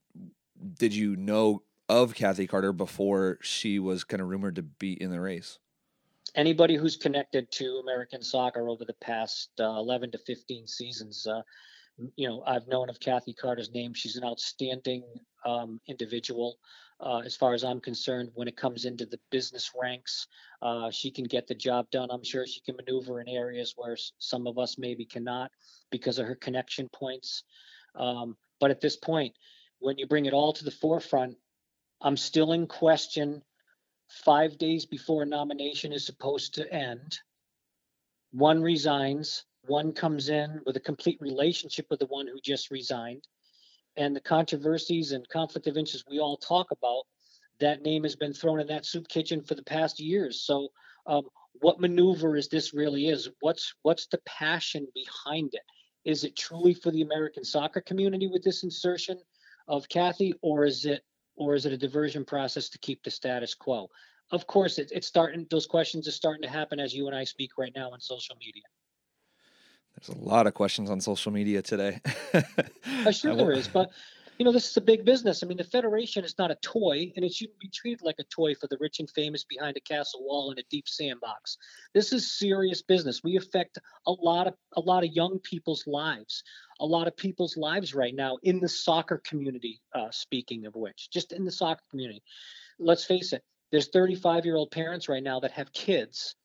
Did 0.78 0.94
you 0.94 1.16
know 1.16 1.64
of 1.90 2.16
Kathy 2.16 2.48
Carter 2.48 2.74
before 2.74 3.38
she 3.42 3.80
was 3.80 4.04
kind 4.04 4.22
of 4.22 4.30
rumored 4.30 4.56
to 4.56 4.64
be 4.64 5.02
in 5.02 5.12
the 5.12 5.20
race? 5.20 5.60
Anybody 6.36 6.76
who's 6.76 6.98
connected 6.98 7.52
to 7.52 7.80
American 7.84 8.24
soccer 8.24 8.68
over 8.68 8.86
the 8.86 8.96
past 8.96 9.50
uh, 9.60 9.66
11 9.66 10.12
to 10.12 10.18
15 10.18 10.66
seasons, 10.66 11.28
uh, 11.28 11.42
you 12.16 12.28
know, 12.28 12.44
I've 12.48 12.68
known 12.68 12.90
of 12.90 13.00
Kathy 13.00 13.34
Carter's 13.34 13.72
name. 13.72 13.94
She's 13.94 14.16
an 14.16 14.24
outstanding 14.24 15.04
um, 15.46 15.80
individual 15.88 16.58
uh, 17.00 17.20
as 17.20 17.36
far 17.36 17.54
as 17.54 17.64
I'm 17.64 17.80
concerned, 17.80 18.32
when 18.36 18.48
it 18.48 18.58
comes 18.58 18.86
into 18.86 19.06
the 19.06 19.20
business 19.32 19.72
ranks. 19.80 20.28
Uh, 20.62 20.90
she 20.92 21.12
can 21.12 21.26
get 21.26 21.48
the 21.48 21.56
job 21.56 21.90
done. 21.92 22.10
I'm 22.12 22.24
sure 22.24 22.46
she 22.48 22.62
can 22.62 22.76
maneuver 22.76 23.20
in 23.20 23.28
areas 23.28 23.74
where 23.76 23.98
some 24.20 24.48
of 24.48 24.58
us 24.58 24.78
maybe 24.78 25.06
cannot 25.06 25.52
because 25.92 26.20
of 26.20 26.28
her 26.28 26.36
connection 26.36 26.90
points. 26.90 27.44
Um, 27.96 28.38
but 28.60 28.72
at 28.72 28.82
this 28.82 28.96
point, 28.96 29.36
when 29.80 29.98
you 29.98 30.08
bring 30.08 30.26
it 30.26 30.34
all 30.34 30.54
to 30.54 30.64
the 30.64 30.72
forefront, 30.72 31.38
I'm 32.02 32.18
still 32.18 32.54
in 32.54 32.68
question 32.68 33.44
five 34.08 34.58
days 34.58 34.86
before 34.86 35.26
nomination 35.26 35.92
is 35.92 36.06
supposed 36.06 36.56
to 36.56 36.74
end. 36.74 37.20
One 38.32 38.62
resigns, 38.62 39.46
one 39.66 39.94
comes 39.94 40.30
in 40.30 40.62
with 40.66 40.76
a 40.78 40.82
complete 40.82 41.20
relationship 41.22 41.88
with 41.90 42.00
the 42.00 42.06
one 42.06 42.28
who 42.28 42.40
just 42.42 42.72
resigned 42.72 43.28
and 43.98 44.16
the 44.16 44.22
controversies 44.22 45.12
and 45.12 45.28
conflict 45.30 45.68
of 45.68 45.78
interest 45.78 46.06
we 46.10 46.20
all 46.20 46.38
talk 46.38 46.72
about, 46.72 47.04
that 47.60 47.84
name 47.84 48.04
has 48.04 48.16
been 48.16 48.34
thrown 48.34 48.60
in 48.60 48.68
that 48.68 48.86
soup 48.86 49.08
kitchen 49.08 49.42
for 49.42 49.56
the 49.56 49.64
past 49.64 50.00
years. 50.00 50.42
So, 50.42 50.70
um, 51.06 51.24
what 51.62 51.80
maneuver 51.80 52.36
is 52.36 52.48
this 52.48 52.74
really 52.74 53.08
is? 53.08 53.30
What's 53.42 53.74
what's 53.84 54.08
the 54.08 54.20
passion 54.26 54.88
behind 54.94 55.54
it? 55.54 55.62
Is 56.04 56.24
it 56.24 56.36
truly 56.36 56.74
for 56.74 56.92
the 56.92 57.02
American 57.02 57.44
soccer 57.44 57.82
community 57.82 58.28
with 58.28 58.44
this 58.44 58.64
insertion 58.64 59.20
of 59.68 59.88
Kathy, 59.88 60.34
or 60.42 60.66
is 60.66 60.86
it 60.86 61.04
or 61.36 61.56
is 61.56 61.66
it 61.66 61.74
a 61.74 61.78
diversion 61.78 62.26
process 62.26 62.70
to 62.70 62.80
keep 62.80 63.04
the 63.04 63.12
status 63.12 63.54
quo? 63.54 63.90
Of 64.32 64.48
course, 64.48 64.80
it, 64.80 64.92
it's 64.94 65.08
starting. 65.08 65.46
Those 65.50 65.68
questions 65.68 66.08
are 66.08 66.12
starting 66.12 66.42
to 66.42 66.50
happen 66.50 66.80
as 66.80 66.94
you 66.94 67.08
and 67.08 67.16
I 67.16 67.24
speak 67.24 67.52
right 67.58 67.74
now 67.76 67.92
on 67.92 68.00
social 68.00 68.36
media. 68.38 68.64
There's 69.96 70.18
a 70.18 70.22
lot 70.24 70.48
of 70.48 70.54
questions 70.54 70.90
on 70.90 71.02
social 71.02 71.32
media 71.32 71.62
today. 71.62 72.02
uh, 72.34 73.12
sure, 73.12 73.36
there 73.38 73.52
is, 73.52 73.68
but 73.68 73.92
you 74.38 74.46
know, 74.46 74.52
this 74.52 74.70
is 74.70 74.78
a 74.78 74.82
big 74.82 75.06
business. 75.06 75.44
I 75.44 75.48
mean, 75.48 75.58
the 75.58 75.64
Federation 75.64 76.26
is 76.26 76.36
not 76.40 76.50
a 76.50 76.56
toy, 76.56 77.12
and 77.16 77.24
it 77.24 77.34
shouldn't 77.34 77.60
be 77.60 77.70
treated 77.70 78.02
like 78.02 78.16
a 78.20 78.24
toy 78.24 78.56
for 78.56 78.68
the 78.68 78.78
rich 78.80 79.00
and 79.00 79.10
famous 79.10 79.44
behind 79.44 79.78
a 79.78 79.80
castle 79.80 80.24
wall 80.24 80.52
in 80.52 80.58
a 80.58 80.64
deep 80.70 80.88
sandbox. 80.88 81.58
This 81.94 82.12
is 82.12 82.38
serious 82.38 82.82
business. 82.82 83.24
We 83.24 83.38
affect 83.38 83.78
a 84.08 84.12
lot 84.12 84.48
of 84.48 84.56
a 84.76 84.82
lot 84.82 85.04
of 85.04 85.14
young 85.14 85.40
people's 85.40 85.86
lives, 85.86 86.44
a 86.80 86.86
lot 86.86 87.08
of 87.08 87.16
people's 87.16 87.56
lives 87.58 87.94
right 87.94 88.16
now 88.16 88.38
in 88.44 88.60
the 88.60 88.70
soccer 88.70 89.22
community. 89.24 89.82
Uh, 89.94 90.10
speaking 90.12 90.66
of 90.66 90.76
which, 90.76 91.10
just 91.12 91.32
in 91.32 91.46
the 91.46 91.52
soccer 91.52 91.84
community, 91.90 92.24
let's 92.80 93.06
face 93.06 93.34
it. 93.34 93.44
There's 93.72 93.90
35 93.90 94.46
year 94.46 94.56
old 94.56 94.72
parents 94.72 95.10
right 95.10 95.24
now 95.24 95.40
that 95.42 95.52
have 95.52 95.74
kids 95.74 96.36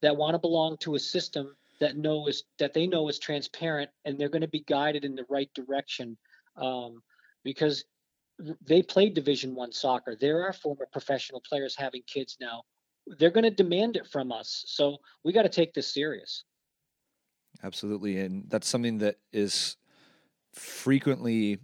that 0.00 0.16
want 0.16 0.34
to 0.34 0.38
belong 0.38 0.76
to 0.78 0.94
a 0.94 0.98
system 0.98 1.56
that 1.80 1.96
know 1.96 2.26
is 2.26 2.44
that 2.58 2.74
they 2.74 2.86
know 2.86 3.08
is 3.08 3.18
transparent 3.18 3.90
and 4.04 4.18
they're 4.18 4.28
going 4.28 4.42
to 4.42 4.48
be 4.48 4.64
guided 4.68 5.04
in 5.04 5.14
the 5.14 5.26
right 5.28 5.50
direction. 5.54 6.16
Um, 6.56 7.02
because 7.44 7.84
they 8.66 8.82
played 8.82 9.14
division 9.14 9.54
one 9.54 9.72
soccer. 9.72 10.16
There 10.18 10.42
are 10.42 10.52
former 10.52 10.88
professional 10.90 11.40
players 11.40 11.76
having 11.76 12.02
kids 12.06 12.36
now. 12.40 12.62
They're 13.18 13.30
going 13.30 13.44
to 13.44 13.50
demand 13.50 13.96
it 13.96 14.06
from 14.06 14.32
us. 14.32 14.64
So 14.66 14.96
we 15.24 15.32
got 15.32 15.42
to 15.42 15.48
take 15.48 15.74
this 15.74 15.92
serious. 15.92 16.44
Absolutely. 17.62 18.18
And 18.18 18.44
that's 18.48 18.66
something 18.66 18.98
that 18.98 19.16
is 19.32 19.76
frequently 20.52 21.58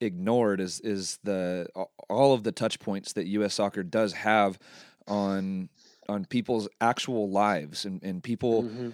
ignored 0.00 0.60
is 0.60 0.80
is 0.80 1.18
the 1.22 1.68
all 2.10 2.34
of 2.34 2.42
the 2.42 2.50
touch 2.50 2.80
points 2.80 3.12
that 3.12 3.26
US 3.26 3.54
soccer 3.54 3.84
does 3.84 4.12
have 4.12 4.58
on 5.06 5.68
on 6.08 6.24
people's 6.24 6.68
actual 6.80 7.30
lives 7.30 7.84
and, 7.84 8.02
and 8.02 8.22
people 8.22 8.64
mm-hmm 8.64 8.90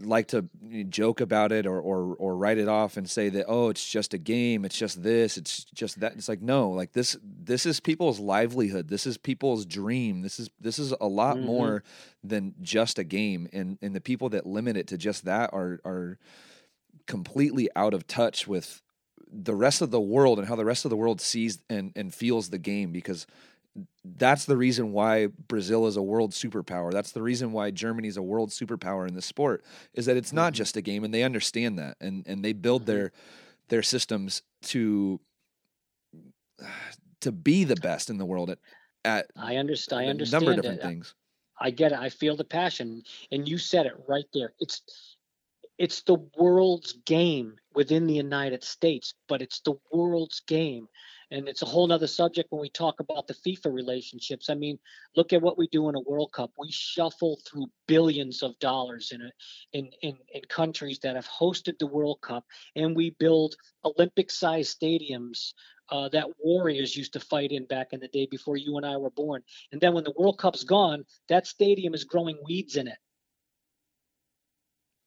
like 0.00 0.28
to 0.28 0.48
joke 0.88 1.20
about 1.20 1.52
it 1.52 1.66
or, 1.66 1.80
or 1.80 2.14
or 2.16 2.36
write 2.36 2.58
it 2.58 2.68
off 2.68 2.96
and 2.96 3.08
say 3.08 3.28
that 3.28 3.46
oh 3.48 3.68
it's 3.68 3.88
just 3.88 4.14
a 4.14 4.18
game. 4.18 4.64
It's 4.64 4.78
just 4.78 5.02
this. 5.02 5.36
It's 5.36 5.64
just 5.64 6.00
that. 6.00 6.14
It's 6.14 6.28
like 6.28 6.42
no 6.42 6.70
like 6.70 6.92
this 6.92 7.16
this 7.22 7.66
is 7.66 7.80
people's 7.80 8.18
livelihood. 8.18 8.88
This 8.88 9.06
is 9.06 9.16
people's 9.18 9.64
dream. 9.66 10.22
This 10.22 10.38
is 10.38 10.50
this 10.60 10.78
is 10.78 10.92
a 11.00 11.06
lot 11.06 11.36
mm-hmm. 11.36 11.46
more 11.46 11.82
than 12.22 12.54
just 12.60 12.98
a 12.98 13.04
game. 13.04 13.48
And 13.52 13.78
and 13.82 13.94
the 13.94 14.00
people 14.00 14.28
that 14.30 14.46
limit 14.46 14.76
it 14.76 14.86
to 14.88 14.98
just 14.98 15.24
that 15.24 15.50
are 15.52 15.80
are 15.84 16.18
completely 17.06 17.68
out 17.74 17.94
of 17.94 18.06
touch 18.06 18.46
with 18.46 18.82
the 19.30 19.54
rest 19.54 19.82
of 19.82 19.90
the 19.90 20.00
world 20.00 20.38
and 20.38 20.48
how 20.48 20.56
the 20.56 20.64
rest 20.64 20.84
of 20.84 20.90
the 20.90 20.96
world 20.96 21.20
sees 21.20 21.58
and 21.68 21.92
and 21.96 22.14
feels 22.14 22.50
the 22.50 22.58
game 22.58 22.92
because 22.92 23.26
that's 24.16 24.44
the 24.44 24.56
reason 24.56 24.92
why 24.92 25.26
Brazil 25.26 25.86
is 25.86 25.96
a 25.96 26.02
world 26.02 26.32
superpower. 26.32 26.92
That's 26.92 27.12
the 27.12 27.22
reason 27.22 27.52
why 27.52 27.70
Germany 27.70 28.08
is 28.08 28.16
a 28.16 28.22
world 28.22 28.50
superpower 28.50 29.06
in 29.06 29.14
the 29.14 29.22
sport 29.22 29.64
is 29.94 30.06
that 30.06 30.16
it's 30.16 30.32
not 30.32 30.52
mm-hmm. 30.52 30.58
just 30.58 30.76
a 30.76 30.82
game 30.82 31.04
and 31.04 31.12
they 31.12 31.22
understand 31.22 31.78
that 31.78 31.96
and 32.00 32.24
and 32.26 32.44
they 32.44 32.52
build 32.52 32.82
mm-hmm. 32.82 32.92
their 32.92 33.12
their 33.68 33.82
systems 33.82 34.42
to 34.62 35.20
to 37.20 37.32
be 37.32 37.64
the 37.64 37.76
best 37.76 38.10
in 38.10 38.18
the 38.18 38.26
world 38.26 38.50
at 38.50 38.58
at 39.04 39.26
I 39.36 39.56
understand 39.56 40.02
I 40.02 40.06
understand 40.06 40.42
a 40.42 40.46
number 40.46 40.58
of 40.58 40.62
different 40.62 40.80
it. 40.80 40.86
things. 40.86 41.14
I 41.60 41.70
get 41.70 41.92
it. 41.92 41.98
I 41.98 42.08
feel 42.08 42.36
the 42.36 42.44
passion 42.44 43.02
and 43.32 43.48
you 43.48 43.58
said 43.58 43.86
it 43.86 43.94
right 44.06 44.26
there. 44.32 44.52
It's 44.60 44.82
it's 45.78 46.02
the 46.02 46.18
world's 46.36 46.94
game 47.04 47.56
within 47.74 48.06
the 48.06 48.14
United 48.14 48.64
States, 48.64 49.14
but 49.28 49.42
it's 49.42 49.60
the 49.60 49.74
world's 49.92 50.40
game 50.40 50.88
and 51.30 51.48
it's 51.48 51.62
a 51.62 51.66
whole 51.66 51.86
nother 51.86 52.06
subject 52.06 52.50
when 52.50 52.60
we 52.60 52.70
talk 52.70 53.00
about 53.00 53.26
the 53.26 53.34
FIFA 53.34 53.72
relationships. 53.72 54.48
I 54.48 54.54
mean, 54.54 54.78
look 55.16 55.32
at 55.32 55.42
what 55.42 55.58
we 55.58 55.68
do 55.68 55.88
in 55.88 55.94
a 55.94 56.00
World 56.00 56.32
Cup. 56.32 56.50
We 56.58 56.70
shuffle 56.70 57.38
through 57.46 57.66
billions 57.86 58.42
of 58.42 58.58
dollars 58.58 59.12
in 59.12 59.22
a, 59.22 59.30
in, 59.72 59.90
in 60.02 60.16
in 60.32 60.42
countries 60.48 60.98
that 61.00 61.16
have 61.16 61.28
hosted 61.28 61.78
the 61.78 61.86
World 61.86 62.20
Cup, 62.22 62.44
and 62.76 62.96
we 62.96 63.10
build 63.10 63.56
Olympic-sized 63.84 64.80
stadiums 64.80 65.52
uh, 65.90 66.08
that 66.10 66.26
Warriors 66.38 66.96
used 66.96 67.12
to 67.14 67.20
fight 67.20 67.52
in 67.52 67.64
back 67.66 67.92
in 67.92 68.00
the 68.00 68.08
day 68.08 68.26
before 68.26 68.56
you 68.56 68.76
and 68.76 68.86
I 68.86 68.96
were 68.96 69.10
born. 69.10 69.42
And 69.72 69.80
then 69.80 69.94
when 69.94 70.04
the 70.04 70.14
World 70.16 70.38
Cup's 70.38 70.64
gone, 70.64 71.04
that 71.28 71.46
stadium 71.46 71.94
is 71.94 72.04
growing 72.04 72.38
weeds 72.44 72.76
in 72.76 72.88
it. 72.88 72.98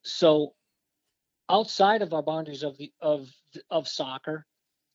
So 0.03 0.53
outside 1.49 2.01
of 2.01 2.13
our 2.13 2.23
boundaries 2.23 2.63
of 2.63 2.77
the 2.77 2.91
of 3.01 3.29
of 3.69 3.87
soccer 3.87 4.45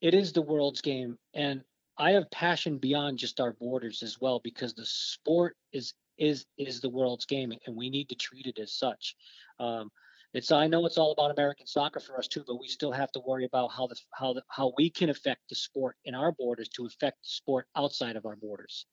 it 0.00 0.14
is 0.14 0.32
the 0.32 0.42
world's 0.42 0.80
game. 0.80 1.18
And 1.34 1.62
i 1.98 2.10
have 2.10 2.30
passion 2.30 2.76
beyond 2.76 3.18
just 3.18 3.40
our 3.40 3.54
borders 3.54 4.02
as 4.02 4.20
well 4.20 4.38
because 4.44 4.74
the 4.74 4.84
sport 4.84 5.56
is 5.72 5.94
is 6.18 6.44
is 6.58 6.80
the 6.80 6.90
world's 6.90 7.24
game 7.24 7.52
and 7.66 7.74
we 7.74 7.88
need 7.88 8.08
to 8.10 8.14
treat 8.14 8.46
it 8.46 8.58
as 8.58 8.72
such. 8.72 9.16
Um, 9.58 9.90
it's 10.36 10.52
i 10.52 10.66
know 10.66 10.84
it's 10.84 10.98
all 10.98 11.12
about 11.12 11.30
american 11.30 11.66
soccer 11.66 12.00
for 12.00 12.18
us 12.18 12.28
too 12.28 12.44
but 12.46 12.60
we 12.60 12.68
still 12.68 12.92
have 12.92 13.10
to 13.12 13.20
worry 13.20 13.44
about 13.44 13.68
how 13.68 13.86
the 13.86 13.96
how 14.12 14.34
the, 14.34 14.42
how 14.48 14.72
we 14.76 14.90
can 14.90 15.08
affect 15.08 15.40
the 15.48 15.54
sport 15.54 15.96
in 16.04 16.14
our 16.14 16.32
borders 16.32 16.68
to 16.68 16.84
affect 16.84 17.22
the 17.22 17.28
sport 17.28 17.66
outside 17.76 18.16
of 18.16 18.26
our 18.26 18.36
borders. 18.36 18.86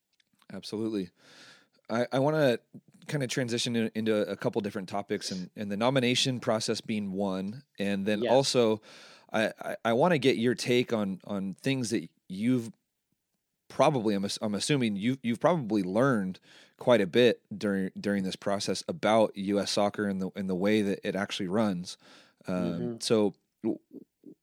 Absolutely. 0.53 1.09
I, 1.89 2.07
I 2.11 2.19
want 2.19 2.35
to 2.35 2.59
kind 3.07 3.23
of 3.23 3.29
transition 3.29 3.75
into 3.93 4.15
a 4.29 4.37
couple 4.37 4.61
different 4.61 4.87
topics 4.87 5.31
and, 5.31 5.49
and 5.57 5.69
the 5.69 5.75
nomination 5.75 6.39
process 6.39 6.79
being 6.79 7.11
one 7.11 7.63
and 7.77 8.05
then 8.05 8.23
yes. 8.23 8.31
also 8.31 8.81
I, 9.33 9.51
I, 9.61 9.75
I 9.85 9.93
want 9.93 10.13
to 10.13 10.19
get 10.19 10.37
your 10.37 10.55
take 10.55 10.93
on 10.93 11.19
on 11.25 11.55
things 11.61 11.89
that 11.89 12.09
you've 12.29 12.71
probably 13.67 14.13
I'm, 14.13 14.25
I'm 14.41 14.55
assuming 14.55 14.95
you 14.95 15.17
you've 15.23 15.39
probably 15.39 15.83
learned 15.83 16.39
quite 16.77 17.01
a 17.01 17.07
bit 17.07 17.41
during 17.55 17.91
during 17.99 18.23
this 18.23 18.35
process 18.35 18.83
about 18.87 19.35
U.S. 19.35 19.71
soccer 19.71 20.07
and 20.07 20.21
the 20.21 20.29
and 20.35 20.49
the 20.49 20.55
way 20.55 20.81
that 20.81 20.99
it 21.03 21.15
actually 21.15 21.47
runs. 21.47 21.97
Um, 22.47 22.55
mm-hmm. 22.55 22.95
So, 22.99 23.33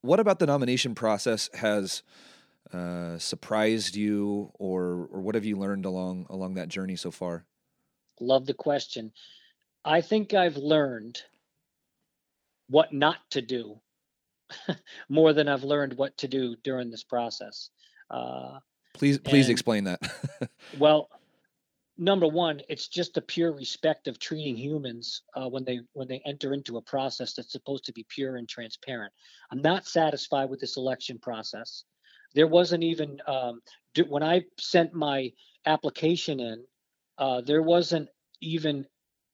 what 0.01 0.21
about 0.21 0.39
the 0.39 0.47
nomination 0.47 0.95
process 0.95 1.49
has 1.55 2.03
uh, 2.73 3.19
surprised 3.19 3.95
you, 3.95 4.51
or 4.59 5.09
or 5.13 5.21
what 5.21 5.35
have 5.35 5.45
you 5.45 5.57
learned 5.57 5.85
along 5.85 6.27
along 6.29 6.55
that 6.55 6.69
journey 6.69 6.97
so 6.97 7.11
far? 7.11 7.45
Love 8.21 8.47
the 8.47 8.55
question. 8.55 9.13
I 9.85 10.01
think 10.01 10.35
I've 10.35 10.57
learned 10.57 11.23
what 12.69 12.93
not 12.93 13.19
to 13.31 13.41
do 13.41 13.81
more 15.09 15.33
than 15.33 15.49
I've 15.49 15.65
learned 15.65 15.95
what 15.95 16.17
to 16.19 16.29
do 16.29 16.57
during 16.63 16.91
this 16.91 17.05
process. 17.05 17.71
Uh, 18.11 18.59
please, 18.95 19.19
please 19.19 19.47
and, 19.47 19.53
explain 19.53 19.85
that. 19.85 20.01
well, 20.79 21.09
number 21.99 22.27
one, 22.27 22.61
it's 22.69 22.89
just 22.89 23.15
the 23.15 23.21
pure 23.21 23.53
respect 23.53 24.09
of 24.09 24.19
treating 24.19 24.57
humans 24.57 25.23
uh, 25.35 25.49
when 25.49 25.65
they 25.65 25.81
when 25.93 26.09
they 26.09 26.23
enter 26.27 26.53
into 26.55 26.79
a 26.79 26.83
process 26.83 27.35
that's 27.35 27.53
supposed 27.53 27.85
to 27.85 27.93
be 27.93 28.07
pure 28.09 28.37
and 28.37 28.49
transparent. 28.49 29.13
I'm 29.53 29.63
not 29.63 29.87
satisfied 29.87 30.51
with 30.51 30.61
this 30.61 30.77
election 30.77 31.19
process. 31.19 31.85
There 32.35 32.47
wasn't 32.47 32.85
even 32.85 33.19
um, 33.27 33.61
when 34.09 34.23
I 34.23 34.43
sent 34.59 34.95
my 34.95 35.33
application 35.67 36.41
in. 36.41 36.65
Uh, 37.19 37.43
there 37.43 37.63
wasn't 37.63 38.09
even 38.41 38.87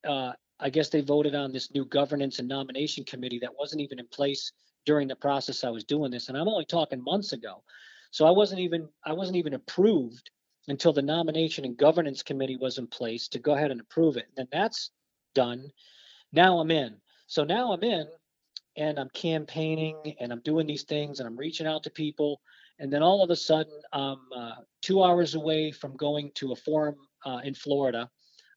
uh, 0.07 0.33
I 0.59 0.71
guess 0.71 0.89
they 0.89 1.03
voted 1.03 1.35
on 1.35 1.53
this 1.53 1.73
new 1.73 1.85
governance 1.85 2.39
and 2.39 2.49
nomination 2.49 3.05
committee 3.05 3.39
that 3.41 3.57
wasn't 3.59 3.83
even 3.83 3.99
in 3.99 4.07
place 4.09 4.53
during 4.87 5.09
the 5.09 5.17
process 5.17 5.65
I 5.65 5.71
was 5.71 5.85
doing 5.85 6.11
this, 6.11 6.29
and 6.29 6.39
I'm 6.39 6.49
only 6.49 6.65
talking 6.65 7.03
months 7.03 7.33
ago. 7.33 7.63
So 8.11 8.25
I 8.25 8.31
wasn't 8.31 8.61
even 8.61 8.89
I 9.05 9.13
wasn't 9.13 9.37
even 9.37 9.55
approved 9.55 10.31
until 10.69 10.93
the 10.93 11.03
nomination 11.03 11.65
and 11.65 11.77
governance 11.77 12.23
committee 12.23 12.57
was 12.57 12.79
in 12.79 12.87
place 12.87 13.29
to 13.29 13.39
go 13.39 13.55
ahead 13.55 13.71
and 13.71 13.81
approve 13.81 14.17
it. 14.17 14.27
And 14.29 14.37
then 14.37 14.49
that's 14.51 14.91
done. 15.35 15.71
Now 16.33 16.59
I'm 16.59 16.71
in. 16.71 16.97
So 17.27 17.45
now 17.45 17.73
I'm 17.73 17.85
in 17.85 18.07
and 18.77 18.99
I'm 18.99 19.11
campaigning 19.11 20.17
and 20.21 20.33
I'm 20.33 20.41
doing 20.41 20.67
these 20.67 20.85
things 20.85 21.21
and 21.21 21.27
I'm 21.27 21.37
reaching 21.37 21.67
out 21.67 21.83
to 21.85 21.91
people. 21.91 22.41
And 22.79 22.93
then 22.93 23.03
all 23.03 23.23
of 23.23 23.31
a 23.31 23.37
sudden, 23.37 23.81
I'm 23.93 24.19
uh, 24.35 24.57
two 24.83 25.03
hours 25.03 25.35
away 25.35 25.73
from 25.73 25.97
going 25.97 26.31
to 26.37 26.53
a 26.53 26.57
forum 26.57 26.97
uh, 27.25 27.41
in 27.43 27.55
Florida 27.55 28.11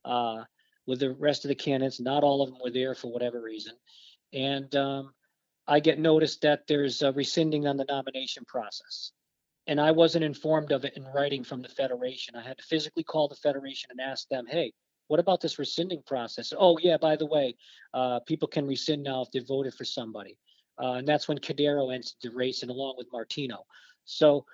uh, 0.03 0.43
with 0.87 0.99
the 0.99 1.13
rest 1.13 1.45
of 1.45 1.49
the 1.49 1.55
candidates. 1.55 1.99
Not 1.99 2.23
all 2.23 2.41
of 2.41 2.49
them 2.49 2.59
were 2.63 2.71
there 2.71 2.95
for 2.95 3.11
whatever 3.11 3.41
reason. 3.41 3.73
And 4.33 4.75
um, 4.75 5.13
I 5.69 5.79
get 5.79 5.99
noticed 5.99 6.41
that 6.41 6.67
there's 6.67 7.03
a 7.03 7.11
rescinding 7.11 7.67
on 7.67 7.77
the 7.77 7.85
nomination 7.85 8.43
process. 8.45 9.11
And 9.67 9.79
I 9.79 9.91
wasn't 9.91 10.25
informed 10.25 10.71
of 10.71 10.83
it 10.83 10.97
in 10.97 11.05
writing 11.15 11.43
from 11.43 11.61
the 11.61 11.69
Federation. 11.69 12.35
I 12.35 12.41
had 12.41 12.57
to 12.57 12.63
physically 12.63 13.03
call 13.03 13.27
the 13.27 13.35
Federation 13.35 13.89
and 13.91 14.01
ask 14.01 14.27
them, 14.29 14.45
hey, 14.47 14.73
what 15.09 15.19
about 15.19 15.41
this 15.41 15.59
rescinding 15.59 16.01
process? 16.07 16.53
Oh, 16.57 16.79
yeah, 16.81 16.97
by 16.97 17.15
the 17.15 17.27
way, 17.35 17.55
uh, 17.93 18.19
people 18.21 18.47
can 18.47 18.65
rescind 18.67 19.03
now 19.03 19.21
if 19.21 19.31
they 19.31 19.39
voted 19.39 19.75
for 19.75 19.85
somebody. 19.85 20.37
uh, 20.81 20.93
and 20.93 21.07
that's 21.07 21.27
when 21.27 21.37
Cordeiro 21.37 21.93
entered 21.93 22.13
the 22.23 22.31
race 22.31 22.61
and 22.61 22.71
along 22.71 22.95
with 22.97 23.07
Martino. 23.11 23.65
So, 24.05 24.45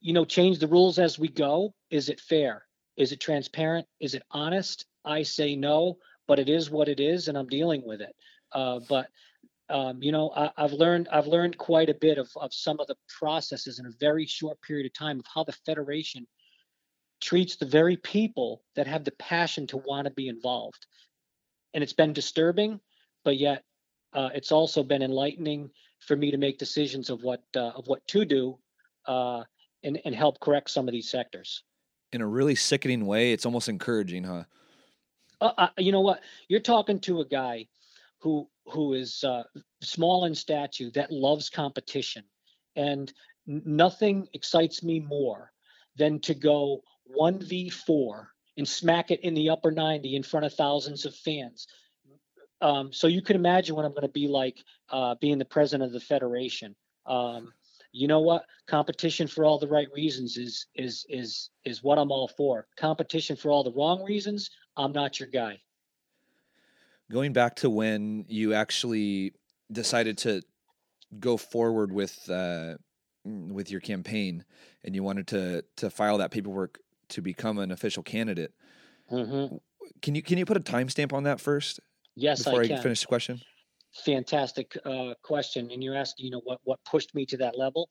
you 0.00 0.12
know, 0.12 0.24
change 0.24 0.58
the 0.58 0.66
rules 0.66 0.98
as 0.98 1.18
we 1.18 1.28
go. 1.28 1.72
Is 1.90 2.08
it 2.08 2.20
fair? 2.20 2.64
Is 2.96 3.12
it 3.12 3.20
transparent? 3.20 3.86
Is 4.00 4.14
it 4.14 4.24
honest? 4.30 4.86
I 5.04 5.22
say 5.22 5.54
no, 5.54 5.98
but 6.26 6.38
it 6.38 6.48
is 6.48 6.70
what 6.70 6.88
it 6.88 7.00
is, 7.00 7.28
and 7.28 7.38
I'm 7.38 7.46
dealing 7.46 7.82
with 7.86 8.00
it. 8.00 8.14
Uh, 8.52 8.80
but 8.88 9.06
um, 9.70 10.02
you 10.02 10.12
know, 10.12 10.30
I, 10.34 10.50
have 10.56 10.72
learned 10.72 11.08
I've 11.12 11.26
learned 11.26 11.58
quite 11.58 11.90
a 11.90 11.94
bit 11.94 12.18
of, 12.18 12.30
of 12.36 12.54
some 12.54 12.80
of 12.80 12.86
the 12.86 12.96
processes 13.18 13.78
in 13.78 13.86
a 13.86 13.90
very 14.00 14.26
short 14.26 14.60
period 14.62 14.86
of 14.86 14.94
time 14.94 15.18
of 15.18 15.26
how 15.32 15.44
the 15.44 15.52
federation 15.52 16.26
treats 17.20 17.56
the 17.56 17.66
very 17.66 17.96
people 17.96 18.62
that 18.76 18.86
have 18.86 19.04
the 19.04 19.12
passion 19.12 19.66
to 19.66 19.76
want 19.76 20.06
to 20.06 20.12
be 20.12 20.28
involved. 20.28 20.86
And 21.74 21.82
it's 21.82 21.92
been 21.92 22.12
disturbing, 22.12 22.80
but 23.24 23.36
yet 23.36 23.64
uh, 24.14 24.30
it's 24.34 24.52
also 24.52 24.82
been 24.82 25.02
enlightening 25.02 25.70
for 26.00 26.16
me 26.16 26.30
to 26.30 26.36
make 26.36 26.58
decisions 26.58 27.10
of 27.10 27.22
what 27.22 27.42
uh, 27.56 27.72
of 27.76 27.86
what 27.88 28.06
to 28.08 28.24
do 28.24 28.58
uh, 29.06 29.42
and 29.82 30.00
and 30.04 30.14
help 30.14 30.40
correct 30.40 30.70
some 30.70 30.88
of 30.88 30.92
these 30.92 31.10
sectors. 31.10 31.62
In 32.12 32.22
a 32.22 32.26
really 32.26 32.54
sickening 32.54 33.04
way, 33.04 33.32
it's 33.32 33.44
almost 33.44 33.68
encouraging, 33.68 34.24
huh? 34.24 34.44
Uh, 35.40 35.68
you 35.76 35.92
know 35.92 36.00
what? 36.00 36.20
You're 36.48 36.60
talking 36.60 37.00
to 37.00 37.20
a 37.20 37.24
guy 37.26 37.68
who 38.20 38.48
who 38.70 38.94
is 38.94 39.24
uh, 39.24 39.42
small 39.82 40.24
in 40.24 40.34
stature 40.34 40.90
that 40.94 41.12
loves 41.12 41.50
competition, 41.50 42.24
and 42.76 43.12
nothing 43.46 44.28
excites 44.34 44.82
me 44.82 45.00
more 45.00 45.52
than 45.96 46.20
to 46.20 46.34
go 46.34 46.82
1v4 47.18 48.26
and 48.56 48.68
smack 48.68 49.10
it 49.10 49.20
in 49.20 49.34
the 49.34 49.50
upper 49.50 49.70
90 49.70 50.16
in 50.16 50.22
front 50.22 50.46
of 50.46 50.54
thousands 50.54 51.06
of 51.06 51.14
fans. 51.14 51.66
Um, 52.60 52.92
so 52.92 53.06
you 53.06 53.22
can 53.22 53.36
imagine 53.36 53.76
what 53.76 53.84
I'm 53.84 53.92
going 53.92 54.02
to 54.02 54.08
be 54.08 54.28
like 54.28 54.58
uh, 54.90 55.14
being 55.20 55.38
the 55.38 55.44
president 55.44 55.86
of 55.86 55.92
the 55.92 56.00
federation. 56.00 56.74
Um, 57.06 57.52
you 57.92 58.08
know 58.08 58.20
what? 58.20 58.44
Competition 58.66 59.26
for 59.26 59.44
all 59.44 59.58
the 59.58 59.68
right 59.68 59.88
reasons 59.94 60.36
is 60.36 60.66
is 60.74 61.06
is 61.08 61.50
is 61.64 61.82
what 61.82 61.98
I'm 61.98 62.12
all 62.12 62.28
for. 62.28 62.66
Competition 62.76 63.34
for 63.36 63.50
all 63.50 63.64
the 63.64 63.72
wrong 63.72 64.04
reasons, 64.04 64.50
I'm 64.76 64.92
not 64.92 65.18
your 65.18 65.28
guy. 65.28 65.58
Going 67.10 67.32
back 67.32 67.56
to 67.56 67.70
when 67.70 68.24
you 68.28 68.54
actually 68.54 69.32
decided 69.72 70.18
to 70.18 70.42
go 71.18 71.36
forward 71.36 71.92
with 71.92 72.28
uh, 72.28 72.74
with 73.24 73.70
your 73.70 73.80
campaign 73.80 74.44
and 74.84 74.94
you 74.94 75.02
wanted 75.02 75.26
to 75.28 75.64
to 75.76 75.90
file 75.90 76.18
that 76.18 76.30
paperwork 76.30 76.78
to 77.10 77.22
become 77.22 77.58
an 77.58 77.70
official 77.70 78.02
candidate. 78.02 78.52
Mm-hmm. 79.10 79.56
Can 80.02 80.14
you 80.14 80.22
can 80.22 80.38
you 80.38 80.44
put 80.44 80.56
a 80.56 80.60
timestamp 80.60 81.12
on 81.12 81.24
that 81.24 81.40
first? 81.40 81.80
Yes, 82.14 82.44
before 82.44 82.62
I, 82.62 82.64
I 82.64 82.76
finish 82.76 83.00
the 83.00 83.06
question. 83.06 83.40
Fantastic 84.04 84.76
uh, 84.84 85.14
question, 85.22 85.70
and 85.70 85.82
you're 85.82 85.96
asking, 85.96 86.26
you 86.26 86.32
know, 86.32 86.42
what 86.44 86.60
what 86.64 86.78
pushed 86.84 87.14
me 87.14 87.24
to 87.26 87.38
that 87.38 87.58
level? 87.58 87.88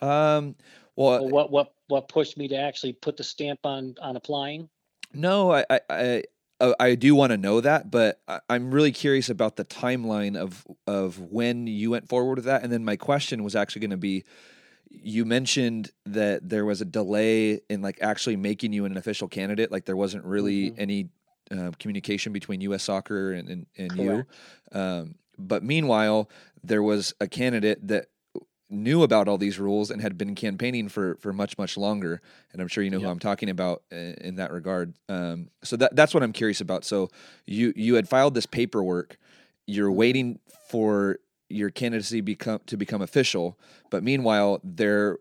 Um, 0.00 0.56
well, 0.96 1.28
what 1.28 1.50
what 1.50 1.74
what 1.88 2.08
pushed 2.08 2.38
me 2.38 2.48
to 2.48 2.56
actually 2.56 2.94
put 2.94 3.16
the 3.16 3.24
stamp 3.24 3.60
on 3.64 3.94
on 4.00 4.16
applying? 4.16 4.68
No, 5.12 5.52
I 5.52 5.64
I, 5.90 6.22
uh, 6.60 6.74
I 6.78 6.94
do 6.94 7.14
want 7.14 7.30
to 7.30 7.36
know 7.36 7.60
that, 7.60 7.90
but 7.90 8.20
I'm 8.48 8.70
really 8.70 8.92
curious 8.92 9.28
about 9.28 9.56
the 9.56 9.64
timeline 9.64 10.36
of 10.36 10.66
of 10.86 11.18
when 11.18 11.66
you 11.66 11.90
went 11.90 12.08
forward 12.08 12.36
with 12.36 12.44
that, 12.44 12.62
and 12.62 12.72
then 12.72 12.84
my 12.84 12.96
question 12.96 13.42
was 13.42 13.56
actually 13.56 13.80
going 13.80 13.90
to 13.90 13.96
be 13.96 14.24
you 14.90 15.24
mentioned 15.24 15.90
that 16.04 16.48
there 16.48 16.64
was 16.64 16.80
a 16.80 16.84
delay 16.84 17.60
in 17.70 17.80
like 17.80 17.98
actually 18.00 18.36
making 18.36 18.72
you 18.72 18.84
an 18.84 18.96
official 18.96 19.28
candidate 19.28 19.70
like 19.70 19.84
there 19.84 19.96
wasn't 19.96 20.24
really 20.24 20.70
mm-hmm. 20.70 20.80
any 20.80 21.08
uh, 21.52 21.70
communication 21.78 22.32
between 22.32 22.60
us 22.72 22.82
soccer 22.82 23.32
and, 23.32 23.48
and, 23.48 23.66
and 23.78 23.96
you. 23.96 24.26
Um, 24.72 25.14
but 25.38 25.62
meanwhile 25.62 26.28
there 26.64 26.82
was 26.82 27.14
a 27.20 27.28
candidate 27.28 27.86
that 27.88 28.06
knew 28.70 29.02
about 29.02 29.28
all 29.28 29.36
these 29.36 29.58
rules 29.58 29.90
and 29.90 30.00
had 30.00 30.16
been 30.16 30.34
campaigning 30.34 30.88
for 30.88 31.16
for 31.16 31.32
much 31.32 31.58
much 31.58 31.76
longer 31.76 32.22
and 32.52 32.62
i'm 32.62 32.68
sure 32.68 32.84
you 32.84 32.90
know 32.90 33.00
who 33.00 33.08
i'm 33.08 33.18
talking 33.18 33.50
about 33.50 33.82
in, 33.90 34.14
in 34.20 34.36
that 34.36 34.52
regard 34.52 34.94
um, 35.08 35.48
so 35.62 35.76
that 35.76 35.94
that's 35.96 36.14
what 36.14 36.22
i'm 36.22 36.32
curious 36.32 36.60
about 36.60 36.84
so 36.84 37.08
you 37.46 37.72
you 37.74 37.94
had 37.94 38.08
filed 38.08 38.34
this 38.34 38.46
paperwork 38.46 39.18
you're 39.66 39.88
mm-hmm. 39.88 39.96
waiting 39.96 40.38
for 40.68 41.18
your 41.50 41.70
candidacy 41.70 42.20
become 42.20 42.60
to 42.66 42.76
become 42.76 43.02
official. 43.02 43.58
But 43.90 44.02
meanwhile, 44.02 44.60
there 44.64 45.18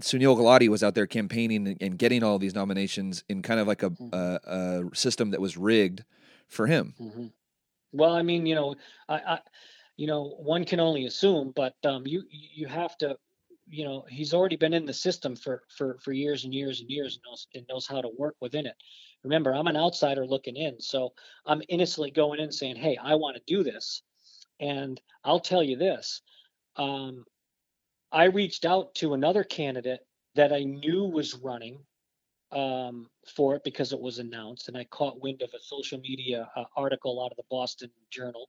Sunil 0.00 0.36
Gulati 0.36 0.68
was 0.68 0.82
out 0.82 0.94
there 0.94 1.06
campaigning 1.06 1.76
and 1.80 1.98
getting 1.98 2.24
all 2.24 2.38
these 2.38 2.54
nominations 2.54 3.22
in 3.28 3.42
kind 3.42 3.60
of 3.60 3.68
like 3.68 3.82
a, 3.84 3.90
mm-hmm. 3.90 4.08
a, 4.12 4.82
a 4.90 4.96
system 4.96 5.30
that 5.30 5.40
was 5.40 5.56
rigged 5.56 6.04
for 6.48 6.66
him. 6.66 6.94
Mm-hmm. 7.00 7.26
Well, 7.92 8.12
I 8.12 8.22
mean, 8.22 8.44
you 8.44 8.56
know, 8.56 8.74
I, 9.08 9.14
I, 9.14 9.38
you 9.96 10.06
know, 10.06 10.36
one 10.38 10.64
can 10.64 10.80
only 10.80 11.06
assume, 11.06 11.52
but 11.54 11.74
um, 11.84 12.06
you 12.06 12.24
you 12.30 12.66
have 12.66 12.96
to, 12.98 13.16
you 13.68 13.84
know, 13.84 14.04
he's 14.08 14.34
already 14.34 14.56
been 14.56 14.74
in 14.74 14.86
the 14.86 14.94
system 14.94 15.36
for 15.36 15.62
for 15.76 15.98
for 16.02 16.12
years 16.12 16.44
and 16.44 16.54
years 16.54 16.80
and 16.80 16.90
years 16.90 17.16
and 17.16 17.22
knows 17.26 17.46
and 17.54 17.66
knows 17.68 17.86
how 17.86 18.00
to 18.00 18.10
work 18.18 18.36
within 18.40 18.66
it. 18.66 18.76
Remember, 19.24 19.54
I'm 19.54 19.68
an 19.68 19.76
outsider 19.76 20.26
looking 20.26 20.56
in, 20.56 20.80
so 20.80 21.14
I'm 21.46 21.62
innocently 21.68 22.10
going 22.10 22.40
in 22.40 22.52
saying, 22.52 22.76
"Hey, 22.76 22.96
I 22.96 23.14
want 23.16 23.36
to 23.36 23.42
do 23.46 23.62
this." 23.62 24.02
And 24.60 25.00
I'll 25.24 25.40
tell 25.40 25.62
you 25.62 25.76
this 25.76 26.22
um, 26.76 27.24
I 28.12 28.24
reached 28.24 28.64
out 28.64 28.94
to 28.96 29.14
another 29.14 29.44
candidate 29.44 30.00
that 30.34 30.52
I 30.52 30.64
knew 30.64 31.04
was 31.04 31.34
running 31.34 31.78
um, 32.52 33.08
for 33.36 33.56
it 33.56 33.64
because 33.64 33.92
it 33.92 34.00
was 34.00 34.18
announced, 34.18 34.68
and 34.68 34.76
I 34.76 34.84
caught 34.84 35.20
wind 35.22 35.42
of 35.42 35.50
a 35.54 35.60
social 35.60 36.00
media 36.00 36.48
uh, 36.56 36.64
article 36.76 37.22
out 37.24 37.32
of 37.32 37.36
the 37.36 37.44
Boston 37.50 37.90
Journal. 38.10 38.48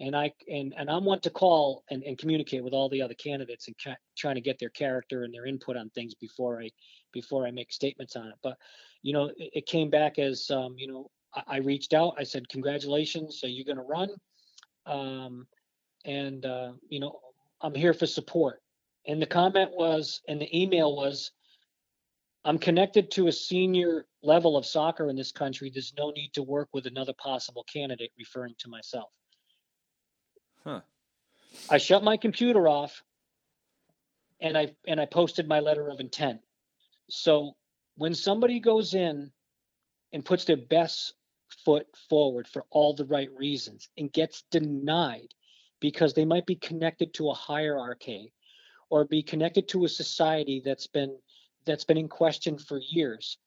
And 0.00 0.16
I 0.16 0.32
and 0.48 0.74
and 0.76 0.90
I'm 0.90 1.04
one 1.04 1.20
to 1.20 1.30
call 1.30 1.84
and, 1.90 2.02
and 2.04 2.18
communicate 2.18 2.64
with 2.64 2.72
all 2.72 2.88
the 2.88 3.02
other 3.02 3.14
candidates 3.14 3.68
and 3.68 3.76
ca- 3.82 3.96
trying 4.16 4.36
to 4.36 4.40
get 4.40 4.58
their 4.58 4.70
character 4.70 5.24
and 5.24 5.32
their 5.32 5.46
input 5.46 5.76
on 5.76 5.90
things 5.90 6.14
before 6.14 6.62
I 6.62 6.70
before 7.12 7.46
I 7.46 7.50
make 7.50 7.72
statements 7.72 8.16
on 8.16 8.28
it. 8.28 8.36
But 8.42 8.56
you 9.02 9.12
know, 9.12 9.26
it, 9.36 9.50
it 9.54 9.66
came 9.66 9.90
back 9.90 10.18
as 10.18 10.50
um, 10.50 10.74
you 10.78 10.88
know 10.88 11.10
I, 11.34 11.42
I, 11.46 11.56
reached 11.58 11.92
out. 11.92 12.14
I 12.18 12.24
said, 12.24 12.48
"Congratulations, 12.48 13.38
so 13.40 13.46
you're 13.46 13.66
going 13.66 13.76
to 13.76 13.82
run?" 13.82 14.08
um, 14.86 15.46
and 16.04 16.44
uh, 16.46 16.72
you 16.88 17.00
know 17.00 17.20
I'm 17.60 17.74
here 17.74 17.94
for 17.94 18.06
support. 18.06 18.60
And 19.06 19.20
the 19.20 19.26
comment 19.26 19.70
was, 19.72 20.20
and 20.28 20.40
the 20.40 20.58
email 20.58 20.94
was, 20.94 21.32
I'm 22.44 22.58
connected 22.58 23.10
to 23.12 23.28
a 23.28 23.32
senior 23.32 24.06
level 24.22 24.56
of 24.56 24.66
soccer 24.66 25.08
in 25.08 25.16
this 25.16 25.32
country. 25.32 25.70
There's 25.72 25.94
no 25.96 26.10
need 26.10 26.30
to 26.34 26.42
work 26.42 26.68
with 26.74 26.86
another 26.86 27.14
possible 27.18 27.64
candidate, 27.72 28.12
referring 28.18 28.54
to 28.58 28.68
myself. 28.68 29.08
Huh. 30.64 30.80
I 31.68 31.78
shut 31.78 32.04
my 32.04 32.16
computer 32.16 32.68
off 32.68 33.02
and 34.40 34.56
I 34.56 34.74
and 34.86 35.00
I 35.00 35.06
posted 35.06 35.48
my 35.48 35.60
letter 35.60 35.88
of 35.88 36.00
intent. 36.00 36.40
So 37.08 37.56
when 37.96 38.14
somebody 38.14 38.60
goes 38.60 38.94
in 38.94 39.30
and 40.12 40.24
puts 40.24 40.44
their 40.44 40.56
best 40.56 41.14
foot 41.64 41.86
forward 42.08 42.48
for 42.48 42.64
all 42.70 42.94
the 42.94 43.04
right 43.04 43.28
reasons 43.36 43.88
and 43.98 44.12
gets 44.12 44.42
denied 44.50 45.34
because 45.80 46.14
they 46.14 46.24
might 46.24 46.46
be 46.46 46.54
connected 46.56 47.12
to 47.14 47.30
a 47.30 47.34
hierarchy 47.34 48.32
or 48.88 49.04
be 49.04 49.22
connected 49.22 49.68
to 49.68 49.84
a 49.84 49.88
society 49.88 50.62
that's 50.64 50.86
been 50.86 51.16
that's 51.64 51.84
been 51.84 51.96
in 51.96 52.08
question 52.08 52.58
for 52.58 52.80
years 52.90 53.38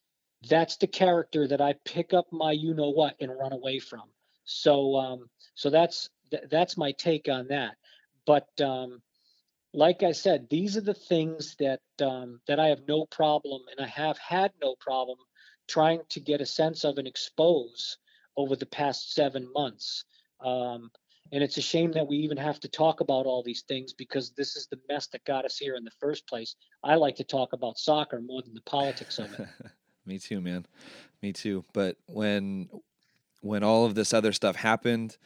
that's 0.49 0.77
the 0.77 0.87
character 0.87 1.47
that 1.47 1.61
i 1.61 1.73
pick 1.85 2.13
up 2.13 2.25
my 2.31 2.51
you 2.51 2.73
know 2.73 2.89
what 2.89 3.15
and 3.19 3.31
run 3.37 3.53
away 3.53 3.79
from 3.79 4.03
so 4.45 4.95
um 4.95 5.29
so 5.55 5.69
that's 5.69 6.09
th- 6.31 6.43
that's 6.49 6.77
my 6.77 6.91
take 6.93 7.27
on 7.29 7.47
that 7.47 7.75
but 8.25 8.47
um 8.61 9.01
like 9.73 10.03
i 10.03 10.11
said 10.11 10.47
these 10.49 10.77
are 10.77 10.81
the 10.81 10.93
things 10.93 11.55
that 11.59 11.81
um 12.01 12.39
that 12.47 12.59
i 12.59 12.67
have 12.67 12.81
no 12.87 13.05
problem 13.07 13.61
and 13.71 13.83
i 13.85 13.89
have 13.89 14.17
had 14.17 14.51
no 14.61 14.75
problem 14.79 15.17
trying 15.67 16.01
to 16.09 16.19
get 16.19 16.41
a 16.41 16.45
sense 16.45 16.83
of 16.83 16.97
and 16.97 17.07
expose 17.07 17.97
over 18.37 18.55
the 18.55 18.65
past 18.65 19.13
seven 19.13 19.47
months. 19.53 20.05
Um, 20.43 20.91
and 21.31 21.43
it's 21.43 21.57
a 21.57 21.61
shame 21.61 21.91
that 21.93 22.07
we 22.07 22.17
even 22.17 22.37
have 22.37 22.59
to 22.59 22.67
talk 22.67 22.99
about 22.99 23.25
all 23.25 23.41
these 23.43 23.63
things 23.67 23.93
because 23.93 24.31
this 24.31 24.55
is 24.55 24.67
the 24.67 24.79
mess 24.89 25.07
that 25.07 25.25
got 25.25 25.45
us 25.45 25.57
here 25.57 25.75
in 25.75 25.83
the 25.83 25.91
first 25.99 26.27
place. 26.27 26.55
I 26.83 26.95
like 26.95 27.15
to 27.15 27.23
talk 27.23 27.53
about 27.53 27.77
soccer 27.77 28.21
more 28.21 28.41
than 28.41 28.53
the 28.53 28.61
politics 28.61 29.17
of 29.17 29.33
it. 29.33 29.47
Me 30.05 30.19
too, 30.19 30.41
man. 30.41 30.65
Me 31.21 31.31
too. 31.31 31.63
But 31.73 31.97
when 32.07 32.69
when 33.41 33.63
all 33.63 33.85
of 33.85 33.95
this 33.95 34.13
other 34.13 34.33
stuff 34.33 34.55
happened, 34.57 35.17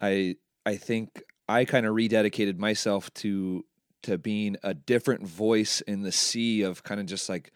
I 0.00 0.36
I 0.66 0.76
think 0.76 1.22
I 1.48 1.64
kind 1.64 1.86
of 1.86 1.94
rededicated 1.94 2.58
myself 2.58 3.12
to 3.14 3.64
to 4.02 4.18
being 4.18 4.56
a 4.62 4.74
different 4.74 5.26
voice 5.26 5.80
in 5.82 6.02
the 6.02 6.12
sea 6.12 6.62
of 6.62 6.82
kind 6.82 7.00
of 7.00 7.06
just 7.06 7.28
like 7.28 7.52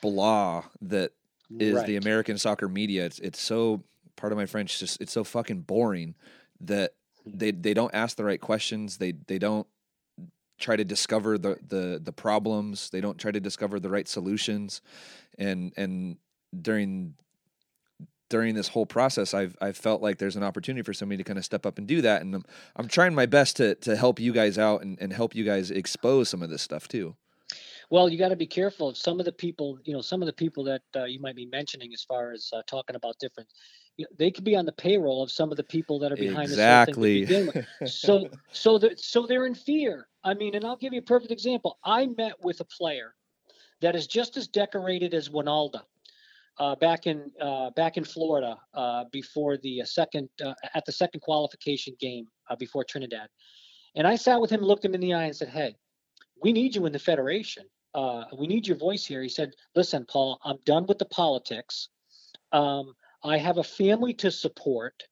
blah 0.00 0.64
that 0.80 1.12
is 1.58 1.74
right. 1.74 1.86
the 1.86 1.96
American 1.96 2.38
soccer 2.38 2.68
media. 2.68 3.06
It's 3.06 3.18
it's 3.18 3.40
so 3.40 3.82
part 4.16 4.32
of 4.32 4.38
my 4.38 4.46
French. 4.46 4.78
Just 4.78 5.00
it's 5.00 5.12
so 5.12 5.24
fucking 5.24 5.62
boring 5.62 6.14
that 6.60 6.94
hmm. 7.24 7.30
they 7.34 7.50
they 7.50 7.74
don't 7.74 7.94
ask 7.94 8.16
the 8.16 8.24
right 8.24 8.40
questions. 8.40 8.98
They 8.98 9.12
they 9.12 9.38
don't 9.38 9.66
try 10.58 10.76
to 10.76 10.84
discover 10.84 11.38
the 11.38 11.58
the 11.66 12.00
the 12.02 12.12
problems. 12.12 12.90
They 12.90 13.00
don't 13.00 13.18
try 13.18 13.30
to 13.30 13.40
discover 13.40 13.78
the 13.78 13.90
right 13.90 14.08
solutions. 14.08 14.80
And 15.38 15.72
and 15.76 16.16
during 16.58 17.14
during 18.28 18.54
this 18.54 18.68
whole 18.68 18.86
process, 18.86 19.34
I've 19.34 19.56
I've 19.60 19.76
felt 19.76 20.02
like 20.02 20.18
there's 20.18 20.36
an 20.36 20.42
opportunity 20.42 20.82
for 20.82 20.92
somebody 20.92 21.18
to 21.18 21.24
kind 21.24 21.38
of 21.38 21.44
step 21.44 21.66
up 21.66 21.78
and 21.78 21.86
do 21.86 22.02
that, 22.02 22.22
and 22.22 22.34
I'm 22.34 22.44
I'm 22.76 22.88
trying 22.88 23.14
my 23.14 23.26
best 23.26 23.56
to 23.56 23.74
to 23.76 23.96
help 23.96 24.20
you 24.20 24.32
guys 24.32 24.58
out 24.58 24.82
and, 24.82 24.98
and 25.00 25.12
help 25.12 25.34
you 25.34 25.44
guys 25.44 25.70
expose 25.70 26.28
some 26.28 26.42
of 26.42 26.50
this 26.50 26.62
stuff 26.62 26.88
too. 26.88 27.16
Well, 27.88 28.08
you 28.08 28.18
got 28.18 28.30
to 28.30 28.36
be 28.36 28.46
careful. 28.46 28.94
Some 28.94 29.20
of 29.20 29.26
the 29.26 29.32
people, 29.32 29.78
you 29.84 29.92
know, 29.92 30.00
some 30.00 30.20
of 30.20 30.26
the 30.26 30.32
people 30.32 30.64
that 30.64 30.82
uh, 30.96 31.04
you 31.04 31.20
might 31.20 31.36
be 31.36 31.46
mentioning, 31.46 31.92
as 31.94 32.02
far 32.02 32.32
as 32.32 32.50
uh, 32.52 32.62
talking 32.66 32.96
about 32.96 33.16
different, 33.20 33.48
you 33.96 34.04
know, 34.04 34.08
they 34.18 34.30
could 34.30 34.42
be 34.42 34.56
on 34.56 34.66
the 34.66 34.72
payroll 34.72 35.22
of 35.22 35.30
some 35.30 35.52
of 35.52 35.56
the 35.56 35.62
people 35.62 36.00
that 36.00 36.10
are 36.10 36.16
behind 36.16 36.50
exactly. 36.50 37.24
this 37.24 37.52
thing. 37.52 37.66
so, 37.86 38.28
so 38.52 38.78
they're, 38.78 38.96
so 38.96 39.24
they're 39.26 39.46
in 39.46 39.54
fear. 39.54 40.08
I 40.24 40.34
mean, 40.34 40.56
and 40.56 40.64
I'll 40.64 40.76
give 40.76 40.92
you 40.92 40.98
a 40.98 41.02
perfect 41.02 41.30
example. 41.30 41.78
I 41.84 42.06
met 42.06 42.34
with 42.42 42.60
a 42.60 42.64
player 42.64 43.14
that 43.80 43.94
is 43.94 44.08
just 44.08 44.36
as 44.36 44.48
decorated 44.48 45.14
as 45.14 45.28
Wynalda 45.28 45.82
uh, 46.58 46.74
back 46.76 47.06
in 47.06 47.30
uh, 47.40 47.70
back 47.70 47.96
in 47.96 48.04
Florida 48.04 48.58
uh, 48.74 49.04
before 49.12 49.56
the 49.58 49.82
uh, 49.82 49.84
second 49.84 50.28
uh, 50.44 50.54
at 50.74 50.84
the 50.86 50.92
second 50.92 51.20
qualification 51.20 51.94
game 52.00 52.26
before 52.58 52.84
Trinidad, 52.84 53.28
and 53.94 54.06
I 54.06 54.16
sat 54.16 54.40
with 54.40 54.50
him, 54.50 54.60
looked 54.60 54.84
him 54.84 54.94
in 54.94 55.00
the 55.00 55.14
eye, 55.14 55.24
and 55.24 55.36
said, 55.36 55.48
"Hey, 55.48 55.76
we 56.42 56.52
need 56.52 56.74
you 56.74 56.86
in 56.86 56.92
the 56.92 56.98
federation. 56.98 57.64
we 58.38 58.46
need 58.46 58.66
your 58.66 58.76
voice 58.76 59.04
here." 59.04 59.22
He 59.22 59.28
said, 59.28 59.54
"Listen, 59.74 60.06
Paul, 60.06 60.38
I'm 60.44 60.58
done 60.64 60.86
with 60.86 60.98
the 60.98 61.06
politics. 61.06 61.88
Um, 62.52 62.94
I 63.22 63.38
have 63.38 63.58
a 63.58 63.64
family 63.64 64.14
to 64.14 64.30
support." 64.30 65.02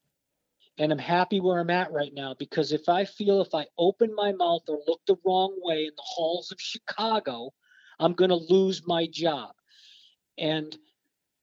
And 0.76 0.90
I'm 0.90 0.98
happy 0.98 1.38
where 1.38 1.60
I'm 1.60 1.70
at 1.70 1.92
right 1.92 2.12
now 2.12 2.34
because 2.36 2.72
if 2.72 2.88
I 2.88 3.04
feel 3.04 3.40
if 3.40 3.54
I 3.54 3.66
open 3.78 4.12
my 4.12 4.32
mouth 4.32 4.62
or 4.66 4.80
look 4.88 5.00
the 5.06 5.14
wrong 5.24 5.56
way 5.62 5.84
in 5.84 5.92
the 5.96 6.02
halls 6.02 6.50
of 6.50 6.60
Chicago, 6.60 7.54
I'm 8.00 8.12
going 8.14 8.30
to 8.30 8.34
lose 8.34 8.82
my 8.84 9.06
job. 9.06 9.52
And 10.36 10.76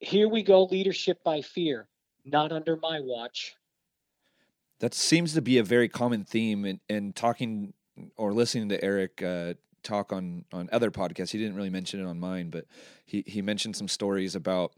here 0.01 0.27
we 0.27 0.43
go 0.43 0.63
leadership 0.63 1.23
by 1.23 1.41
fear, 1.41 1.87
not 2.25 2.51
under 2.51 2.75
my 2.75 2.99
watch. 2.99 3.55
That 4.79 4.93
seems 4.93 5.33
to 5.35 5.41
be 5.41 5.59
a 5.59 5.63
very 5.63 5.87
common 5.87 6.23
theme 6.25 6.65
in, 6.65 6.79
in 6.89 7.13
talking 7.13 7.73
or 8.17 8.33
listening 8.33 8.69
to 8.69 8.83
Eric 8.83 9.21
uh, 9.21 9.53
talk 9.83 10.11
on, 10.11 10.43
on 10.51 10.69
other 10.71 10.89
podcasts. 10.89 11.31
He 11.31 11.37
didn't 11.37 11.55
really 11.55 11.69
mention 11.69 11.99
it 11.99 12.05
on 12.05 12.19
mine, 12.19 12.49
but 12.49 12.65
he, 13.05 13.23
he 13.27 13.43
mentioned 13.43 13.75
some 13.75 13.87
stories 13.87 14.35
about 14.35 14.73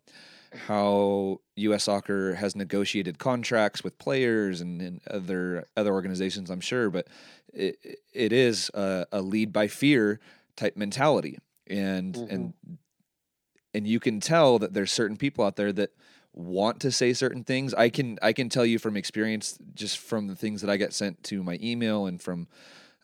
how 0.67 1.39
U.S. 1.55 1.85
Soccer 1.85 2.35
has 2.35 2.55
negotiated 2.55 3.17
contracts 3.17 3.83
with 3.83 3.97
players 3.97 4.61
and, 4.61 4.81
and 4.81 5.01
other 5.09 5.65
other 5.75 5.91
organizations. 5.93 6.51
I'm 6.51 6.61
sure, 6.61 6.89
but 6.91 7.07
it 7.53 7.77
it 8.13 8.31
is 8.31 8.69
a, 8.75 9.07
a 9.11 9.21
lead 9.21 9.51
by 9.51 9.67
fear 9.67 10.19
type 10.55 10.77
mentality, 10.77 11.39
and 11.65 12.13
mm-hmm. 12.13 12.35
and 12.35 12.53
and 13.73 13.87
you 13.87 13.99
can 13.99 14.19
tell 14.19 14.59
that 14.59 14.73
there's 14.73 14.91
certain 14.91 15.17
people 15.17 15.43
out 15.43 15.55
there 15.55 15.71
that 15.73 15.91
want 16.33 16.79
to 16.81 16.91
say 16.91 17.13
certain 17.13 17.43
things. 17.43 17.73
I 17.73 17.89
can 17.89 18.17
I 18.21 18.33
can 18.33 18.49
tell 18.49 18.65
you 18.65 18.79
from 18.79 18.97
experience, 18.97 19.57
just 19.73 19.99
from 19.99 20.27
the 20.27 20.35
things 20.35 20.61
that 20.61 20.69
I 20.69 20.77
get 20.77 20.93
sent 20.93 21.23
to 21.25 21.43
my 21.43 21.59
email 21.61 22.07
and 22.07 22.21
from 22.21 22.47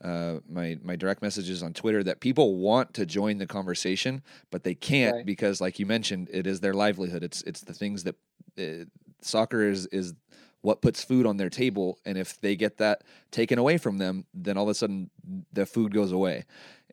uh, 0.03 0.35
my 0.47 0.77
my 0.81 0.95
direct 0.95 1.21
messages 1.21 1.61
on 1.61 1.73
Twitter, 1.73 2.03
that 2.03 2.19
people 2.19 2.55
want 2.55 2.93
to 2.95 3.05
join 3.05 3.37
the 3.37 3.47
conversation, 3.47 4.21
but 4.51 4.63
they 4.63 4.75
can't 4.75 5.17
right. 5.17 5.25
because, 5.25 5.61
like 5.61 5.79
you 5.79 5.85
mentioned, 5.85 6.29
it 6.31 6.47
is 6.47 6.59
their 6.59 6.73
livelihood. 6.73 7.23
It's 7.23 7.41
it's 7.43 7.61
the 7.61 7.73
things 7.73 8.03
that 8.03 8.15
uh, 8.57 8.85
soccer 9.21 9.69
is 9.69 9.85
is 9.87 10.13
what 10.61 10.81
puts 10.81 11.03
food 11.03 11.25
on 11.25 11.37
their 11.37 11.49
table, 11.49 11.99
and 12.05 12.17
if 12.17 12.39
they 12.41 12.55
get 12.55 12.77
that 12.77 13.03
taken 13.31 13.59
away 13.59 13.77
from 13.77 13.97
them, 13.97 14.25
then 14.33 14.57
all 14.57 14.63
of 14.63 14.69
a 14.69 14.73
sudden 14.73 15.09
the 15.53 15.65
food 15.65 15.93
goes 15.93 16.11
away. 16.11 16.45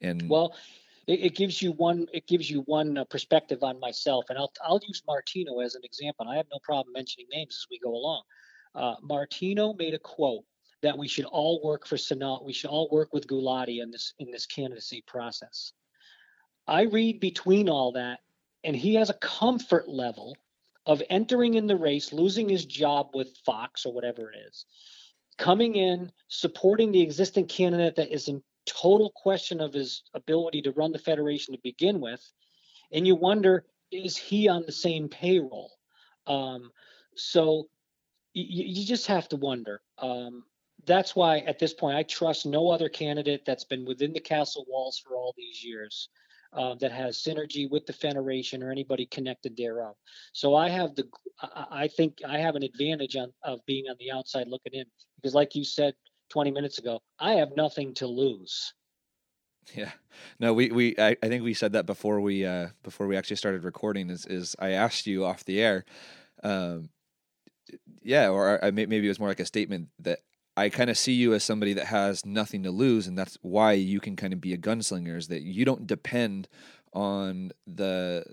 And 0.02 0.28
well, 0.28 0.54
it, 1.06 1.20
it 1.20 1.36
gives 1.36 1.62
you 1.62 1.72
one 1.72 2.06
it 2.12 2.26
gives 2.26 2.50
you 2.50 2.62
one 2.62 2.98
uh, 2.98 3.04
perspective 3.04 3.62
on 3.62 3.80
myself, 3.80 4.26
and 4.28 4.38
I'll 4.38 4.52
I'll 4.64 4.80
use 4.86 5.02
Martino 5.06 5.60
as 5.60 5.74
an 5.74 5.82
example. 5.84 6.28
I 6.28 6.36
have 6.36 6.46
no 6.50 6.58
problem 6.62 6.92
mentioning 6.92 7.26
names 7.32 7.54
as 7.54 7.66
we 7.70 7.78
go 7.78 7.94
along. 7.94 8.22
Uh, 8.74 8.94
Martino 9.02 9.72
made 9.74 9.94
a 9.94 9.98
quote 9.98 10.44
that 10.82 10.98
we 10.98 11.08
should 11.08 11.24
all 11.24 11.60
work 11.64 11.86
for 11.86 11.96
Sunil. 11.96 12.44
We 12.44 12.52
should 12.52 12.70
all 12.70 12.88
work 12.90 13.12
with 13.12 13.26
Gulati 13.26 13.82
in 13.82 13.90
this 13.90 14.14
in 14.18 14.30
this 14.30 14.46
candidacy 14.46 15.02
process. 15.06 15.72
I 16.66 16.82
read 16.82 17.20
between 17.20 17.68
all 17.68 17.92
that, 17.92 18.20
and 18.64 18.74
he 18.74 18.94
has 18.94 19.10
a 19.10 19.14
comfort 19.14 19.88
level 19.88 20.36
of 20.84 21.02
entering 21.10 21.54
in 21.54 21.66
the 21.66 21.76
race, 21.76 22.12
losing 22.12 22.48
his 22.48 22.64
job 22.64 23.10
with 23.14 23.36
Fox 23.44 23.86
or 23.86 23.92
whatever 23.92 24.30
it 24.30 24.38
is, 24.48 24.66
coming 25.36 25.76
in, 25.76 26.12
supporting 26.28 26.92
the 26.92 27.02
existing 27.02 27.46
candidate 27.46 27.96
that 27.96 28.12
is 28.12 28.28
in 28.28 28.42
total 28.66 29.12
question 29.14 29.60
of 29.60 29.72
his 29.72 30.02
ability 30.14 30.62
to 30.62 30.72
run 30.72 30.92
the 30.92 30.98
federation 30.98 31.54
to 31.54 31.60
begin 31.62 32.00
with, 32.00 32.22
and 32.92 33.06
you 33.06 33.14
wonder 33.14 33.64
is 33.92 34.16
he 34.16 34.48
on 34.48 34.64
the 34.66 34.72
same 34.72 35.08
payroll? 35.08 35.70
Um, 36.26 36.70
so 37.14 37.68
you, 38.34 38.64
you 38.66 38.86
just 38.86 39.06
have 39.06 39.28
to 39.28 39.36
wonder. 39.36 39.80
Um, 39.98 40.44
that's 40.86 41.16
why 41.16 41.38
at 41.38 41.58
this 41.58 41.72
point 41.72 41.96
I 41.96 42.02
trust 42.02 42.46
no 42.46 42.68
other 42.70 42.88
candidate 42.88 43.44
that's 43.46 43.64
been 43.64 43.84
within 43.84 44.12
the 44.12 44.20
castle 44.20 44.66
walls 44.68 44.98
for 44.98 45.16
all 45.16 45.34
these 45.36 45.64
years. 45.64 46.08
Uh, 46.52 46.74
that 46.76 46.92
has 46.92 47.18
synergy 47.18 47.68
with 47.68 47.84
the 47.84 47.92
federation 47.92 48.62
or 48.62 48.70
anybody 48.70 49.04
connected 49.04 49.54
thereof. 49.56 49.94
So 50.32 50.54
I 50.54 50.70
have 50.70 50.94
the, 50.94 51.06
I 51.42 51.86
think 51.88 52.18
I 52.26 52.38
have 52.38 52.54
an 52.54 52.62
advantage 52.62 53.14
on 53.14 53.30
of 53.42 53.58
being 53.66 53.86
on 53.90 53.96
the 53.98 54.12
outside 54.12 54.46
looking 54.48 54.72
in 54.72 54.86
because, 55.16 55.34
like 55.34 55.54
you 55.54 55.64
said, 55.64 55.92
20 56.30 56.50
minutes 56.50 56.78
ago, 56.78 57.00
I 57.18 57.32
have 57.34 57.56
nothing 57.56 57.94
to 57.94 58.06
lose. 58.06 58.74
Yeah. 59.74 59.90
No, 60.38 60.52
we, 60.52 60.70
we 60.70 60.94
I, 60.98 61.16
I 61.22 61.28
think 61.28 61.42
we 61.42 61.54
said 61.54 61.72
that 61.72 61.86
before 61.86 62.20
we 62.20 62.46
uh 62.46 62.68
before 62.82 63.06
we 63.06 63.16
actually 63.16 63.36
started 63.36 63.64
recording 63.64 64.10
is 64.10 64.26
is 64.26 64.54
I 64.58 64.70
asked 64.70 65.06
you 65.06 65.24
off 65.24 65.44
the 65.44 65.60
air 65.60 65.84
um 66.42 66.90
yeah 68.02 68.28
or 68.28 68.64
I, 68.64 68.70
maybe 68.70 69.04
it 69.04 69.08
was 69.08 69.18
more 69.18 69.28
like 69.28 69.40
a 69.40 69.46
statement 69.46 69.88
that 69.98 70.20
I 70.56 70.68
kind 70.68 70.88
of 70.88 70.96
see 70.96 71.12
you 71.12 71.34
as 71.34 71.44
somebody 71.44 71.74
that 71.74 71.86
has 71.86 72.24
nothing 72.24 72.62
to 72.62 72.70
lose 72.70 73.06
and 73.06 73.18
that's 73.18 73.36
why 73.42 73.72
you 73.72 74.00
can 74.00 74.16
kind 74.16 74.32
of 74.32 74.40
be 74.40 74.54
a 74.54 74.58
gunslinger 74.58 75.16
is 75.16 75.28
that 75.28 75.42
you 75.42 75.64
don't 75.64 75.86
depend 75.86 76.48
on 76.92 77.52
the 77.66 78.24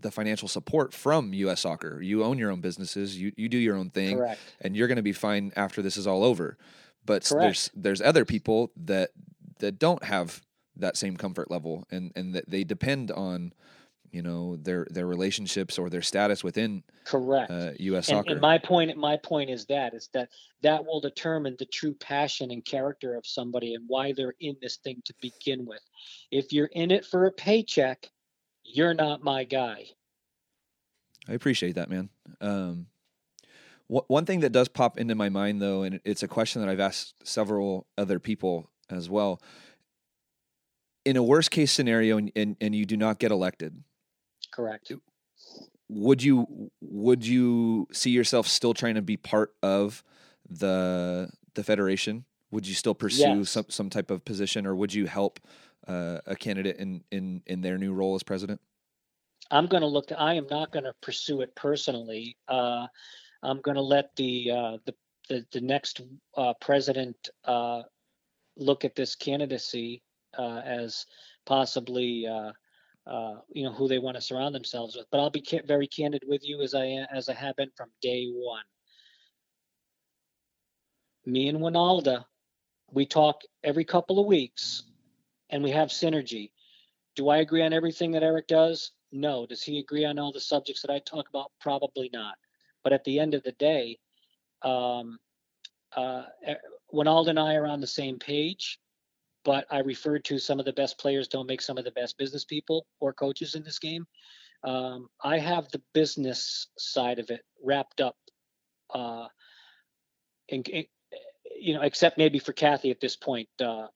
the 0.00 0.10
financial 0.10 0.46
support 0.48 0.92
from 0.92 1.32
US 1.32 1.62
soccer. 1.62 2.00
You 2.02 2.22
own 2.22 2.38
your 2.38 2.50
own 2.50 2.60
businesses, 2.60 3.18
you 3.18 3.32
you 3.36 3.48
do 3.48 3.58
your 3.58 3.76
own 3.76 3.90
thing 3.90 4.18
Correct. 4.18 4.40
and 4.60 4.76
you're 4.76 4.88
going 4.88 4.96
to 4.96 5.02
be 5.02 5.12
fine 5.12 5.52
after 5.56 5.82
this 5.82 5.96
is 5.96 6.06
all 6.06 6.22
over. 6.22 6.58
But 7.04 7.24
Correct. 7.24 7.42
there's 7.42 7.70
there's 7.74 8.00
other 8.00 8.24
people 8.24 8.70
that 8.76 9.10
that 9.58 9.78
don't 9.78 10.02
have 10.04 10.40
that 10.76 10.96
same 10.96 11.16
comfort 11.16 11.50
level 11.50 11.86
and 11.90 12.12
and 12.16 12.34
that 12.34 12.48
they 12.48 12.64
depend 12.64 13.10
on 13.10 13.52
you 14.14 14.22
know 14.22 14.56
their 14.56 14.86
their 14.90 15.06
relationships 15.06 15.78
or 15.78 15.90
their 15.90 16.02
status 16.02 16.44
within 16.44 16.84
correct 17.04 17.50
uh, 17.50 17.70
U.S. 17.78 18.08
And, 18.08 18.18
soccer. 18.18 18.30
And 18.30 18.40
my 18.40 18.58
point 18.58 18.96
my 18.96 19.16
point 19.16 19.50
is 19.50 19.66
that 19.66 19.92
is 19.92 20.08
that 20.14 20.28
that 20.62 20.84
will 20.84 21.00
determine 21.00 21.56
the 21.58 21.66
true 21.66 21.94
passion 21.94 22.50
and 22.52 22.64
character 22.64 23.16
of 23.16 23.26
somebody 23.26 23.74
and 23.74 23.84
why 23.88 24.12
they're 24.12 24.34
in 24.40 24.56
this 24.62 24.76
thing 24.76 25.02
to 25.04 25.14
begin 25.20 25.66
with. 25.66 25.82
If 26.30 26.52
you're 26.52 26.70
in 26.72 26.90
it 26.92 27.04
for 27.04 27.26
a 27.26 27.32
paycheck, 27.32 28.08
you're 28.62 28.94
not 28.94 29.22
my 29.22 29.44
guy. 29.44 29.86
I 31.28 31.32
appreciate 31.32 31.74
that, 31.74 31.90
man. 31.90 32.08
Um, 32.40 32.86
one 33.88 34.24
thing 34.24 34.40
that 34.40 34.52
does 34.52 34.68
pop 34.68 34.98
into 34.98 35.14
my 35.14 35.28
mind, 35.28 35.60
though, 35.60 35.82
and 35.82 36.00
it's 36.04 36.22
a 36.22 36.28
question 36.28 36.62
that 36.62 36.70
I've 36.70 36.80
asked 36.80 37.14
several 37.22 37.86
other 37.98 38.18
people 38.18 38.70
as 38.90 39.10
well. 39.10 39.40
In 41.04 41.16
a 41.16 41.22
worst 41.22 41.50
case 41.50 41.70
scenario, 41.70 42.16
and, 42.16 42.32
and, 42.34 42.56
and 42.60 42.74
you 42.74 42.86
do 42.86 42.96
not 42.96 43.18
get 43.18 43.30
elected, 43.30 43.82
correct? 44.50 44.90
Would 45.90 46.22
you 46.22 46.70
would 46.80 47.26
you 47.26 47.88
see 47.92 48.10
yourself 48.10 48.46
still 48.46 48.72
trying 48.72 48.94
to 48.94 49.02
be 49.02 49.18
part 49.18 49.54
of 49.62 50.02
the 50.48 51.28
the 51.54 51.62
federation? 51.62 52.24
Would 52.50 52.66
you 52.66 52.74
still 52.74 52.94
pursue 52.94 53.38
yes. 53.38 53.50
some 53.50 53.66
some 53.68 53.90
type 53.90 54.10
of 54.10 54.24
position, 54.24 54.66
or 54.66 54.74
would 54.74 54.94
you 54.94 55.06
help 55.06 55.40
uh, 55.86 56.20
a 56.26 56.36
candidate 56.36 56.78
in 56.78 57.04
in 57.10 57.42
in 57.46 57.60
their 57.60 57.76
new 57.76 57.92
role 57.92 58.14
as 58.14 58.22
president? 58.22 58.62
I'm 59.50 59.66
going 59.66 59.82
to 59.82 59.86
look. 59.86 60.06
To, 60.06 60.18
I 60.18 60.34
am 60.34 60.46
not 60.50 60.72
going 60.72 60.84
to 60.84 60.94
pursue 61.02 61.42
it 61.42 61.54
personally. 61.54 62.38
Uh, 62.48 62.86
I'm 63.44 63.60
going 63.60 63.76
to 63.76 63.82
let 63.82 64.14
the, 64.16 64.50
uh, 64.50 64.76
the, 64.86 64.94
the 65.28 65.46
the 65.52 65.60
next 65.60 66.00
uh, 66.36 66.54
president 66.60 67.16
uh, 67.44 67.82
look 68.56 68.84
at 68.84 68.94
this 68.94 69.14
candidacy 69.14 70.02
uh, 70.38 70.60
as 70.64 71.06
possibly 71.46 72.26
uh, 72.26 72.52
uh, 73.06 73.36
you 73.50 73.64
know 73.64 73.72
who 73.72 73.88
they 73.88 73.98
want 73.98 74.16
to 74.16 74.20
surround 74.20 74.54
themselves 74.54 74.96
with. 74.96 75.06
But 75.10 75.20
I'll 75.20 75.30
be 75.30 75.44
very 75.66 75.86
candid 75.86 76.22
with 76.26 76.42
you 76.44 76.62
as 76.62 76.74
I 76.74 77.06
as 77.12 77.28
I 77.28 77.34
have 77.34 77.56
been 77.56 77.70
from 77.76 77.90
day 78.00 78.26
one. 78.32 78.64
Me 81.26 81.48
and 81.48 81.58
Wynalda, 81.58 82.24
we 82.92 83.06
talk 83.06 83.42
every 83.62 83.84
couple 83.84 84.18
of 84.18 84.26
weeks, 84.26 84.82
and 85.50 85.62
we 85.62 85.70
have 85.70 85.88
synergy. 85.88 86.50
Do 87.16 87.28
I 87.28 87.38
agree 87.38 87.62
on 87.62 87.72
everything 87.72 88.12
that 88.12 88.22
Eric 88.22 88.48
does? 88.48 88.92
No. 89.12 89.46
Does 89.46 89.62
he 89.62 89.78
agree 89.78 90.04
on 90.04 90.18
all 90.18 90.32
the 90.32 90.40
subjects 90.40 90.82
that 90.82 90.90
I 90.90 90.98
talk 90.98 91.28
about? 91.28 91.52
Probably 91.60 92.10
not. 92.12 92.34
But 92.84 92.92
at 92.92 93.04
the 93.04 93.18
end 93.18 93.34
of 93.34 93.42
the 93.42 93.52
day, 93.52 93.98
um, 94.62 95.18
uh, 95.96 96.24
Wynalda 96.92 97.30
and 97.30 97.40
I 97.40 97.54
are 97.56 97.66
on 97.66 97.80
the 97.80 97.86
same 97.86 98.18
page. 98.18 98.78
But 99.44 99.66
I 99.70 99.80
referred 99.80 100.24
to 100.26 100.38
some 100.38 100.58
of 100.58 100.64
the 100.64 100.72
best 100.72 100.98
players 100.98 101.28
don't 101.28 101.46
make 101.46 101.60
some 101.60 101.76
of 101.76 101.84
the 101.84 101.90
best 101.90 102.16
business 102.16 102.44
people 102.44 102.86
or 103.00 103.12
coaches 103.12 103.54
in 103.54 103.62
this 103.62 103.78
game. 103.78 104.06
Um, 104.62 105.08
I 105.22 105.38
have 105.38 105.68
the 105.68 105.82
business 105.92 106.68
side 106.78 107.18
of 107.18 107.28
it 107.30 107.42
wrapped 107.62 108.00
up, 108.00 108.16
uh, 108.94 109.26
in, 110.48 110.62
in, 110.62 110.86
you 111.60 111.74
know, 111.74 111.82
except 111.82 112.16
maybe 112.16 112.38
for 112.38 112.54
Kathy 112.54 112.90
at 112.90 113.00
this 113.00 113.16
point, 113.16 113.48
uh, 113.60 113.88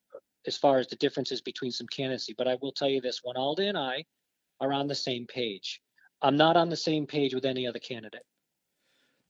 as 0.47 0.59
far 0.59 0.78
as 0.78 0.86
the 0.89 0.97
differences 0.97 1.41
between 1.41 1.72
some 1.72 1.86
candidacy. 1.86 2.34
But 2.36 2.49
I 2.49 2.59
will 2.61 2.72
tell 2.72 2.89
you 2.89 3.01
this: 3.01 3.22
Wynalda 3.24 3.68
and 3.68 3.78
I 3.78 4.05
are 4.61 4.72
on 4.74 4.86
the 4.86 4.95
same 4.95 5.26
page, 5.26 5.80
I'm 6.20 6.36
not 6.36 6.57
on 6.57 6.68
the 6.68 6.76
same 6.76 7.07
page 7.07 7.34
with 7.34 7.45
any 7.45 7.66
other 7.66 7.78
candidate. 7.78 8.24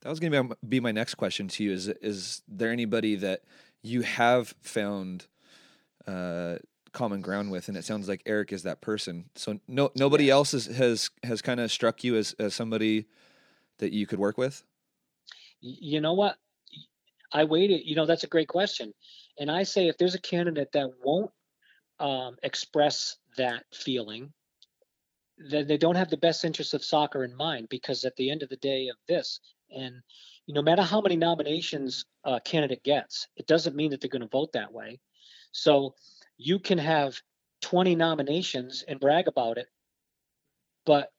That 0.02 0.10
was 0.10 0.20
going 0.20 0.32
to 0.32 0.56
be 0.68 0.80
my 0.80 0.92
next 0.92 1.14
question 1.14 1.48
to 1.48 1.64
you. 1.64 1.72
Is 1.72 1.88
is 1.88 2.42
there 2.46 2.70
anybody 2.70 3.16
that 3.16 3.42
you 3.82 4.02
have 4.02 4.54
found 4.62 5.26
uh, 6.06 6.56
common 6.92 7.20
ground 7.20 7.50
with, 7.50 7.68
and 7.68 7.76
it 7.76 7.84
sounds 7.84 8.08
like 8.08 8.22
Eric 8.26 8.52
is 8.52 8.62
that 8.62 8.80
person. 8.80 9.26
So 9.34 9.60
no 9.68 9.90
nobody 9.94 10.24
yes. 10.24 10.32
else 10.32 10.54
is, 10.54 10.66
has 10.66 11.10
has 11.22 11.42
kind 11.42 11.60
of 11.60 11.70
struck 11.70 12.04
you 12.04 12.16
as 12.16 12.34
as 12.38 12.54
somebody 12.54 13.06
that 13.78 13.92
you 13.92 14.06
could 14.06 14.18
work 14.18 14.38
with. 14.38 14.62
You 15.60 16.00
know 16.00 16.14
what? 16.14 16.36
I 17.32 17.44
waited. 17.44 17.82
You 17.84 17.96
know 17.96 18.06
that's 18.06 18.24
a 18.24 18.28
great 18.28 18.48
question, 18.48 18.92
and 19.38 19.50
I 19.50 19.62
say 19.62 19.88
if 19.88 19.98
there's 19.98 20.14
a 20.14 20.20
candidate 20.20 20.72
that 20.72 20.90
won't 21.04 21.30
um, 22.00 22.36
express 22.42 23.16
that 23.36 23.64
feeling, 23.72 24.32
then 25.36 25.66
they 25.66 25.76
don't 25.76 25.96
have 25.96 26.10
the 26.10 26.16
best 26.16 26.44
interests 26.44 26.74
of 26.74 26.84
soccer 26.84 27.24
in 27.24 27.36
mind. 27.36 27.68
Because 27.68 28.04
at 28.04 28.16
the 28.16 28.30
end 28.30 28.42
of 28.42 28.48
the 28.48 28.56
day 28.56 28.88
of 28.88 28.96
this, 29.06 29.40
and 29.70 30.02
no 30.46 30.62
matter 30.62 30.82
how 30.82 31.00
many 31.00 31.16
nominations 31.16 32.04
a 32.24 32.40
candidate 32.40 32.82
gets, 32.82 33.28
it 33.36 33.46
doesn't 33.46 33.76
mean 33.76 33.90
that 33.90 34.00
they're 34.00 34.08
going 34.08 34.22
to 34.22 34.28
vote 34.28 34.52
that 34.52 34.72
way. 34.72 34.98
So 35.52 35.94
you 36.36 36.58
can 36.58 36.78
have 36.78 37.20
20 37.62 37.94
nominations 37.94 38.84
and 38.86 39.00
brag 39.00 39.28
about 39.28 39.58
it, 39.58 39.66
but 40.86 41.12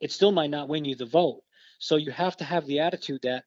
it 0.00 0.10
still 0.10 0.32
might 0.32 0.50
not 0.50 0.68
win 0.68 0.84
you 0.84 0.96
the 0.96 1.06
vote. 1.06 1.42
So 1.78 1.96
you 1.96 2.10
have 2.10 2.36
to 2.38 2.44
have 2.44 2.66
the 2.66 2.80
attitude 2.80 3.22
that 3.22 3.44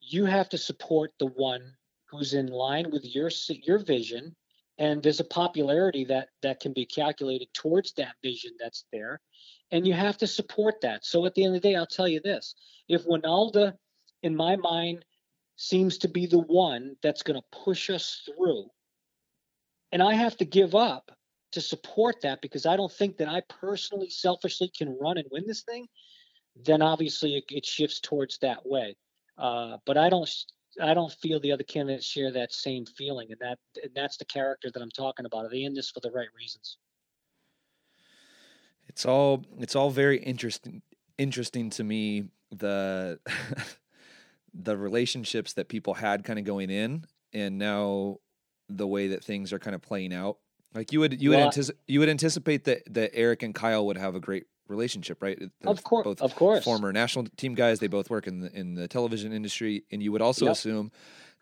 you 0.00 0.24
have 0.24 0.48
to 0.50 0.58
support 0.58 1.12
the 1.18 1.26
one 1.26 1.74
who's 2.10 2.34
in 2.34 2.46
line 2.46 2.90
with 2.90 3.04
your 3.04 3.30
your 3.48 3.78
vision 3.78 4.34
and 4.78 5.02
there's 5.02 5.20
a 5.20 5.24
popularity 5.24 6.04
that 6.04 6.28
that 6.42 6.60
can 6.60 6.72
be 6.72 6.86
calculated 6.86 7.48
towards 7.52 7.92
that 7.92 8.14
vision 8.22 8.52
that's 8.58 8.84
there 8.92 9.20
and 9.70 9.86
you 9.86 9.92
have 9.92 10.16
to 10.18 10.26
support 10.26 10.80
that 10.82 11.04
so 11.04 11.26
at 11.26 11.34
the 11.34 11.44
end 11.44 11.54
of 11.54 11.62
the 11.62 11.68
day 11.68 11.74
i'll 11.74 11.86
tell 11.86 12.08
you 12.08 12.20
this 12.20 12.54
if 12.88 13.04
Wynalda 13.04 13.74
in 14.22 14.34
my 14.34 14.56
mind 14.56 15.04
seems 15.56 15.98
to 15.98 16.08
be 16.08 16.26
the 16.26 16.38
one 16.38 16.96
that's 17.02 17.22
going 17.22 17.38
to 17.38 17.58
push 17.64 17.90
us 17.90 18.22
through 18.24 18.68
and 19.92 20.02
I 20.02 20.14
have 20.14 20.36
to 20.38 20.44
give 20.44 20.74
up 20.74 21.10
to 21.52 21.60
support 21.60 22.20
that 22.22 22.42
because 22.42 22.66
I 22.66 22.76
don't 22.76 22.92
think 22.92 23.16
that 23.18 23.28
I 23.28 23.42
personally, 23.48 24.10
selfishly 24.10 24.70
can 24.76 24.96
run 25.00 25.16
and 25.16 25.26
win 25.30 25.44
this 25.46 25.62
thing, 25.62 25.86
then 26.64 26.82
obviously 26.82 27.36
it, 27.36 27.44
it 27.48 27.66
shifts 27.66 28.00
towards 28.00 28.38
that 28.38 28.66
way. 28.66 28.96
Uh, 29.38 29.78
but 29.86 29.96
I 29.96 30.10
don't, 30.10 30.28
I 30.80 30.94
don't 30.94 31.12
feel 31.12 31.40
the 31.40 31.52
other 31.52 31.64
candidates 31.64 32.06
share 32.06 32.30
that 32.32 32.52
same 32.52 32.86
feeling, 32.86 33.28
and 33.30 33.40
that 33.40 33.58
and 33.82 33.92
that's 33.94 34.16
the 34.16 34.24
character 34.24 34.70
that 34.72 34.82
I'm 34.82 34.90
talking 34.90 35.26
about. 35.26 35.46
Are 35.46 35.50
they 35.50 35.64
in 35.64 35.74
this 35.74 35.90
for 35.90 36.00
the 36.00 36.10
right 36.10 36.28
reasons? 36.36 36.78
It's 38.88 39.04
all 39.04 39.44
it's 39.58 39.76
all 39.76 39.90
very 39.90 40.18
interesting 40.18 40.82
interesting 41.18 41.70
to 41.70 41.84
me 41.84 42.28
the 42.50 43.18
the 44.54 44.76
relationships 44.76 45.52
that 45.54 45.68
people 45.68 45.94
had 45.94 46.24
kind 46.24 46.38
of 46.38 46.44
going 46.44 46.70
in 46.70 47.04
and 47.32 47.58
now 47.58 48.18
the 48.68 48.86
way 48.86 49.08
that 49.08 49.24
things 49.24 49.52
are 49.52 49.58
kind 49.58 49.74
of 49.74 49.82
playing 49.82 50.12
out? 50.12 50.38
Like 50.74 50.92
you 50.92 51.00
would 51.00 51.20
you 51.20 51.30
well, 51.30 51.40
would 51.40 51.46
anticipate 51.46 51.80
you 51.86 52.00
would 52.00 52.08
anticipate 52.08 52.64
that 52.64 52.82
that 52.94 53.10
Eric 53.14 53.42
and 53.42 53.54
Kyle 53.54 53.86
would 53.86 53.96
have 53.96 54.14
a 54.14 54.20
great 54.20 54.44
relationship, 54.68 55.22
right? 55.22 55.38
They're 55.38 55.70
of 55.70 55.82
course, 55.82 56.04
both 56.04 56.22
of 56.22 56.34
course. 56.34 56.64
Former 56.64 56.92
national 56.92 57.26
team 57.36 57.54
guys. 57.54 57.80
They 57.80 57.86
both 57.86 58.10
work 58.10 58.26
in 58.26 58.40
the 58.40 58.52
in 58.56 58.74
the 58.74 58.88
television 58.88 59.32
industry, 59.32 59.84
and 59.90 60.02
you 60.02 60.12
would 60.12 60.22
also 60.22 60.46
yep. 60.46 60.52
assume 60.52 60.92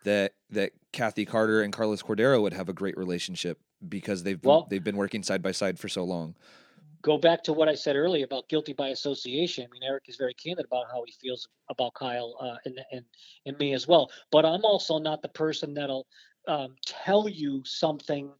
that 0.03 0.33
that 0.51 0.71
Kathy 0.93 1.25
Carter 1.25 1.61
and 1.61 1.73
Carlos 1.73 2.01
Cordeiro 2.01 2.41
would 2.41 2.53
have 2.53 2.69
a 2.69 2.73
great 2.73 2.97
relationship 2.97 3.59
because 3.87 4.23
they've 4.23 4.43
well, 4.43 4.67
they've 4.69 4.83
been 4.83 4.97
working 4.97 5.23
side 5.23 5.41
by 5.41 5.51
side 5.51 5.79
for 5.79 5.89
so 5.89 6.03
long. 6.03 6.35
Go 7.03 7.17
back 7.17 7.43
to 7.43 7.53
what 7.53 7.69
I 7.69 7.75
said 7.75 7.95
earlier 7.95 8.25
about 8.25 8.49
guilty 8.49 8.73
by 8.73 8.89
association. 8.89 9.65
I 9.69 9.71
mean, 9.71 9.83
Eric 9.83 10.05
is 10.07 10.15
very 10.15 10.33
candid 10.33 10.65
about 10.65 10.85
how 10.91 11.03
he 11.05 11.13
feels 11.21 11.47
about 11.69 11.93
Kyle 11.93 12.35
uh, 12.39 12.55
and 12.65 12.79
and 12.91 13.05
and 13.45 13.57
me 13.59 13.73
as 13.73 13.87
well. 13.87 14.09
But 14.31 14.45
I'm 14.45 14.65
also 14.65 14.97
not 14.97 15.21
the 15.21 15.29
person 15.29 15.73
that'll 15.73 16.07
um, 16.47 16.75
tell 16.85 17.29
you 17.29 17.61
something 17.65 18.31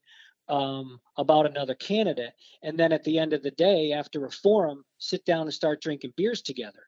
um, 0.50 1.00
about 1.18 1.46
another 1.46 1.76
candidate, 1.76 2.34
and 2.64 2.78
then 2.78 2.92
at 2.92 3.04
the 3.04 3.20
end 3.20 3.34
of 3.34 3.44
the 3.44 3.52
day, 3.52 3.94
after 3.94 4.26
a 4.26 4.32
forum, 4.32 4.84
sit 4.98 5.26
down 5.26 5.42
and 5.42 5.54
start 5.54 5.82
drinking 5.82 6.14
beers 6.16 6.42
together. 6.42 6.88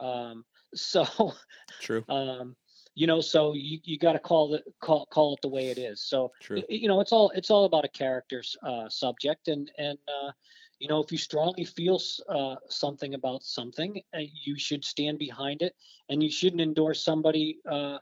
Um, 0.00 0.44
so, 0.74 1.34
true. 1.80 2.04
Um, 2.08 2.56
you 2.94 3.06
know, 3.06 3.20
so 3.20 3.54
you, 3.54 3.78
you 3.84 3.96
got 3.96 4.14
to 4.14 4.18
call 4.18 4.54
it 4.54 4.64
call 4.80 5.06
call 5.06 5.34
it 5.34 5.40
the 5.40 5.48
way 5.48 5.68
it 5.68 5.78
is. 5.78 6.02
So, 6.02 6.32
true. 6.40 6.62
you 6.68 6.88
know, 6.88 7.00
it's 7.00 7.12
all 7.12 7.30
it's 7.30 7.50
all 7.50 7.64
about 7.64 7.84
a 7.84 7.88
character's 7.88 8.56
uh, 8.62 8.88
subject, 8.88 9.48
and 9.48 9.70
and 9.78 9.98
uh, 10.08 10.32
you 10.78 10.88
know, 10.88 11.02
if 11.02 11.12
you 11.12 11.18
strongly 11.18 11.64
feel 11.64 12.00
uh, 12.28 12.56
something 12.68 13.14
about 13.14 13.44
something, 13.44 14.00
uh, 14.14 14.20
you 14.44 14.58
should 14.58 14.84
stand 14.84 15.18
behind 15.18 15.62
it, 15.62 15.74
and 16.08 16.22
you 16.22 16.30
shouldn't 16.30 16.60
endorse 16.60 17.04
somebody 17.04 17.58
uh, 17.70 17.98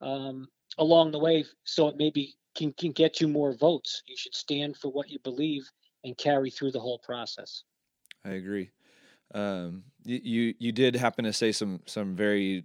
um, 0.00 0.48
along 0.78 1.10
the 1.10 1.18
way 1.18 1.44
so 1.64 1.88
it 1.88 1.96
maybe 1.98 2.34
can, 2.58 2.72
can 2.72 2.92
get 2.92 3.20
you 3.20 3.28
more 3.28 3.54
votes. 3.54 4.02
You 4.06 4.16
should 4.16 4.34
stand 4.34 4.76
for 4.76 4.90
what 4.90 5.08
you 5.08 5.18
believe 5.20 5.70
and 6.04 6.18
carry 6.18 6.50
through 6.50 6.72
the 6.72 6.80
whole 6.80 6.98
process. 6.98 7.62
I 8.24 8.30
agree. 8.30 8.70
Um, 9.32 9.84
you 10.04 10.54
you 10.58 10.72
did 10.72 10.96
happen 10.96 11.24
to 11.24 11.32
say 11.32 11.52
some 11.52 11.80
some 11.86 12.16
very 12.16 12.64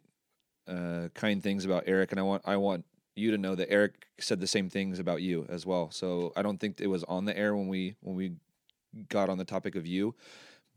uh, 0.67 1.09
kind 1.13 1.43
things 1.43 1.65
about 1.65 1.83
Eric, 1.87 2.11
and 2.11 2.19
I 2.19 2.23
want 2.23 2.41
I 2.45 2.55
want 2.55 2.85
you 3.15 3.31
to 3.31 3.37
know 3.37 3.53
that 3.53 3.69
Eric 3.69 4.07
said 4.19 4.39
the 4.39 4.47
same 4.47 4.69
things 4.69 4.97
about 4.97 5.21
you 5.21 5.45
as 5.49 5.65
well. 5.65 5.91
So 5.91 6.33
I 6.35 6.41
don't 6.41 6.57
think 6.57 6.79
it 6.79 6.87
was 6.87 7.03
on 7.03 7.25
the 7.25 7.37
air 7.37 7.55
when 7.55 7.67
we 7.67 7.95
when 8.01 8.15
we 8.15 8.31
got 9.09 9.29
on 9.29 9.37
the 9.37 9.45
topic 9.45 9.75
of 9.75 9.85
you, 9.85 10.15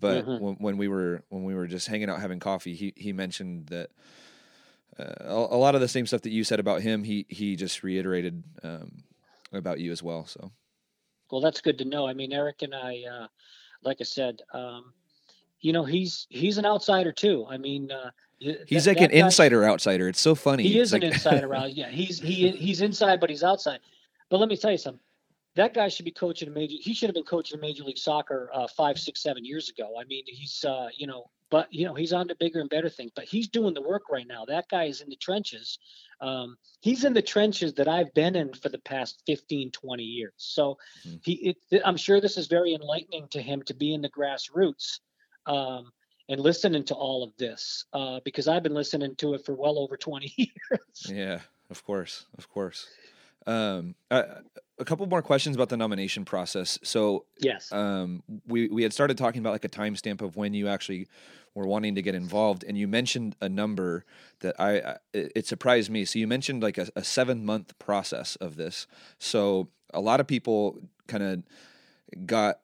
but 0.01 0.27
mm-hmm. 0.27 0.45
when, 0.45 0.55
when 0.57 0.77
we 0.77 0.89
were 0.89 1.23
when 1.29 1.45
we 1.45 1.55
were 1.55 1.69
just 1.69 1.87
hanging 1.87 2.11
out 2.11 2.21
having 2.21 2.41
coffee, 2.41 2.75
he 2.75 2.93
he 2.97 3.13
mentioned 3.13 3.69
that 3.69 3.91
a, 4.99 5.35
a, 5.51 5.57
lot 5.57 5.75
of 5.75 5.81
the 5.81 5.89
same 5.89 6.07
stuff 6.07 6.23
that 6.23 6.31
you 6.31 6.45
said 6.45 6.61
about 6.61 6.83
him, 6.83 7.05
he 7.05 7.27
he 7.29 7.57
just 7.57 7.83
reiterated 7.83 8.43
um, 8.63 9.03
about 9.53 9.79
you 9.81 9.93
as 9.93 10.03
well. 10.03 10.27
So, 10.27 10.51
well, 11.31 11.41
that's 11.41 11.61
good 11.61 11.79
to 11.79 11.85
know. 11.85 12.07
I 12.07 12.15
mean, 12.15 12.33
Eric 12.33 12.63
and 12.63 12.75
I, 12.75 13.03
uh, 13.11 13.27
like 13.83 13.99
I 14.01 14.05
said, 14.05 14.41
um, 14.53 14.93
you 15.61 15.73
know, 15.73 15.85
he's 15.85 16.27
he's 16.31 16.59
an 16.59 16.67
outsider 16.67 17.13
too. 17.13 17.47
I 17.49 17.59
mean, 17.59 17.91
uh, 17.91 18.11
he's 18.39 18.85
that, 18.85 18.91
like 18.91 18.99
that 18.99 19.05
an 19.05 19.11
guy, 19.11 19.27
insider 19.27 19.65
outsider. 19.65 20.09
It's 20.09 20.21
so 20.21 20.35
funny. 20.35 20.63
He 20.63 20.79
is 20.79 20.93
an 20.93 21.03
insider 21.03 21.55
out. 21.55 21.75
Yeah, 21.75 21.91
he's 21.91 22.21
he 22.21 22.51
he's 22.51 22.81
inside, 22.81 23.21
but 23.21 23.31
he's 23.31 23.43
outside. 23.43 23.81
But 24.31 24.39
let 24.39 24.49
me 24.49 24.57
tell 24.57 24.73
you 24.73 24.79
something. 24.79 25.01
That 25.57 25.73
guy 25.73 25.89
should 25.89 26.05
be 26.05 26.11
coaching 26.11 26.49
a 26.49 26.51
major. 26.51 26.75
He 26.79 26.93
should 26.93 27.09
have 27.09 27.15
been 27.15 27.25
coaching 27.25 27.59
Major 27.61 27.85
League 27.85 27.97
Soccer 27.97 28.51
uh, 28.53 28.67
five, 28.77 28.99
six, 28.99 29.23
seven 29.23 29.43
years 29.43 29.71
ago. 29.71 29.95
I 29.99 30.05
mean, 30.05 30.25
he's 30.27 30.65
uh, 30.65 30.89
you 30.97 31.07
know 31.07 31.31
but 31.51 31.73
you 31.73 31.87
know 31.87 31.95
he's 31.95 32.13
on 32.13 32.29
to 32.29 32.35
bigger 32.37 32.61
and 32.61 32.71
better 32.71 32.89
things 32.89 33.13
but 33.15 33.25
he's 33.25 33.49
doing 33.49 33.75
the 33.75 33.83
work 33.83 34.05
right 34.11 34.27
now. 34.27 34.45
That 34.45 34.69
guy 34.69 34.85
is 34.85 35.01
in 35.01 35.09
the 35.09 35.17
trenches. 35.17 35.79
Um, 36.21 36.57
he's 36.81 37.05
in 37.05 37.13
the 37.13 37.23
trenches 37.23 37.75
that 37.75 37.89
i've 37.89 38.13
been 38.15 38.37
in 38.37 38.55
for 38.55 38.69
the 38.69 38.79
past 38.79 39.23
15 39.27 39.71
20 39.71 40.03
years. 40.03 40.33
So 40.37 40.79
mm-hmm. 41.07 41.17
he 41.23 41.57
it, 41.71 41.83
i'm 41.85 41.97
sure 41.97 42.21
this 42.21 42.37
is 42.37 42.47
very 42.47 42.75
enlightening 42.75 43.29
to 43.31 43.43
him 43.43 43.63
to 43.63 43.75
be 43.75 43.95
in 43.95 44.03
the 44.03 44.11
grassroots 44.11 45.01
um, 45.47 45.91
and 46.29 46.41
listening 46.41 46.85
to 46.85 46.95
all 46.95 47.23
of 47.23 47.37
this 47.37 47.85
uh, 47.93 48.21
because 48.25 48.49
i've 48.49 48.63
been 48.63 48.75
listening 48.75 49.15
to 49.17 49.35
it 49.35 49.45
for 49.45 49.55
well 49.55 49.79
over 49.79 49.97
20 49.97 50.33
years. 50.37 51.07
Yeah 51.09 51.41
of 51.71 51.85
course 51.85 52.25
of 52.39 52.49
course 52.49 52.87
um, 53.47 53.95
uh, 54.11 54.23
a 54.79 54.85
couple 54.85 55.07
more 55.07 55.23
questions 55.23 55.57
about 55.57 55.69
the 55.69 55.77
nomination 55.77 56.25
process. 56.25 56.79
So 56.83 57.25
yes, 57.39 57.73
um, 57.73 58.23
we 58.47 58.69
we 58.69 58.83
had 58.83 58.93
started 58.93 59.17
talking 59.17 59.41
about 59.41 59.53
like 59.53 59.65
a 59.65 59.69
timestamp 59.69 60.21
of 60.21 60.37
when 60.37 60.55
you 60.55 60.69
actually 60.69 61.09
were 61.55 61.67
wanting 61.67 61.95
to 61.95 62.03
get 62.03 62.15
involved, 62.15 62.65
and 62.65 62.77
you 62.77 62.87
mentioned 62.87 63.37
a 63.41 63.49
number 63.49 64.05
that 64.41 64.55
I 64.59 64.97
it 65.13 65.47
surprised 65.47 65.91
me. 65.91 66.05
So 66.05 66.19
you 66.19 66.27
mentioned 66.27 66.63
like 66.63 66.79
a, 66.79 66.89
a 66.95 67.05
seven 67.05 67.45
month 67.45 67.79
process 67.79 68.37
of 68.37 68.57
this. 68.57 68.87
So 69.19 69.69
a 69.95 70.01
lot 70.01 70.21
of 70.21 70.27
people 70.27 70.79
kind 71.07 71.23
of 71.23 72.27
got 72.27 72.61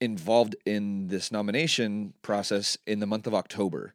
involved 0.00 0.56
in 0.66 1.08
this 1.08 1.30
nomination 1.30 2.14
process 2.22 2.76
in 2.86 3.00
the 3.00 3.06
month 3.06 3.26
of 3.26 3.34
October. 3.34 3.94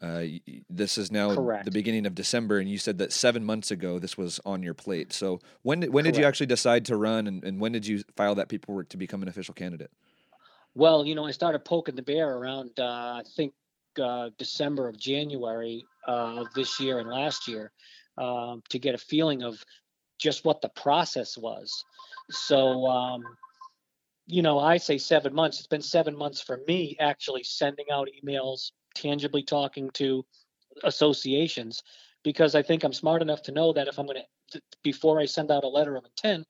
Uh, 0.00 0.24
this 0.70 0.96
is 0.96 1.10
now 1.10 1.34
Correct. 1.34 1.64
the 1.64 1.70
beginning 1.70 2.06
of 2.06 2.14
December, 2.14 2.58
and 2.58 2.68
you 2.68 2.78
said 2.78 2.98
that 2.98 3.12
seven 3.12 3.44
months 3.44 3.70
ago 3.70 3.98
this 3.98 4.16
was 4.16 4.40
on 4.44 4.62
your 4.62 4.74
plate. 4.74 5.12
So 5.12 5.40
when 5.62 5.80
did, 5.80 5.92
when 5.92 6.04
Correct. 6.04 6.14
did 6.14 6.20
you 6.20 6.26
actually 6.26 6.46
decide 6.46 6.84
to 6.86 6.96
run, 6.96 7.26
and, 7.26 7.42
and 7.42 7.60
when 7.60 7.72
did 7.72 7.86
you 7.86 8.04
file 8.16 8.36
that 8.36 8.48
paperwork 8.48 8.88
to 8.90 8.96
become 8.96 9.22
an 9.22 9.28
official 9.28 9.54
candidate? 9.54 9.90
Well, 10.74 11.04
you 11.04 11.16
know, 11.16 11.26
I 11.26 11.32
started 11.32 11.64
poking 11.64 11.96
the 11.96 12.02
bear 12.02 12.36
around 12.36 12.78
uh, 12.78 12.82
I 12.82 13.22
think 13.36 13.54
uh, 14.00 14.30
December 14.38 14.88
of 14.88 14.96
January 14.96 15.84
uh, 16.06 16.42
of 16.42 16.46
this 16.54 16.78
year 16.78 17.00
and 17.00 17.08
last 17.08 17.48
year 17.48 17.72
um, 18.16 18.62
to 18.68 18.78
get 18.78 18.94
a 18.94 18.98
feeling 18.98 19.42
of 19.42 19.64
just 20.18 20.44
what 20.44 20.60
the 20.60 20.68
process 20.68 21.36
was. 21.36 21.84
So 22.30 22.86
um, 22.86 23.24
you 24.28 24.42
know, 24.42 24.58
I 24.58 24.76
say 24.76 24.98
seven 24.98 25.34
months. 25.34 25.58
It's 25.58 25.66
been 25.66 25.82
seven 25.82 26.16
months 26.16 26.40
for 26.40 26.60
me 26.68 26.96
actually 27.00 27.42
sending 27.42 27.86
out 27.90 28.08
emails, 28.22 28.72
tangibly 28.94 29.42
talking 29.42 29.90
to 29.94 30.24
associations, 30.84 31.82
because 32.22 32.54
I 32.54 32.62
think 32.62 32.84
I'm 32.84 32.92
smart 32.92 33.22
enough 33.22 33.42
to 33.42 33.52
know 33.52 33.72
that 33.72 33.88
if 33.88 33.98
I'm 33.98 34.06
going 34.06 34.22
to, 34.52 34.62
before 34.82 35.20
I 35.20 35.26
send 35.26 35.50
out 35.50 35.64
a 35.64 35.68
letter 35.68 35.96
of 35.96 36.04
intent, 36.04 36.46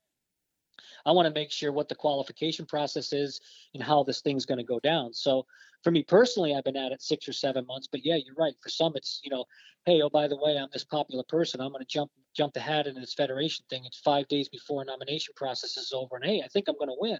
I 1.05 1.11
want 1.11 1.27
to 1.27 1.39
make 1.39 1.51
sure 1.51 1.71
what 1.71 1.89
the 1.89 1.95
qualification 1.95 2.65
process 2.65 3.13
is 3.13 3.39
and 3.73 3.81
how 3.81 4.03
this 4.03 4.21
thing's 4.21 4.45
going 4.45 4.57
to 4.57 4.63
go 4.63 4.79
down. 4.79 5.13
So 5.13 5.45
for 5.83 5.91
me 5.91 6.03
personally, 6.03 6.53
I've 6.53 6.63
been 6.63 6.75
at 6.77 6.91
it 6.91 7.01
six 7.01 7.27
or 7.27 7.33
seven 7.33 7.65
months. 7.65 7.87
But 7.89 8.05
yeah, 8.05 8.15
you're 8.15 8.35
right. 8.35 8.53
For 8.61 8.69
some, 8.69 8.93
it's 8.95 9.21
you 9.23 9.31
know, 9.31 9.45
hey, 9.85 10.01
oh 10.01 10.09
by 10.09 10.27
the 10.27 10.37
way, 10.37 10.57
I'm 10.57 10.67
this 10.73 10.83
popular 10.83 11.23
person. 11.27 11.61
I'm 11.61 11.71
going 11.71 11.83
to 11.83 11.87
jump 11.87 12.11
jump 12.35 12.53
the 12.53 12.59
hat 12.59 12.87
into 12.87 12.99
this 12.99 13.13
federation 13.13 13.65
thing. 13.69 13.83
It's 13.85 13.99
five 13.99 14.27
days 14.27 14.49
before 14.49 14.83
nomination 14.85 15.33
process 15.35 15.77
is 15.77 15.93
over, 15.93 16.17
and 16.17 16.25
hey, 16.25 16.41
I 16.43 16.47
think 16.47 16.67
I'm 16.67 16.77
going 16.77 16.89
to 16.89 16.95
win. 16.99 17.19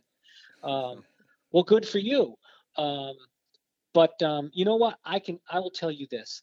Um, 0.64 1.04
well, 1.52 1.64
good 1.64 1.88
for 1.88 2.00
you. 2.00 2.36
Um, 2.78 3.16
but 4.00 4.22
um, 4.24 4.50
you 4.54 4.64
know 4.64 4.78
what? 4.78 4.98
I 5.04 5.20
can. 5.20 5.42
I 5.52 5.60
will 5.60 5.72
tell 5.72 5.92
you 5.92 6.08
this. 6.10 6.42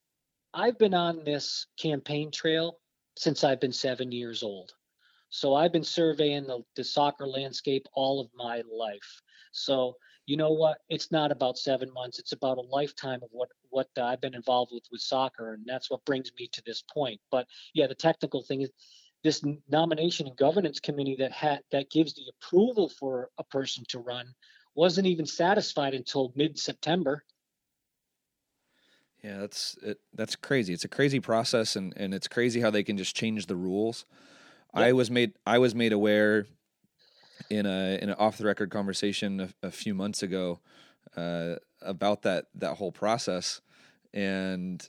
I've 0.53 0.79
been 0.79 0.93
on 0.93 1.25
this 1.25 1.67
campaign 1.79 2.31
trail 2.31 2.77
since 3.17 3.45
I've 3.45 3.63
been 3.63 3.73
seven 3.73 4.13
years 4.13 4.43
old. 4.43 4.75
So 5.31 5.55
I've 5.55 5.73
been 5.73 5.83
surveying 5.83 6.47
the, 6.47 6.61
the 6.77 6.85
soccer 6.85 7.27
landscape 7.27 7.87
all 7.95 8.21
of 8.21 8.29
my 8.35 8.63
life. 8.71 9.23
So 9.53 9.95
you 10.27 10.37
know 10.37 10.51
what? 10.51 10.81
It's 10.91 11.11
not 11.11 11.33
about 11.33 11.57
seven 11.57 11.91
months. 11.95 12.19
It's 12.19 12.33
about 12.33 12.59
a 12.59 12.61
lifetime 12.61 13.21
of 13.23 13.31
what 13.33 13.49
what 13.71 13.89
I've 13.97 14.21
been 14.21 14.35
involved 14.35 14.73
with 14.75 14.85
with 14.93 15.01
soccer, 15.01 15.55
and 15.55 15.65
that's 15.65 15.91
what 15.91 16.05
brings 16.05 16.31
me 16.39 16.51
to 16.53 16.63
this 16.67 16.83
point. 16.93 17.23
But 17.31 17.47
yeah, 17.73 17.87
the 17.87 17.95
technical 17.95 18.43
thing 18.43 18.61
is 18.61 18.71
this 19.25 19.43
nomination 19.67 20.27
and 20.27 20.37
governance 20.37 20.79
committee 20.79 21.17
that 21.21 21.33
had 21.33 21.61
that 21.73 21.91
gives 21.91 22.13
the 22.13 22.31
approval 22.37 22.91
for 22.91 23.31
a 23.39 23.45
person 23.45 23.83
to 23.89 24.01
run 24.01 24.27
wasn't 24.75 25.07
even 25.07 25.25
satisfied 25.25 25.95
until 25.95 26.35
mid 26.37 26.59
September. 26.59 27.25
Yeah, 29.27 29.39
that's 29.39 29.77
it, 29.83 29.99
that's 30.15 30.37
crazy. 30.37 30.73
It's 30.73 30.85
a 30.85 30.89
crazy 30.89 31.19
process, 31.19 31.75
and 31.75 31.93
and 31.97 32.15
it's 32.15 32.29
crazy 32.29 32.61
how 32.61 32.71
they 32.71 32.85
can 32.85 32.97
just 32.97 33.17
change 33.17 33.47
the 33.47 33.57
rules. 33.57 34.05
Yep. 34.73 34.85
I 34.85 34.93
was 34.93 35.11
made 35.11 35.33
I 35.45 35.59
was 35.59 35.75
made 35.75 35.93
aware 35.93 36.47
in 37.51 37.67
a 37.67 37.99
in 38.01 38.09
an 38.11 38.15
off 38.21 38.39
the 38.39 38.45
record 38.45 38.71
conversation 38.71 39.41
a, 39.41 39.67
a 39.67 39.71
few 39.73 39.95
months 39.95 40.23
ago 40.23 40.61
uh, 41.17 41.57
about 41.83 42.23
that 42.23 42.47
that 42.55 42.75
whole 42.75 42.93
process 42.93 43.61
and 44.15 44.89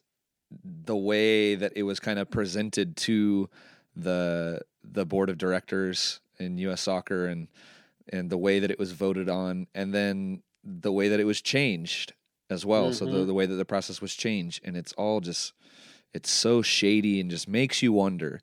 the 0.64 0.96
way 0.96 1.56
that 1.56 1.74
it 1.76 1.84
was 1.84 2.00
kind 2.00 2.20
of 2.20 2.30
presented 2.30 2.96
to 2.98 3.50
the 3.96 4.62
the 4.84 5.06
board 5.06 5.32
of 5.32 5.40
directors 5.40 6.20
in 6.38 6.60
U.S. 6.60 6.82
Soccer 6.82 7.26
and 7.26 7.48
and 8.10 8.30
the 8.30 8.38
way 8.38 8.60
that 8.60 8.70
it 8.70 8.78
was 8.78 8.92
voted 8.92 9.30
on, 9.30 9.66
and 9.74 9.96
then 9.96 10.44
the 10.64 10.92
way 10.92 11.08
that 11.08 11.20
it 11.20 11.26
was 11.26 11.42
changed 11.42 12.14
as 12.50 12.66
well. 12.66 12.86
Mm-hmm. 12.86 12.94
So 12.94 13.06
the, 13.06 13.12
mm-hmm. 13.12 13.28
the 13.28 13.34
way 13.34 13.46
that 13.46 13.56
the 13.56 13.66
process 13.66 14.02
was 14.02 14.16
changed, 14.16 14.62
and 14.64 14.76
it's 14.78 14.94
all 14.94 15.20
just 15.20 15.54
it's 16.14 16.32
so 16.32 16.62
shady 16.62 17.20
and 17.20 17.30
just 17.30 17.48
makes 17.48 17.82
you 17.82 17.94
wonder. 17.94 18.42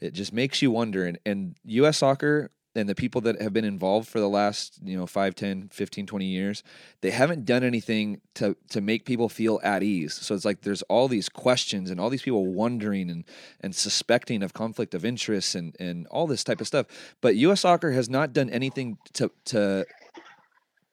It 0.00 0.12
just 0.12 0.32
makes 0.32 0.62
you 0.62 0.70
wonder. 0.70 1.04
And 1.04 1.18
and 1.24 1.56
U.S. 1.64 1.98
Soccer 1.98 2.50
and 2.76 2.88
the 2.88 2.94
people 2.94 3.22
that 3.22 3.40
have 3.40 3.52
been 3.52 3.64
involved 3.64 4.08
for 4.08 4.20
the 4.20 4.28
last 4.28 4.78
you 4.84 4.96
know 4.96 5.06
5 5.06 5.34
10 5.34 5.68
15 5.72 6.06
20 6.06 6.24
years 6.24 6.62
they 7.00 7.10
haven't 7.10 7.44
done 7.44 7.64
anything 7.64 8.20
to 8.34 8.56
to 8.68 8.80
make 8.80 9.04
people 9.04 9.28
feel 9.28 9.58
at 9.62 9.82
ease 9.82 10.14
so 10.14 10.34
it's 10.34 10.44
like 10.44 10.60
there's 10.60 10.82
all 10.82 11.08
these 11.08 11.28
questions 11.28 11.90
and 11.90 11.98
all 11.98 12.10
these 12.10 12.22
people 12.22 12.46
wondering 12.46 13.10
and 13.10 13.24
and 13.60 13.74
suspecting 13.74 14.42
of 14.42 14.52
conflict 14.52 14.94
of 14.94 15.04
interest 15.04 15.54
and 15.54 15.74
and 15.80 16.06
all 16.08 16.26
this 16.26 16.44
type 16.44 16.60
of 16.60 16.66
stuff 16.66 16.86
but 17.20 17.34
US 17.36 17.62
soccer 17.62 17.92
has 17.92 18.08
not 18.08 18.32
done 18.32 18.50
anything 18.50 18.98
to 19.14 19.30
to 19.46 19.86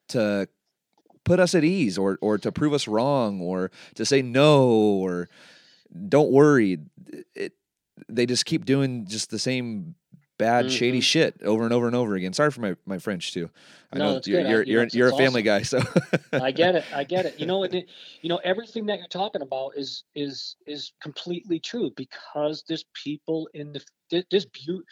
to 0.09 0.47
put 1.24 1.39
us 1.39 1.55
at 1.55 1.63
ease 1.63 1.97
or 1.97 2.17
or 2.21 2.38
to 2.38 2.51
prove 2.51 2.74
us 2.74 2.88
wrong 2.88 3.41
or 3.41 3.71
to 3.95 4.05
say 4.05 4.21
no 4.21 4.67
or 4.67 5.30
don't 6.07 6.32
worry 6.32 6.80
it, 7.36 7.53
they 8.09 8.26
just 8.26 8.45
keep 8.45 8.65
doing 8.65 9.05
just 9.05 9.30
the 9.30 9.39
same 9.39 9.95
bad, 10.38 10.65
mm-hmm. 10.65 10.76
shady 10.76 11.01
shit 11.01 11.41
over 11.43 11.63
and 11.63 11.74
over 11.74 11.88
and 11.88 11.95
over 11.95 12.15
again. 12.15 12.34
Sorry 12.34 12.51
for 12.51 12.61
my, 12.61 12.76
my 12.86 12.97
French 12.97 13.34
too. 13.34 13.49
I 13.91 13.97
no, 13.97 14.15
know 14.15 14.21
you're 14.26 14.41
you're, 14.41 14.61
I, 14.61 14.63
you're, 14.65 14.88
you're 14.91 15.07
a 15.09 15.17
family 15.17 15.47
awesome. 15.47 15.84
guy, 15.84 16.30
so 16.32 16.43
I 16.45 16.51
get 16.51 16.76
it. 16.76 16.86
I 16.93 17.03
get 17.03 17.26
it. 17.26 17.39
You 17.39 17.45
know, 17.45 17.63
it, 17.63 17.74
you 18.21 18.30
know, 18.30 18.39
everything 18.43 18.86
that 18.88 18.97
you're 18.97 19.07
talking 19.07 19.41
about 19.41 19.74
is 19.76 20.03
is 20.15 20.55
is 20.65 20.93
completely 21.01 21.59
true 21.59 21.91
because 21.95 22.63
there's 22.67 22.86
people 22.93 23.49
in 23.53 23.74
the 23.74 24.26
there's 24.30 24.45
beauty. 24.45 24.86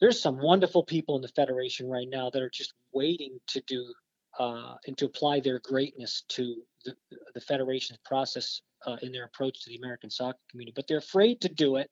There's 0.00 0.20
some 0.20 0.38
wonderful 0.38 0.82
people 0.82 1.16
in 1.16 1.22
the 1.22 1.28
federation 1.28 1.86
right 1.86 2.08
now 2.08 2.30
that 2.30 2.40
are 2.40 2.50
just 2.50 2.72
waiting 2.92 3.38
to 3.48 3.60
do 3.66 3.92
uh, 4.40 4.74
and 4.86 4.96
to 4.96 5.04
apply 5.04 5.38
their 5.38 5.60
greatness 5.60 6.24
to 6.28 6.56
the, 6.86 6.96
the 7.34 7.40
federation's 7.42 7.98
process 8.06 8.62
uh, 8.86 8.96
in 9.02 9.12
their 9.12 9.24
approach 9.24 9.62
to 9.62 9.68
the 9.68 9.76
American 9.76 10.08
soccer 10.08 10.38
community, 10.50 10.72
but 10.74 10.86
they're 10.88 10.96
afraid 10.96 11.42
to 11.42 11.48
do 11.50 11.76
it 11.76 11.90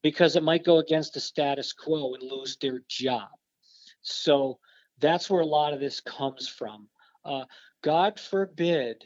because 0.00 0.36
it 0.36 0.44
might 0.44 0.64
go 0.64 0.78
against 0.78 1.12
the 1.12 1.20
status 1.20 1.72
quo 1.72 2.14
and 2.14 2.22
lose 2.22 2.56
their 2.60 2.82
job. 2.88 3.28
So 4.02 4.60
that's 5.00 5.28
where 5.28 5.40
a 5.40 5.46
lot 5.46 5.74
of 5.74 5.80
this 5.80 6.00
comes 6.00 6.48
from. 6.48 6.88
Uh, 7.24 7.44
God 7.82 8.20
forbid 8.20 9.04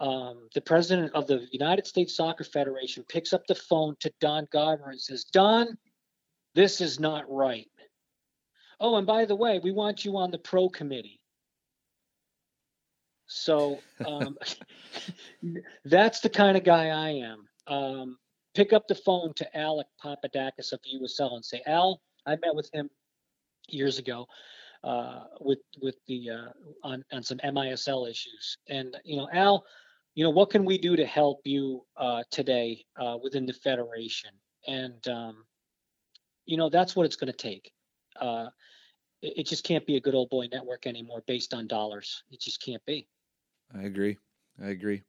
um, 0.00 0.48
the 0.54 0.60
president 0.60 1.14
of 1.14 1.28
the 1.28 1.46
United 1.52 1.86
States 1.86 2.16
Soccer 2.16 2.42
Federation 2.42 3.04
picks 3.08 3.32
up 3.32 3.46
the 3.46 3.54
phone 3.54 3.94
to 4.00 4.12
Don 4.20 4.48
Garber 4.52 4.90
and 4.90 5.00
says, 5.00 5.22
Don, 5.22 5.78
this 6.56 6.80
is 6.80 6.98
not 6.98 7.30
right. 7.30 7.70
Oh, 8.80 8.96
and 8.96 9.06
by 9.06 9.24
the 9.24 9.36
way, 9.36 9.60
we 9.62 9.70
want 9.70 10.04
you 10.04 10.16
on 10.16 10.32
the 10.32 10.38
pro 10.38 10.68
committee. 10.68 11.20
So 13.26 13.78
um, 14.06 14.36
that's 15.84 16.20
the 16.20 16.30
kind 16.30 16.56
of 16.56 16.64
guy 16.64 16.88
I 16.88 17.10
am. 17.10 17.48
Um, 17.66 18.18
pick 18.54 18.72
up 18.72 18.88
the 18.88 18.94
phone 18.94 19.34
to 19.34 19.56
Alec 19.56 19.86
Papadakis 20.02 20.72
of 20.72 20.80
USL 20.82 21.34
and 21.34 21.44
say, 21.44 21.62
Al, 21.66 22.00
I 22.24 22.36
met 22.36 22.54
with 22.54 22.70
him 22.72 22.90
years 23.68 23.98
ago 23.98 24.26
uh, 24.84 25.24
with 25.40 25.58
with 25.82 25.96
the 26.06 26.30
uh, 26.30 26.48
on 26.82 27.04
on 27.12 27.22
some 27.22 27.38
MISL 27.38 28.08
issues, 28.08 28.58
and 28.68 28.96
you 29.04 29.16
know, 29.16 29.28
Al, 29.32 29.64
you 30.14 30.24
know, 30.24 30.30
what 30.30 30.50
can 30.50 30.64
we 30.64 30.78
do 30.78 30.96
to 30.96 31.04
help 31.04 31.40
you 31.44 31.84
uh, 31.96 32.22
today 32.30 32.84
uh, 32.96 33.16
within 33.22 33.46
the 33.46 33.52
federation? 33.52 34.30
And 34.66 35.06
um, 35.08 35.44
you 36.44 36.56
know, 36.56 36.70
that's 36.70 36.94
what 36.94 37.06
it's 37.06 37.16
going 37.16 37.32
to 37.32 37.36
take. 37.36 37.72
Uh, 38.20 38.46
it, 39.22 39.38
it 39.38 39.46
just 39.46 39.64
can't 39.64 39.86
be 39.86 39.96
a 39.96 40.00
good 40.00 40.14
old 40.14 40.30
boy 40.30 40.46
network 40.50 40.86
anymore 40.86 41.22
based 41.26 41.52
on 41.52 41.66
dollars. 41.66 42.22
It 42.30 42.40
just 42.40 42.62
can't 42.62 42.84
be. 42.86 43.08
I 43.74 43.82
agree. 43.82 44.18
I 44.62 44.68
agree. 44.68 45.02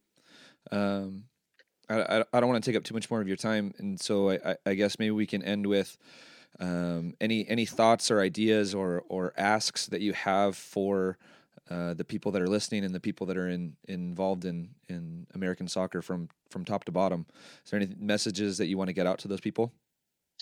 Um, 0.71 1.25
I, 1.89 2.23
I 2.33 2.39
don't 2.39 2.49
want 2.49 2.63
to 2.63 2.69
take 2.69 2.77
up 2.77 2.83
too 2.83 2.93
much 2.93 3.09
more 3.09 3.21
of 3.21 3.27
your 3.27 3.37
time, 3.37 3.73
and 3.77 3.99
so 3.99 4.31
I, 4.31 4.57
I 4.65 4.73
guess 4.73 4.99
maybe 4.99 5.11
we 5.11 5.25
can 5.25 5.41
end 5.41 5.65
with 5.65 5.97
um, 6.59 7.13
any 7.21 7.47
any 7.47 7.65
thoughts 7.65 8.11
or 8.11 8.19
ideas 8.19 8.75
or 8.75 9.03
or 9.07 9.33
asks 9.37 9.87
that 9.87 10.01
you 10.01 10.13
have 10.13 10.57
for 10.57 11.17
uh, 11.69 11.93
the 11.93 12.03
people 12.03 12.31
that 12.31 12.41
are 12.41 12.47
listening 12.47 12.83
and 12.83 12.93
the 12.93 12.99
people 12.99 13.27
that 13.27 13.37
are 13.37 13.49
in 13.49 13.75
involved 13.87 14.45
in 14.45 14.69
in 14.89 15.27
American 15.33 15.67
soccer 15.67 16.01
from 16.01 16.27
from 16.49 16.65
top 16.65 16.83
to 16.85 16.91
bottom. 16.91 17.25
Is 17.63 17.71
there 17.71 17.79
any 17.79 17.93
messages 17.97 18.57
that 18.57 18.67
you 18.67 18.77
want 18.77 18.89
to 18.89 18.93
get 18.93 19.07
out 19.07 19.19
to 19.19 19.27
those 19.27 19.41
people? 19.41 19.71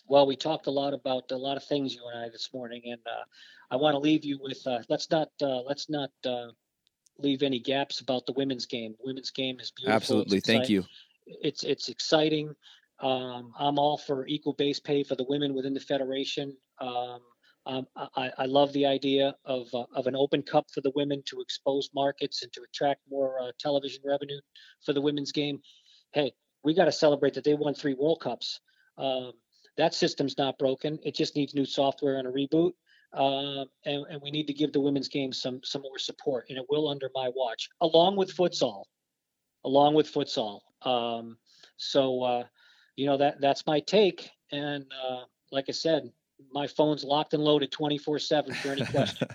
Well, 0.08 0.28
we 0.28 0.36
talked 0.36 0.68
a 0.68 0.72
lot 0.72 0.94
about 0.94 1.32
a 1.32 1.38
lot 1.38 1.58
of 1.58 1.64
things 1.64 1.96
you 1.96 2.02
and 2.08 2.26
I 2.26 2.30
this 2.30 2.50
morning, 2.54 2.82
and 2.86 3.02
uh, 3.06 3.24
I 3.72 3.76
want 3.76 3.94
to 3.94 4.00
leave 4.00 4.24
you 4.26 4.40
with 4.42 4.66
uh, 4.66 4.80
let's 4.90 5.10
not 5.10 5.30
uh, 5.42 5.62
let's 5.62 5.90
not 5.90 6.12
uh, 6.26 6.48
leave 7.18 7.44
any 7.44 7.60
gaps 7.60 8.02
about 8.02 8.26
the 8.26 8.34
women's 8.34 8.66
game. 8.66 8.96
The 9.00 9.08
women's 9.08 9.32
game 9.32 9.60
is 9.60 9.72
beautiful. 9.72 9.96
Absolutely, 9.96 10.40
thank 10.40 10.70
you 10.70 10.86
it's 11.26 11.64
it's 11.64 11.90
exciting. 11.90 12.56
Um, 13.00 13.52
I'm 13.60 13.78
all 13.78 13.98
for 13.98 14.26
equal 14.28 14.54
base 14.54 14.80
pay 14.80 15.04
for 15.04 15.16
the 15.16 15.26
women 15.28 15.54
within 15.54 15.74
the 15.74 15.80
federation. 15.80 16.56
Um, 16.80 17.20
um, 17.68 17.88
I, 17.96 18.32
I, 18.38 18.46
love 18.46 18.72
the 18.74 18.86
idea 18.86 19.36
of 19.44 19.68
uh, 19.74 19.86
of 19.96 20.06
an 20.06 20.16
open 20.16 20.44
cup 20.44 20.68
for 20.72 20.82
the 20.82 20.92
women 20.96 21.24
to 21.26 21.42
expose 21.42 21.90
markets 21.96 22.44
and 22.44 22.54
to 22.54 22.62
attract 22.62 23.02
more 23.10 23.42
uh, 23.42 23.52
television 23.60 24.02
revenue 24.06 24.40
for 24.86 24.94
the 24.94 25.02
women's 25.02 25.32
game. 25.32 25.60
Hey, 26.14 26.34
we 26.64 26.76
got 26.76 26.86
to 26.86 26.92
celebrate 26.92 27.34
that 27.34 27.44
they 27.44 27.56
won 27.56 27.74
three 27.74 27.96
World 27.96 28.22
Cups. 28.22 28.60
Um, 29.00 29.34
that 29.78 29.96
system's 29.96 30.38
not 30.38 30.60
broken. 30.60 31.00
It 31.04 31.16
just 31.16 31.36
needs 31.36 31.56
new 31.56 31.66
software 31.66 32.18
and 32.18 32.28
a 32.28 32.32
reboot. 32.32 32.74
Uh, 33.16 33.64
and, 33.86 34.06
and, 34.10 34.22
we 34.22 34.30
need 34.30 34.46
to 34.48 34.54
give 34.54 34.74
the 34.74 34.80
women's 34.80 35.08
game 35.08 35.32
some 35.32 35.62
some 35.64 35.82
more 35.82 35.98
support, 35.98 36.46
and 36.50 36.58
it 36.58 36.66
will 36.70 36.90
under 36.90 37.10
my 37.16 37.30
watch, 37.34 37.70
along 37.80 38.18
with 38.18 38.36
futsal, 38.36 38.84
along 39.64 39.94
with 39.94 40.12
futsal. 40.12 40.60
Um, 40.82 41.38
so, 41.78 42.24
uh, 42.24 42.44
you 42.96 43.06
know, 43.06 43.18
that 43.18 43.40
that's 43.40 43.66
my 43.66 43.80
take. 43.80 44.30
And 44.52 44.86
uh, 45.04 45.24
like 45.52 45.66
I 45.70 45.72
said, 45.72 46.12
my 46.52 46.68
phone's 46.68 47.04
locked 47.04 47.34
and 47.34 47.44
loaded 47.44 47.72
24 47.72 48.20
7 48.20 48.54
for 48.54 48.70
any 48.70 48.86
question. 48.92 49.28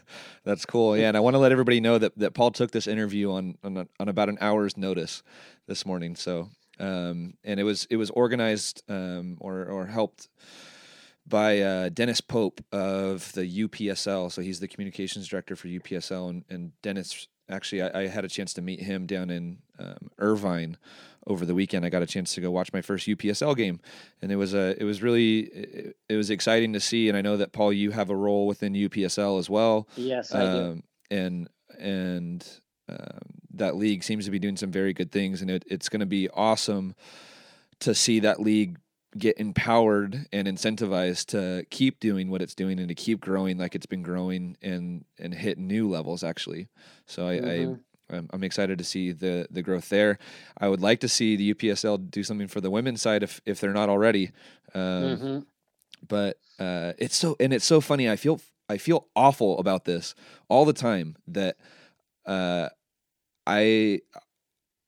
That's 0.44 0.64
cool. 0.64 0.96
Yeah. 0.96 1.08
And 1.08 1.16
I 1.16 1.20
want 1.20 1.34
to 1.34 1.38
let 1.38 1.52
everybody 1.52 1.80
know 1.80 1.98
that, 1.98 2.16
that 2.18 2.34
Paul 2.34 2.50
took 2.50 2.70
this 2.70 2.86
interview 2.86 3.32
on, 3.32 3.56
on, 3.62 3.88
on 3.98 4.08
about 4.08 4.28
an 4.28 4.38
hour's 4.40 4.76
notice 4.76 5.22
this 5.66 5.84
morning. 5.84 6.16
So, 6.16 6.48
um, 6.78 7.34
and 7.44 7.60
it 7.60 7.64
was, 7.64 7.86
it 7.90 7.96
was 7.96 8.10
organized, 8.10 8.82
um, 8.88 9.36
or, 9.40 9.64
or 9.66 9.86
helped 9.86 10.28
by 11.30 11.60
uh, 11.60 11.88
Dennis 11.88 12.20
Pope 12.20 12.62
of 12.72 13.32
the 13.32 13.66
UPSL. 13.66 14.30
So 14.30 14.42
he's 14.42 14.60
the 14.60 14.68
communications 14.68 15.28
director 15.28 15.56
for 15.56 15.68
UPSL, 15.68 16.28
and, 16.28 16.44
and 16.50 16.72
Dennis 16.82 17.28
actually 17.48 17.82
I, 17.82 18.02
I, 18.02 18.06
had 18.06 18.24
a 18.24 18.28
chance 18.28 18.52
to 18.54 18.62
meet 18.62 18.80
him 18.80 19.06
down 19.06 19.30
in 19.30 19.58
um, 19.78 20.10
Irvine 20.18 20.76
over 21.26 21.44
the 21.44 21.54
weekend. 21.54 21.84
I 21.84 21.88
got 21.88 22.02
a 22.02 22.06
chance 22.06 22.34
to 22.34 22.40
go 22.40 22.50
watch 22.50 22.72
my 22.72 22.80
first 22.82 23.06
UPSL 23.06 23.56
game, 23.56 23.80
and 24.20 24.30
it 24.30 24.36
was 24.36 24.52
a 24.52 24.80
it 24.80 24.84
was 24.84 25.02
really 25.02 25.40
it, 25.40 25.96
it 26.08 26.16
was 26.16 26.30
exciting 26.30 26.72
to 26.74 26.80
see. 26.80 27.08
And 27.08 27.16
I 27.16 27.22
know 27.22 27.36
that 27.38 27.52
Paul, 27.52 27.72
you 27.72 27.92
have 27.92 28.10
a 28.10 28.16
role 28.16 28.46
within 28.46 28.74
UPSL 28.74 29.38
as 29.38 29.48
well. 29.48 29.88
Yes, 29.96 30.34
I 30.34 30.42
um, 30.44 30.74
do. 30.74 30.82
And 31.10 31.48
and 31.78 32.46
um, 32.88 33.40
that 33.54 33.76
league 33.76 34.04
seems 34.04 34.24
to 34.26 34.30
be 34.30 34.38
doing 34.38 34.56
some 34.56 34.70
very 34.70 34.92
good 34.92 35.12
things, 35.12 35.42
and 35.42 35.50
it, 35.50 35.64
it's 35.66 35.88
going 35.88 36.00
to 36.00 36.06
be 36.06 36.28
awesome 36.30 36.94
to 37.80 37.94
see 37.94 38.20
that 38.20 38.40
league 38.40 38.78
get 39.18 39.38
empowered 39.38 40.26
and 40.32 40.46
incentivized 40.46 41.26
to 41.26 41.64
keep 41.70 41.98
doing 41.98 42.30
what 42.30 42.42
it's 42.42 42.54
doing 42.54 42.78
and 42.78 42.88
to 42.88 42.94
keep 42.94 43.20
growing 43.20 43.58
like 43.58 43.74
it's 43.74 43.86
been 43.86 44.02
growing 44.02 44.56
and 44.62 45.04
and 45.18 45.34
hit 45.34 45.58
new 45.58 45.88
levels 45.88 46.22
actually. 46.22 46.68
So 47.06 47.26
I, 47.28 47.38
mm-hmm. 47.38 48.14
I 48.14 48.22
I'm 48.30 48.44
excited 48.44 48.78
to 48.78 48.84
see 48.84 49.12
the 49.12 49.46
the 49.50 49.62
growth 49.62 49.88
there. 49.88 50.18
I 50.58 50.68
would 50.68 50.80
like 50.80 51.00
to 51.00 51.08
see 51.08 51.36
the 51.36 51.54
UPSL 51.54 52.10
do 52.10 52.22
something 52.22 52.48
for 52.48 52.60
the 52.60 52.70
women's 52.70 53.02
side 53.02 53.22
if 53.22 53.40
if 53.46 53.60
they're 53.60 53.72
not 53.72 53.88
already. 53.88 54.30
Um, 54.74 54.80
mm-hmm. 54.82 55.38
But 56.06 56.38
uh, 56.58 56.92
it's 56.98 57.16
so 57.16 57.36
and 57.40 57.52
it's 57.52 57.64
so 57.64 57.80
funny. 57.80 58.08
I 58.08 58.16
feel 58.16 58.40
I 58.68 58.78
feel 58.78 59.08
awful 59.16 59.58
about 59.58 59.84
this 59.84 60.14
all 60.48 60.64
the 60.64 60.72
time 60.72 61.16
that 61.26 61.56
uh, 62.26 62.68
I 63.46 64.00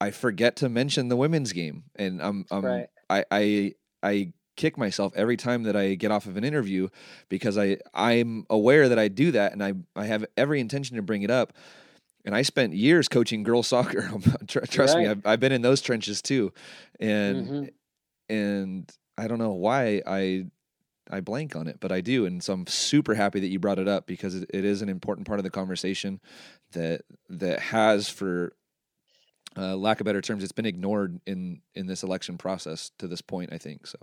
I 0.01 0.11
forget 0.11 0.57
to 0.57 0.68
mention 0.68 1.09
the 1.09 1.16
women's 1.16 1.53
game, 1.53 1.85
and 1.97 2.23
I'm, 2.23 2.47
I'm 2.51 2.64
right. 2.64 2.87
I 3.11 3.25
I 3.31 3.75
I 4.03 4.32
kick 4.57 4.76
myself 4.76 5.12
every 5.16 5.36
time 5.36 5.64
that 5.64 5.76
I 5.76 5.94
get 5.94 6.11
off 6.11 6.26
of 6.26 6.36
an 6.36 6.44
interview 6.44 6.88
because 7.28 7.57
I 7.57 7.78
I'm 7.94 8.46
aware 8.50 8.88
that 8.88 8.98
I 8.98 9.09
do 9.09 9.32
that, 9.32 9.53
and 9.53 9.62
I 9.62 9.74
I 9.96 10.07
have 10.07 10.24
every 10.36 10.61
intention 10.61 10.96
to 10.96 11.03
bring 11.03 11.22
it 11.22 11.30
up. 11.30 11.53
And 12.24 12.36
I 12.36 12.42
spent 12.42 12.72
years 12.72 13.09
coaching 13.09 13.42
girls 13.42 13.66
soccer. 13.68 14.09
Trust 14.46 14.94
right. 14.94 14.96
me, 14.96 15.09
I've, 15.09 15.26
I've 15.26 15.40
been 15.40 15.53
in 15.53 15.62
those 15.62 15.80
trenches 15.80 16.22
too, 16.22 16.53
and 17.00 17.46
mm-hmm. 17.46 17.64
and 18.34 18.92
I 19.18 19.28
don't 19.28 19.38
know 19.38 19.53
why 19.53 20.03
I 20.07 20.46
I 21.11 21.20
blank 21.20 21.57
on 21.57 21.66
it, 21.66 21.78
but 21.80 21.92
I 21.92 22.00
do, 22.00 22.26
and 22.26 22.42
so 22.42 22.53
I'm 22.53 22.66
super 22.66 23.14
happy 23.14 23.40
that 23.40 23.48
you 23.48 23.59
brought 23.59 23.78
it 23.78 23.88
up 23.88 24.07
because 24.07 24.34
it, 24.34 24.50
it 24.55 24.64
is 24.64 24.82
an 24.82 24.88
important 24.88 25.26
part 25.26 25.40
of 25.40 25.44
the 25.44 25.50
conversation 25.50 26.20
that 26.72 27.03
that 27.28 27.59
has, 27.59 28.09
for 28.09 28.53
uh, 29.57 29.76
lack 29.76 30.00
of 30.00 30.05
better 30.05 30.20
terms, 30.20 30.42
it's 30.42 30.53
been 30.53 30.66
ignored 30.66 31.20
in 31.26 31.61
in 31.74 31.86
this 31.86 32.03
election 32.03 32.38
process 32.38 32.90
to 32.98 33.07
this 33.07 33.20
point. 33.20 33.53
I 33.53 33.59
think 33.59 33.86
so. 33.86 33.98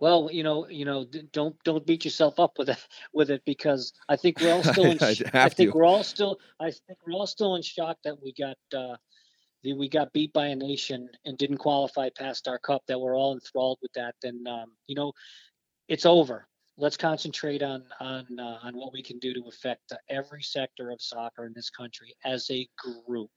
Well, 0.00 0.28
you 0.32 0.42
know, 0.42 0.68
you 0.68 0.84
know, 0.84 1.06
don't 1.32 1.56
don't 1.64 1.86
beat 1.86 2.04
yourself 2.04 2.38
up 2.40 2.58
with 2.58 2.68
it 2.68 2.88
with 3.14 3.30
it 3.30 3.42
because 3.44 3.92
I 4.08 4.16
think 4.16 4.40
we're 4.40 4.52
all 4.52 4.62
still 4.72 4.90
in. 4.90 4.98
I, 5.02 5.16
I 5.32 5.48
think 5.48 5.72
to. 5.72 5.78
we're 5.78 5.86
all 5.86 6.04
still. 6.04 6.38
I 6.60 6.70
think 6.70 6.98
we're 7.06 7.14
all 7.14 7.26
still 7.26 7.56
in 7.56 7.62
shock 7.62 7.98
that 8.04 8.20
we 8.22 8.32
got. 8.32 8.56
Uh, 8.76 8.96
we 9.64 9.88
got 9.88 10.12
beat 10.12 10.30
by 10.34 10.48
a 10.48 10.54
nation 10.54 11.08
and 11.24 11.38
didn't 11.38 11.56
qualify 11.56 12.10
past 12.10 12.48
our 12.48 12.58
cup 12.58 12.82
that 12.86 13.00
we're 13.00 13.16
all 13.16 13.32
enthralled 13.32 13.78
with 13.80 13.94
that 13.94 14.14
then 14.20 14.44
um, 14.46 14.72
you 14.86 14.94
know 14.94 15.10
it's 15.88 16.06
over. 16.06 16.46
Let's 16.76 16.96
concentrate 16.96 17.62
on 17.62 17.84
on 18.00 18.26
uh, 18.38 18.58
on 18.62 18.74
what 18.74 18.92
we 18.92 19.02
can 19.02 19.18
do 19.18 19.32
to 19.32 19.44
affect 19.48 19.92
uh, 19.92 19.96
every 20.08 20.42
sector 20.42 20.90
of 20.90 21.00
soccer 21.00 21.46
in 21.46 21.52
this 21.54 21.70
country 21.70 22.14
as 22.24 22.50
a 22.50 22.68
group. 23.06 23.30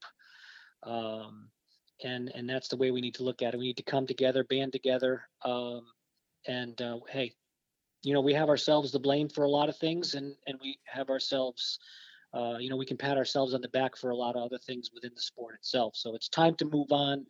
Um, 0.84 1.50
and 2.04 2.32
and 2.36 2.50
that's 2.50 2.68
the 2.68 2.78
way 2.78 2.92
we 2.92 3.02
need 3.02 3.16
to 3.16 3.24
look 3.24 3.42
at 3.42 3.54
it. 3.54 3.58
We 3.58 3.68
need 3.68 3.78
to 3.78 3.84
come 3.84 4.06
together, 4.06 4.44
band 4.44 4.72
together, 4.72 5.24
um, 5.44 5.86
and 6.48 6.80
uh, 6.82 7.00
hey, 7.10 7.34
you 8.04 8.14
know 8.14 8.22
we 8.22 8.34
have 8.34 8.50
ourselves 8.50 8.92
to 8.92 9.00
blame 9.00 9.30
for 9.30 9.46
a 9.46 9.50
lot 9.50 9.70
of 9.70 9.78
things, 9.78 10.14
and 10.14 10.36
and 10.46 10.60
we 10.62 10.80
have 10.86 11.10
ourselves, 11.10 11.80
uh, 12.34 12.58
you 12.60 12.70
know, 12.70 12.78
we 12.78 12.86
can 12.86 12.98
pat 12.98 13.18
ourselves 13.18 13.54
on 13.54 13.62
the 13.62 13.70
back 13.70 13.98
for 13.98 14.12
a 14.12 14.16
lot 14.16 14.36
of 14.36 14.44
other 14.44 14.60
things 14.60 14.92
within 14.94 15.12
the 15.16 15.22
sport 15.22 15.56
itself. 15.56 15.96
So 15.96 16.16
it's 16.16 16.30
time 16.30 16.56
to 16.56 16.66
move 16.66 16.92
on, 16.92 17.26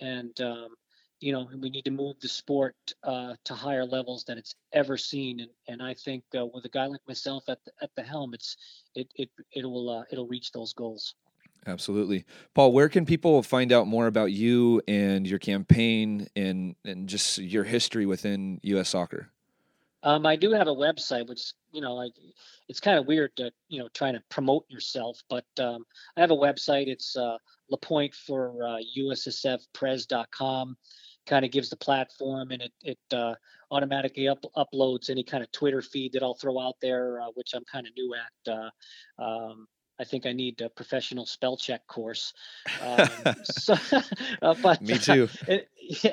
and 0.00 0.40
um, 0.40 0.68
you 1.20 1.32
know, 1.32 1.48
we 1.60 1.70
need 1.70 1.84
to 1.84 1.90
move 1.90 2.16
the 2.20 2.28
sport 2.28 2.76
uh, 3.02 3.34
to 3.44 3.54
higher 3.54 3.84
levels 3.84 4.24
than 4.24 4.36
it's 4.38 4.54
ever 4.72 4.96
seen. 4.96 5.40
And, 5.40 5.50
and 5.68 5.82
I 5.82 5.94
think 5.94 6.24
uh, 6.36 6.46
with 6.46 6.64
a 6.66 6.68
guy 6.68 6.86
like 6.86 7.00
myself 7.08 7.44
at 7.48 7.58
the, 7.64 7.72
at 7.82 7.90
the 7.96 8.02
helm, 8.02 8.34
it's 8.34 8.56
it 8.94 9.08
it 9.14 9.30
it 9.52 9.64
will 9.64 9.90
uh, 9.90 10.04
it'll 10.10 10.26
reach 10.26 10.52
those 10.52 10.72
goals. 10.72 11.14
Absolutely, 11.66 12.24
Paul. 12.54 12.72
Where 12.72 12.88
can 12.88 13.04
people 13.04 13.42
find 13.42 13.72
out 13.72 13.86
more 13.86 14.06
about 14.06 14.32
you 14.32 14.80
and 14.86 15.26
your 15.26 15.38
campaign 15.38 16.28
and 16.36 16.76
and 16.84 17.08
just 17.08 17.38
your 17.38 17.64
history 17.64 18.06
within 18.06 18.60
U.S. 18.62 18.90
Soccer? 18.90 19.30
Um, 20.02 20.24
I 20.24 20.36
do 20.36 20.52
have 20.52 20.68
a 20.68 20.74
website, 20.74 21.28
which 21.28 21.52
you 21.72 21.80
know, 21.80 21.94
like 21.94 22.12
it's 22.68 22.78
kind 22.78 22.98
of 22.98 23.06
weird 23.06 23.36
to 23.36 23.50
you 23.68 23.80
know 23.80 23.88
trying 23.94 24.14
to 24.14 24.22
promote 24.30 24.64
yourself, 24.68 25.20
but 25.28 25.46
um, 25.58 25.84
I 26.16 26.20
have 26.20 26.30
a 26.30 26.36
website. 26.36 26.86
It's 26.86 27.16
uh, 27.16 27.38
Lapointe 27.68 28.14
for 28.14 28.62
uh, 28.62 28.78
USSFPres.com 28.96 30.76
kind 31.26 31.44
of 31.44 31.50
gives 31.50 31.68
the 31.68 31.76
platform 31.76 32.52
and 32.52 32.62
it, 32.62 32.72
it 32.82 32.98
uh, 33.12 33.34
automatically 33.70 34.28
up, 34.28 34.44
uploads 34.56 35.10
any 35.10 35.24
kind 35.24 35.42
of 35.42 35.50
Twitter 35.52 35.82
feed 35.82 36.12
that 36.12 36.22
I'll 36.22 36.34
throw 36.34 36.58
out 36.60 36.76
there, 36.80 37.20
uh, 37.20 37.26
which 37.34 37.52
I'm 37.54 37.64
kind 37.70 37.86
of 37.86 37.92
new 37.96 38.14
at. 38.14 38.52
Uh, 38.52 38.70
um, 39.22 39.66
I 39.98 40.04
think 40.04 40.26
I 40.26 40.32
need 40.32 40.60
a 40.60 40.68
professional 40.68 41.26
spell 41.26 41.56
check 41.56 41.86
course. 41.86 42.32
Um, 42.82 43.08
so, 43.44 43.74
uh, 44.42 44.54
but 44.62 44.80
me 44.82 44.98
too. 44.98 45.28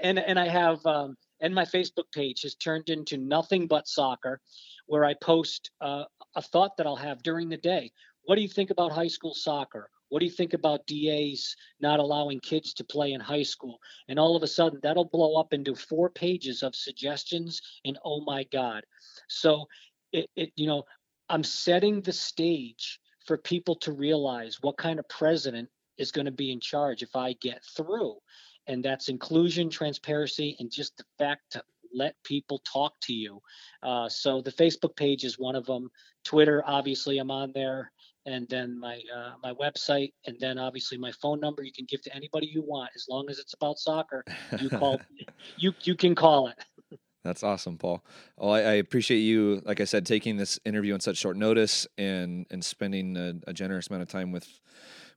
and 0.01 0.19
and 0.19 0.39
I 0.39 0.47
have 0.47 0.86
um, 0.86 1.17
and 1.41 1.53
my 1.53 1.65
Facebook 1.65 2.11
page 2.13 2.43
has 2.43 2.55
turned 2.55 2.89
into 2.89 3.17
nothing 3.17 3.67
but 3.67 3.88
soccer, 3.88 4.39
where 4.88 5.03
I 5.03 5.13
post 5.13 5.71
uh, 5.81 6.05
a 6.36 6.41
thought 6.41 6.77
that 6.77 6.88
I'll 6.88 6.95
have 6.95 7.21
during 7.21 7.49
the 7.49 7.57
day. 7.57 7.91
What 8.23 8.36
do 8.36 8.41
you 8.41 8.47
think 8.47 8.69
about 8.69 8.91
high 8.91 9.09
school 9.09 9.34
soccer? 9.34 9.89
What 10.09 10.19
do 10.19 10.25
you 10.25 10.31
think 10.31 10.53
about 10.53 10.86
DAs 10.86 11.55
not 11.81 11.99
allowing 11.99 12.39
kids 12.39 12.73
to 12.75 12.84
play 12.84 13.13
in 13.13 13.19
high 13.19 13.43
school? 13.43 13.79
And 14.07 14.19
all 14.19 14.36
of 14.36 14.43
a 14.43 14.47
sudden, 14.47 14.79
that'll 14.84 15.05
blow 15.05 15.39
up 15.39 15.53
into 15.53 15.75
four 15.75 16.09
pages 16.09 16.63
of 16.63 16.75
suggestions. 16.75 17.61
And 17.84 17.97
oh 18.05 18.21
my 18.21 18.43
God. 18.51 18.84
So, 19.27 19.65
it, 20.11 20.29
it 20.36 20.51
you 20.55 20.67
know, 20.67 20.84
I'm 21.29 21.43
setting 21.43 22.01
the 22.01 22.13
stage 22.13 22.99
for 23.26 23.38
people 23.38 23.76
to 23.76 23.91
realize 23.91 24.57
what 24.61 24.78
kind 24.78 24.99
of 24.99 25.07
president 25.09 25.69
is 25.97 26.11
going 26.11 26.26
to 26.26 26.32
be 26.32 26.51
in 26.51 26.59
charge 26.59 27.03
if 27.03 27.15
I 27.15 27.34
get 27.41 27.61
through. 27.76 28.15
And 28.67 28.84
that's 28.84 29.09
inclusion, 29.09 29.69
transparency, 29.69 30.55
and 30.59 30.71
just 30.71 30.97
the 30.97 31.03
fact 31.17 31.51
to 31.51 31.63
let 31.93 32.15
people 32.24 32.59
talk 32.59 32.93
to 33.03 33.13
you. 33.13 33.41
Uh, 33.84 34.09
so 34.09 34.41
the 34.41 34.51
Facebook 34.51 34.95
page 34.95 35.24
is 35.24 35.38
one 35.38 35.55
of 35.55 35.65
them. 35.65 35.89
Twitter, 36.24 36.63
obviously, 36.65 37.17
I'm 37.17 37.32
on 37.32 37.51
there 37.53 37.91
and 38.26 38.47
then 38.49 38.80
my 38.80 39.01
uh, 39.13 39.34
my 39.41 39.53
website, 39.53 40.13
and 40.26 40.38
then 40.39 40.57
obviously 40.57 40.97
my 40.97 41.11
phone 41.11 41.39
number. 41.39 41.63
You 41.63 41.74
can 41.74 41.86
give 41.86 42.01
to 42.03 42.15
anybody 42.15 42.47
you 42.47 42.61
want, 42.61 42.91
as 42.95 43.07
long 43.09 43.30
as 43.30 43.39
it's 43.39 43.53
about 43.53 43.80
soccer. 43.80 44.24
You 44.59 44.69
call, 44.69 45.01
you 45.57 45.74
you 45.84 45.95
can 45.95 46.15
call 46.15 46.47
it. 46.47 46.57
That's 47.24 47.43
awesome, 47.43 47.78
Paul. 47.78 48.03
Well, 48.38 48.53
I, 48.53 48.59
I, 48.59 48.74
appreciate 48.74 49.19
you, 49.19 49.61
like 49.65 49.80
I 49.80 49.86
said, 49.86 50.05
taking 50.05 50.36
this 50.36 50.59
interview 50.65 50.93
on 50.93 50.99
such 50.99 51.17
short 51.17 51.38
notice 51.38 51.88
and 51.97 52.45
and 52.51 52.63
spending 52.63 53.15
a, 53.15 53.36
a 53.47 53.53
generous 53.53 53.88
amount 53.88 54.03
of 54.03 54.09
time 54.09 54.32
with 54.32 54.59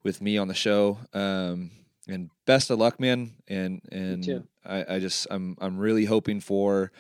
with 0.05 0.21
me 0.21 0.39
on 0.39 0.47
the 0.47 0.55
show. 0.55 0.99
Um, 1.13 1.73
and 2.09 2.31
best 2.45 2.71
of 2.71 2.79
luck, 2.79 3.01
man. 3.01 3.33
And 3.49 3.81
and 3.91 4.47
I, 4.65 4.95
I 4.95 4.99
just 5.01 5.27
I'm 5.31 5.57
I'm 5.61 5.79
really 5.79 6.05
hoping 6.05 6.41
for 6.41 6.93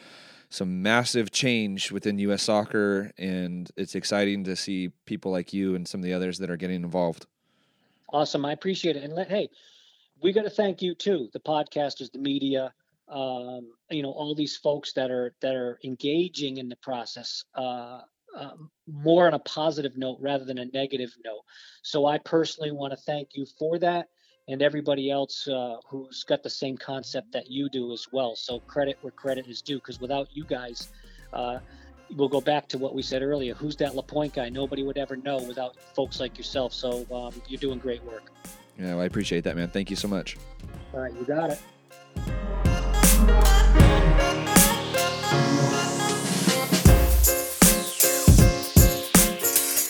some 0.48 0.82
massive 0.82 1.30
change 1.30 1.92
within 1.92 2.18
U.S. 2.20 2.42
soccer, 2.42 3.12
and 3.18 3.70
it's 3.76 3.94
exciting 3.94 4.44
to 4.44 4.57
see 4.57 4.90
people 5.04 5.30
like 5.30 5.52
you 5.52 5.74
and 5.74 5.86
some 5.86 6.00
of 6.00 6.04
the 6.04 6.12
others 6.12 6.38
that 6.38 6.50
are 6.50 6.57
getting 6.57 6.82
involved. 6.82 7.26
Awesome, 8.12 8.44
I 8.44 8.52
appreciate 8.52 8.96
it. 8.96 9.04
And 9.04 9.14
let, 9.14 9.28
hey, 9.28 9.50
we 10.22 10.32
got 10.32 10.42
to 10.42 10.50
thank 10.50 10.82
you 10.82 10.94
too, 10.94 11.28
the 11.32 11.40
podcasters, 11.40 12.11
the 12.12 12.18
media, 12.18 12.72
um, 13.09 13.70
you 13.90 14.02
know, 14.02 14.11
all 14.11 14.34
these 14.34 14.57
folks 14.57 14.92
that 14.94 15.11
are 15.11 15.34
that 15.40 15.54
are 15.54 15.78
engaging 15.84 16.59
in 16.59 16.68
the 16.68 16.76
process. 16.76 17.44
Uh, 17.54 18.00
um, 18.36 18.70
more 18.86 19.26
on 19.26 19.32
a 19.32 19.38
positive 19.38 19.96
note 19.96 20.18
rather 20.20 20.44
than 20.44 20.59
a 20.59 20.66
negative 20.66 21.11
note. 21.24 21.40
So 21.82 22.04
I 22.04 22.18
personally 22.18 22.70
want 22.70 22.92
to 22.92 22.98
thank 22.98 23.30
you 23.34 23.46
for 23.59 23.78
that 23.78 24.09
and 24.48 24.62
everybody 24.62 25.11
else 25.11 25.48
uh, 25.48 25.76
who's 25.88 26.24
got 26.24 26.42
the 26.42 26.50
same 26.50 26.76
concept 26.76 27.32
that 27.32 27.50
you 27.50 27.68
do 27.68 27.92
as 27.92 28.07
well. 28.12 28.36
So 28.36 28.61
credit 28.61 28.98
where 29.00 29.11
credit 29.11 29.46
is 29.46 29.62
due, 29.62 29.76
because 29.76 30.00
without 30.00 30.28
you 30.32 30.44
guys, 30.44 30.90
uh, 31.32 31.59
we'll 32.14 32.28
go 32.28 32.40
back 32.40 32.68
to 32.68 32.78
what 32.78 32.94
we 32.94 33.02
said 33.02 33.22
earlier. 33.22 33.54
Who's 33.54 33.76
that 33.76 33.96
Lapointe 33.96 34.34
guy? 34.34 34.48
Nobody 34.48 34.82
would 34.82 34.98
ever 34.98 35.16
know 35.16 35.38
without 35.38 35.76
folks 35.94 36.20
like 36.20 36.38
yourself. 36.38 36.72
So 36.72 37.07
um, 37.12 37.40
you're 37.48 37.61
doing 37.61 37.78
great 37.78 38.04
work. 38.04 38.30
Yeah, 38.78 38.90
well, 38.90 39.00
I 39.00 39.07
appreciate 39.07 39.44
that, 39.44 39.57
man. 39.57 39.68
Thank 39.68 39.90
you 39.90 39.96
so 39.96 40.07
much. 40.07 40.36
All 40.92 41.00
right, 41.00 41.12
you 41.14 41.24
got 41.24 41.50
it. 41.50 41.61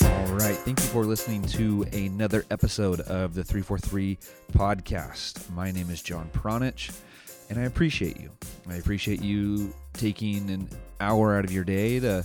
All 0.03 0.35
right, 0.35 0.57
thank 0.65 0.79
you 0.81 0.87
for 0.87 1.05
listening 1.05 1.43
to 1.43 1.85
another 1.93 2.45
episode 2.51 3.01
of 3.01 3.35
the 3.35 3.45
343 3.45 4.19
podcast. 4.53 5.51
My 5.53 5.71
name 5.71 5.91
is 5.91 6.03
John 6.03 6.31
Pranjic, 6.33 6.95
And 7.51 7.59
I 7.59 7.63
appreciate 7.65 8.19
you. 8.21 8.31
I 8.69 8.77
appreciate 8.77 9.21
you 9.23 9.73
taking 9.93 10.51
an 10.51 10.69
hour 11.01 11.37
out 11.39 11.45
of 11.45 11.53
your 11.53 11.65
day 11.65 12.01
to 12.01 12.25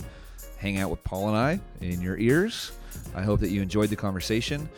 hang 0.58 0.78
out 0.78 0.90
with 0.90 1.02
Paul 1.04 1.28
and 1.28 1.36
I 1.36 1.60
in 1.80 2.00
your 2.00 2.18
ears. 2.18 2.72
I 3.14 3.22
hope 3.22 3.40
that 3.40 3.50
you 3.50 3.62
enjoyed 3.62 3.90
the 3.90 3.96
conversation. 3.96 4.68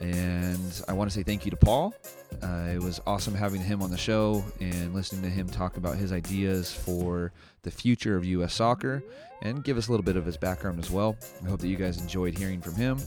And 0.00 0.82
I 0.88 0.94
want 0.94 1.10
to 1.10 1.14
say 1.14 1.22
thank 1.22 1.44
you 1.44 1.50
to 1.50 1.56
Paul. 1.56 1.94
Uh, 2.42 2.70
it 2.72 2.82
was 2.82 3.00
awesome 3.06 3.34
having 3.34 3.60
him 3.60 3.82
on 3.82 3.90
the 3.90 3.98
show 3.98 4.42
and 4.60 4.94
listening 4.94 5.22
to 5.22 5.28
him 5.28 5.46
talk 5.48 5.76
about 5.76 5.96
his 5.96 6.10
ideas 6.12 6.72
for 6.72 7.32
the 7.62 7.70
future 7.70 8.16
of 8.16 8.24
U.S. 8.24 8.54
soccer 8.54 9.02
and 9.42 9.62
give 9.62 9.76
us 9.76 9.88
a 9.88 9.90
little 9.90 10.04
bit 10.04 10.16
of 10.16 10.24
his 10.24 10.38
background 10.38 10.78
as 10.78 10.90
well. 10.90 11.16
I 11.44 11.48
hope 11.48 11.60
that 11.60 11.68
you 11.68 11.76
guys 11.76 12.00
enjoyed 12.00 12.36
hearing 12.36 12.60
from 12.62 12.74
him. 12.76 12.98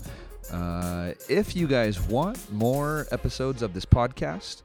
Uh, 0.52 1.14
if 1.30 1.56
you 1.56 1.68
guys 1.68 2.00
want 2.02 2.52
more 2.52 3.08
episodes 3.12 3.64
of 3.64 3.74
this 3.74 3.86
podcast, 3.86 4.62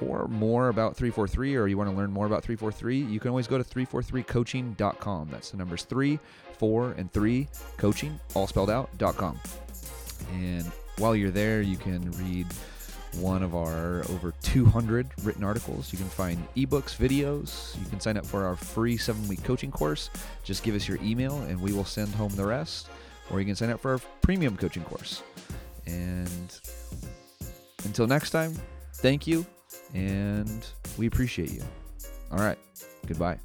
or 0.00 0.26
more 0.28 0.68
about 0.68 0.96
343 0.96 1.56
or 1.56 1.66
you 1.66 1.76
want 1.76 1.90
to 1.90 1.94
learn 1.94 2.10
more 2.10 2.26
about 2.26 2.42
343 2.42 3.12
you 3.12 3.20
can 3.20 3.28
always 3.28 3.46
go 3.46 3.58
to 3.58 3.64
343coaching.com 3.64 5.28
that's 5.30 5.50
the 5.50 5.56
numbers 5.56 5.82
3 5.82 6.18
4 6.58 6.92
and 6.92 7.12
3 7.12 7.48
coaching 7.76 8.18
all 8.34 8.46
spelled 8.46 8.70
out 8.70 8.88
.com 9.16 9.38
and 10.32 10.64
while 11.00 11.16
you're 11.16 11.30
there 11.30 11.60
you 11.60 11.76
can 11.76 12.10
read 12.12 12.46
one 13.14 13.42
of 13.42 13.56
our 13.56 14.04
over 14.10 14.32
200 14.42 15.08
written 15.24 15.42
articles 15.42 15.92
you 15.92 15.98
can 15.98 16.08
find 16.08 16.38
ebooks 16.56 16.96
videos 16.96 17.76
you 17.80 17.86
can 17.90 17.98
sign 17.98 18.16
up 18.16 18.24
for 18.24 18.44
our 18.44 18.54
free 18.54 18.96
seven 18.96 19.26
week 19.26 19.42
coaching 19.42 19.70
course 19.70 20.10
just 20.44 20.62
give 20.62 20.76
us 20.76 20.86
your 20.86 20.98
email 21.02 21.40
and 21.42 21.60
we 21.60 21.72
will 21.72 21.84
send 21.84 22.14
home 22.14 22.30
the 22.36 22.44
rest 22.44 22.88
or 23.30 23.40
you 23.40 23.46
can 23.46 23.56
sign 23.56 23.70
up 23.70 23.80
for 23.80 23.92
our 23.92 24.00
premium 24.22 24.56
coaching 24.56 24.84
course 24.84 25.24
and 25.86 26.60
until 27.84 28.06
next 28.06 28.30
time 28.30 28.54
thank 28.94 29.26
you 29.26 29.44
and 29.94 30.66
we 30.98 31.06
appreciate 31.06 31.52
you. 31.52 31.62
All 32.30 32.38
right. 32.38 32.58
Goodbye. 33.06 33.38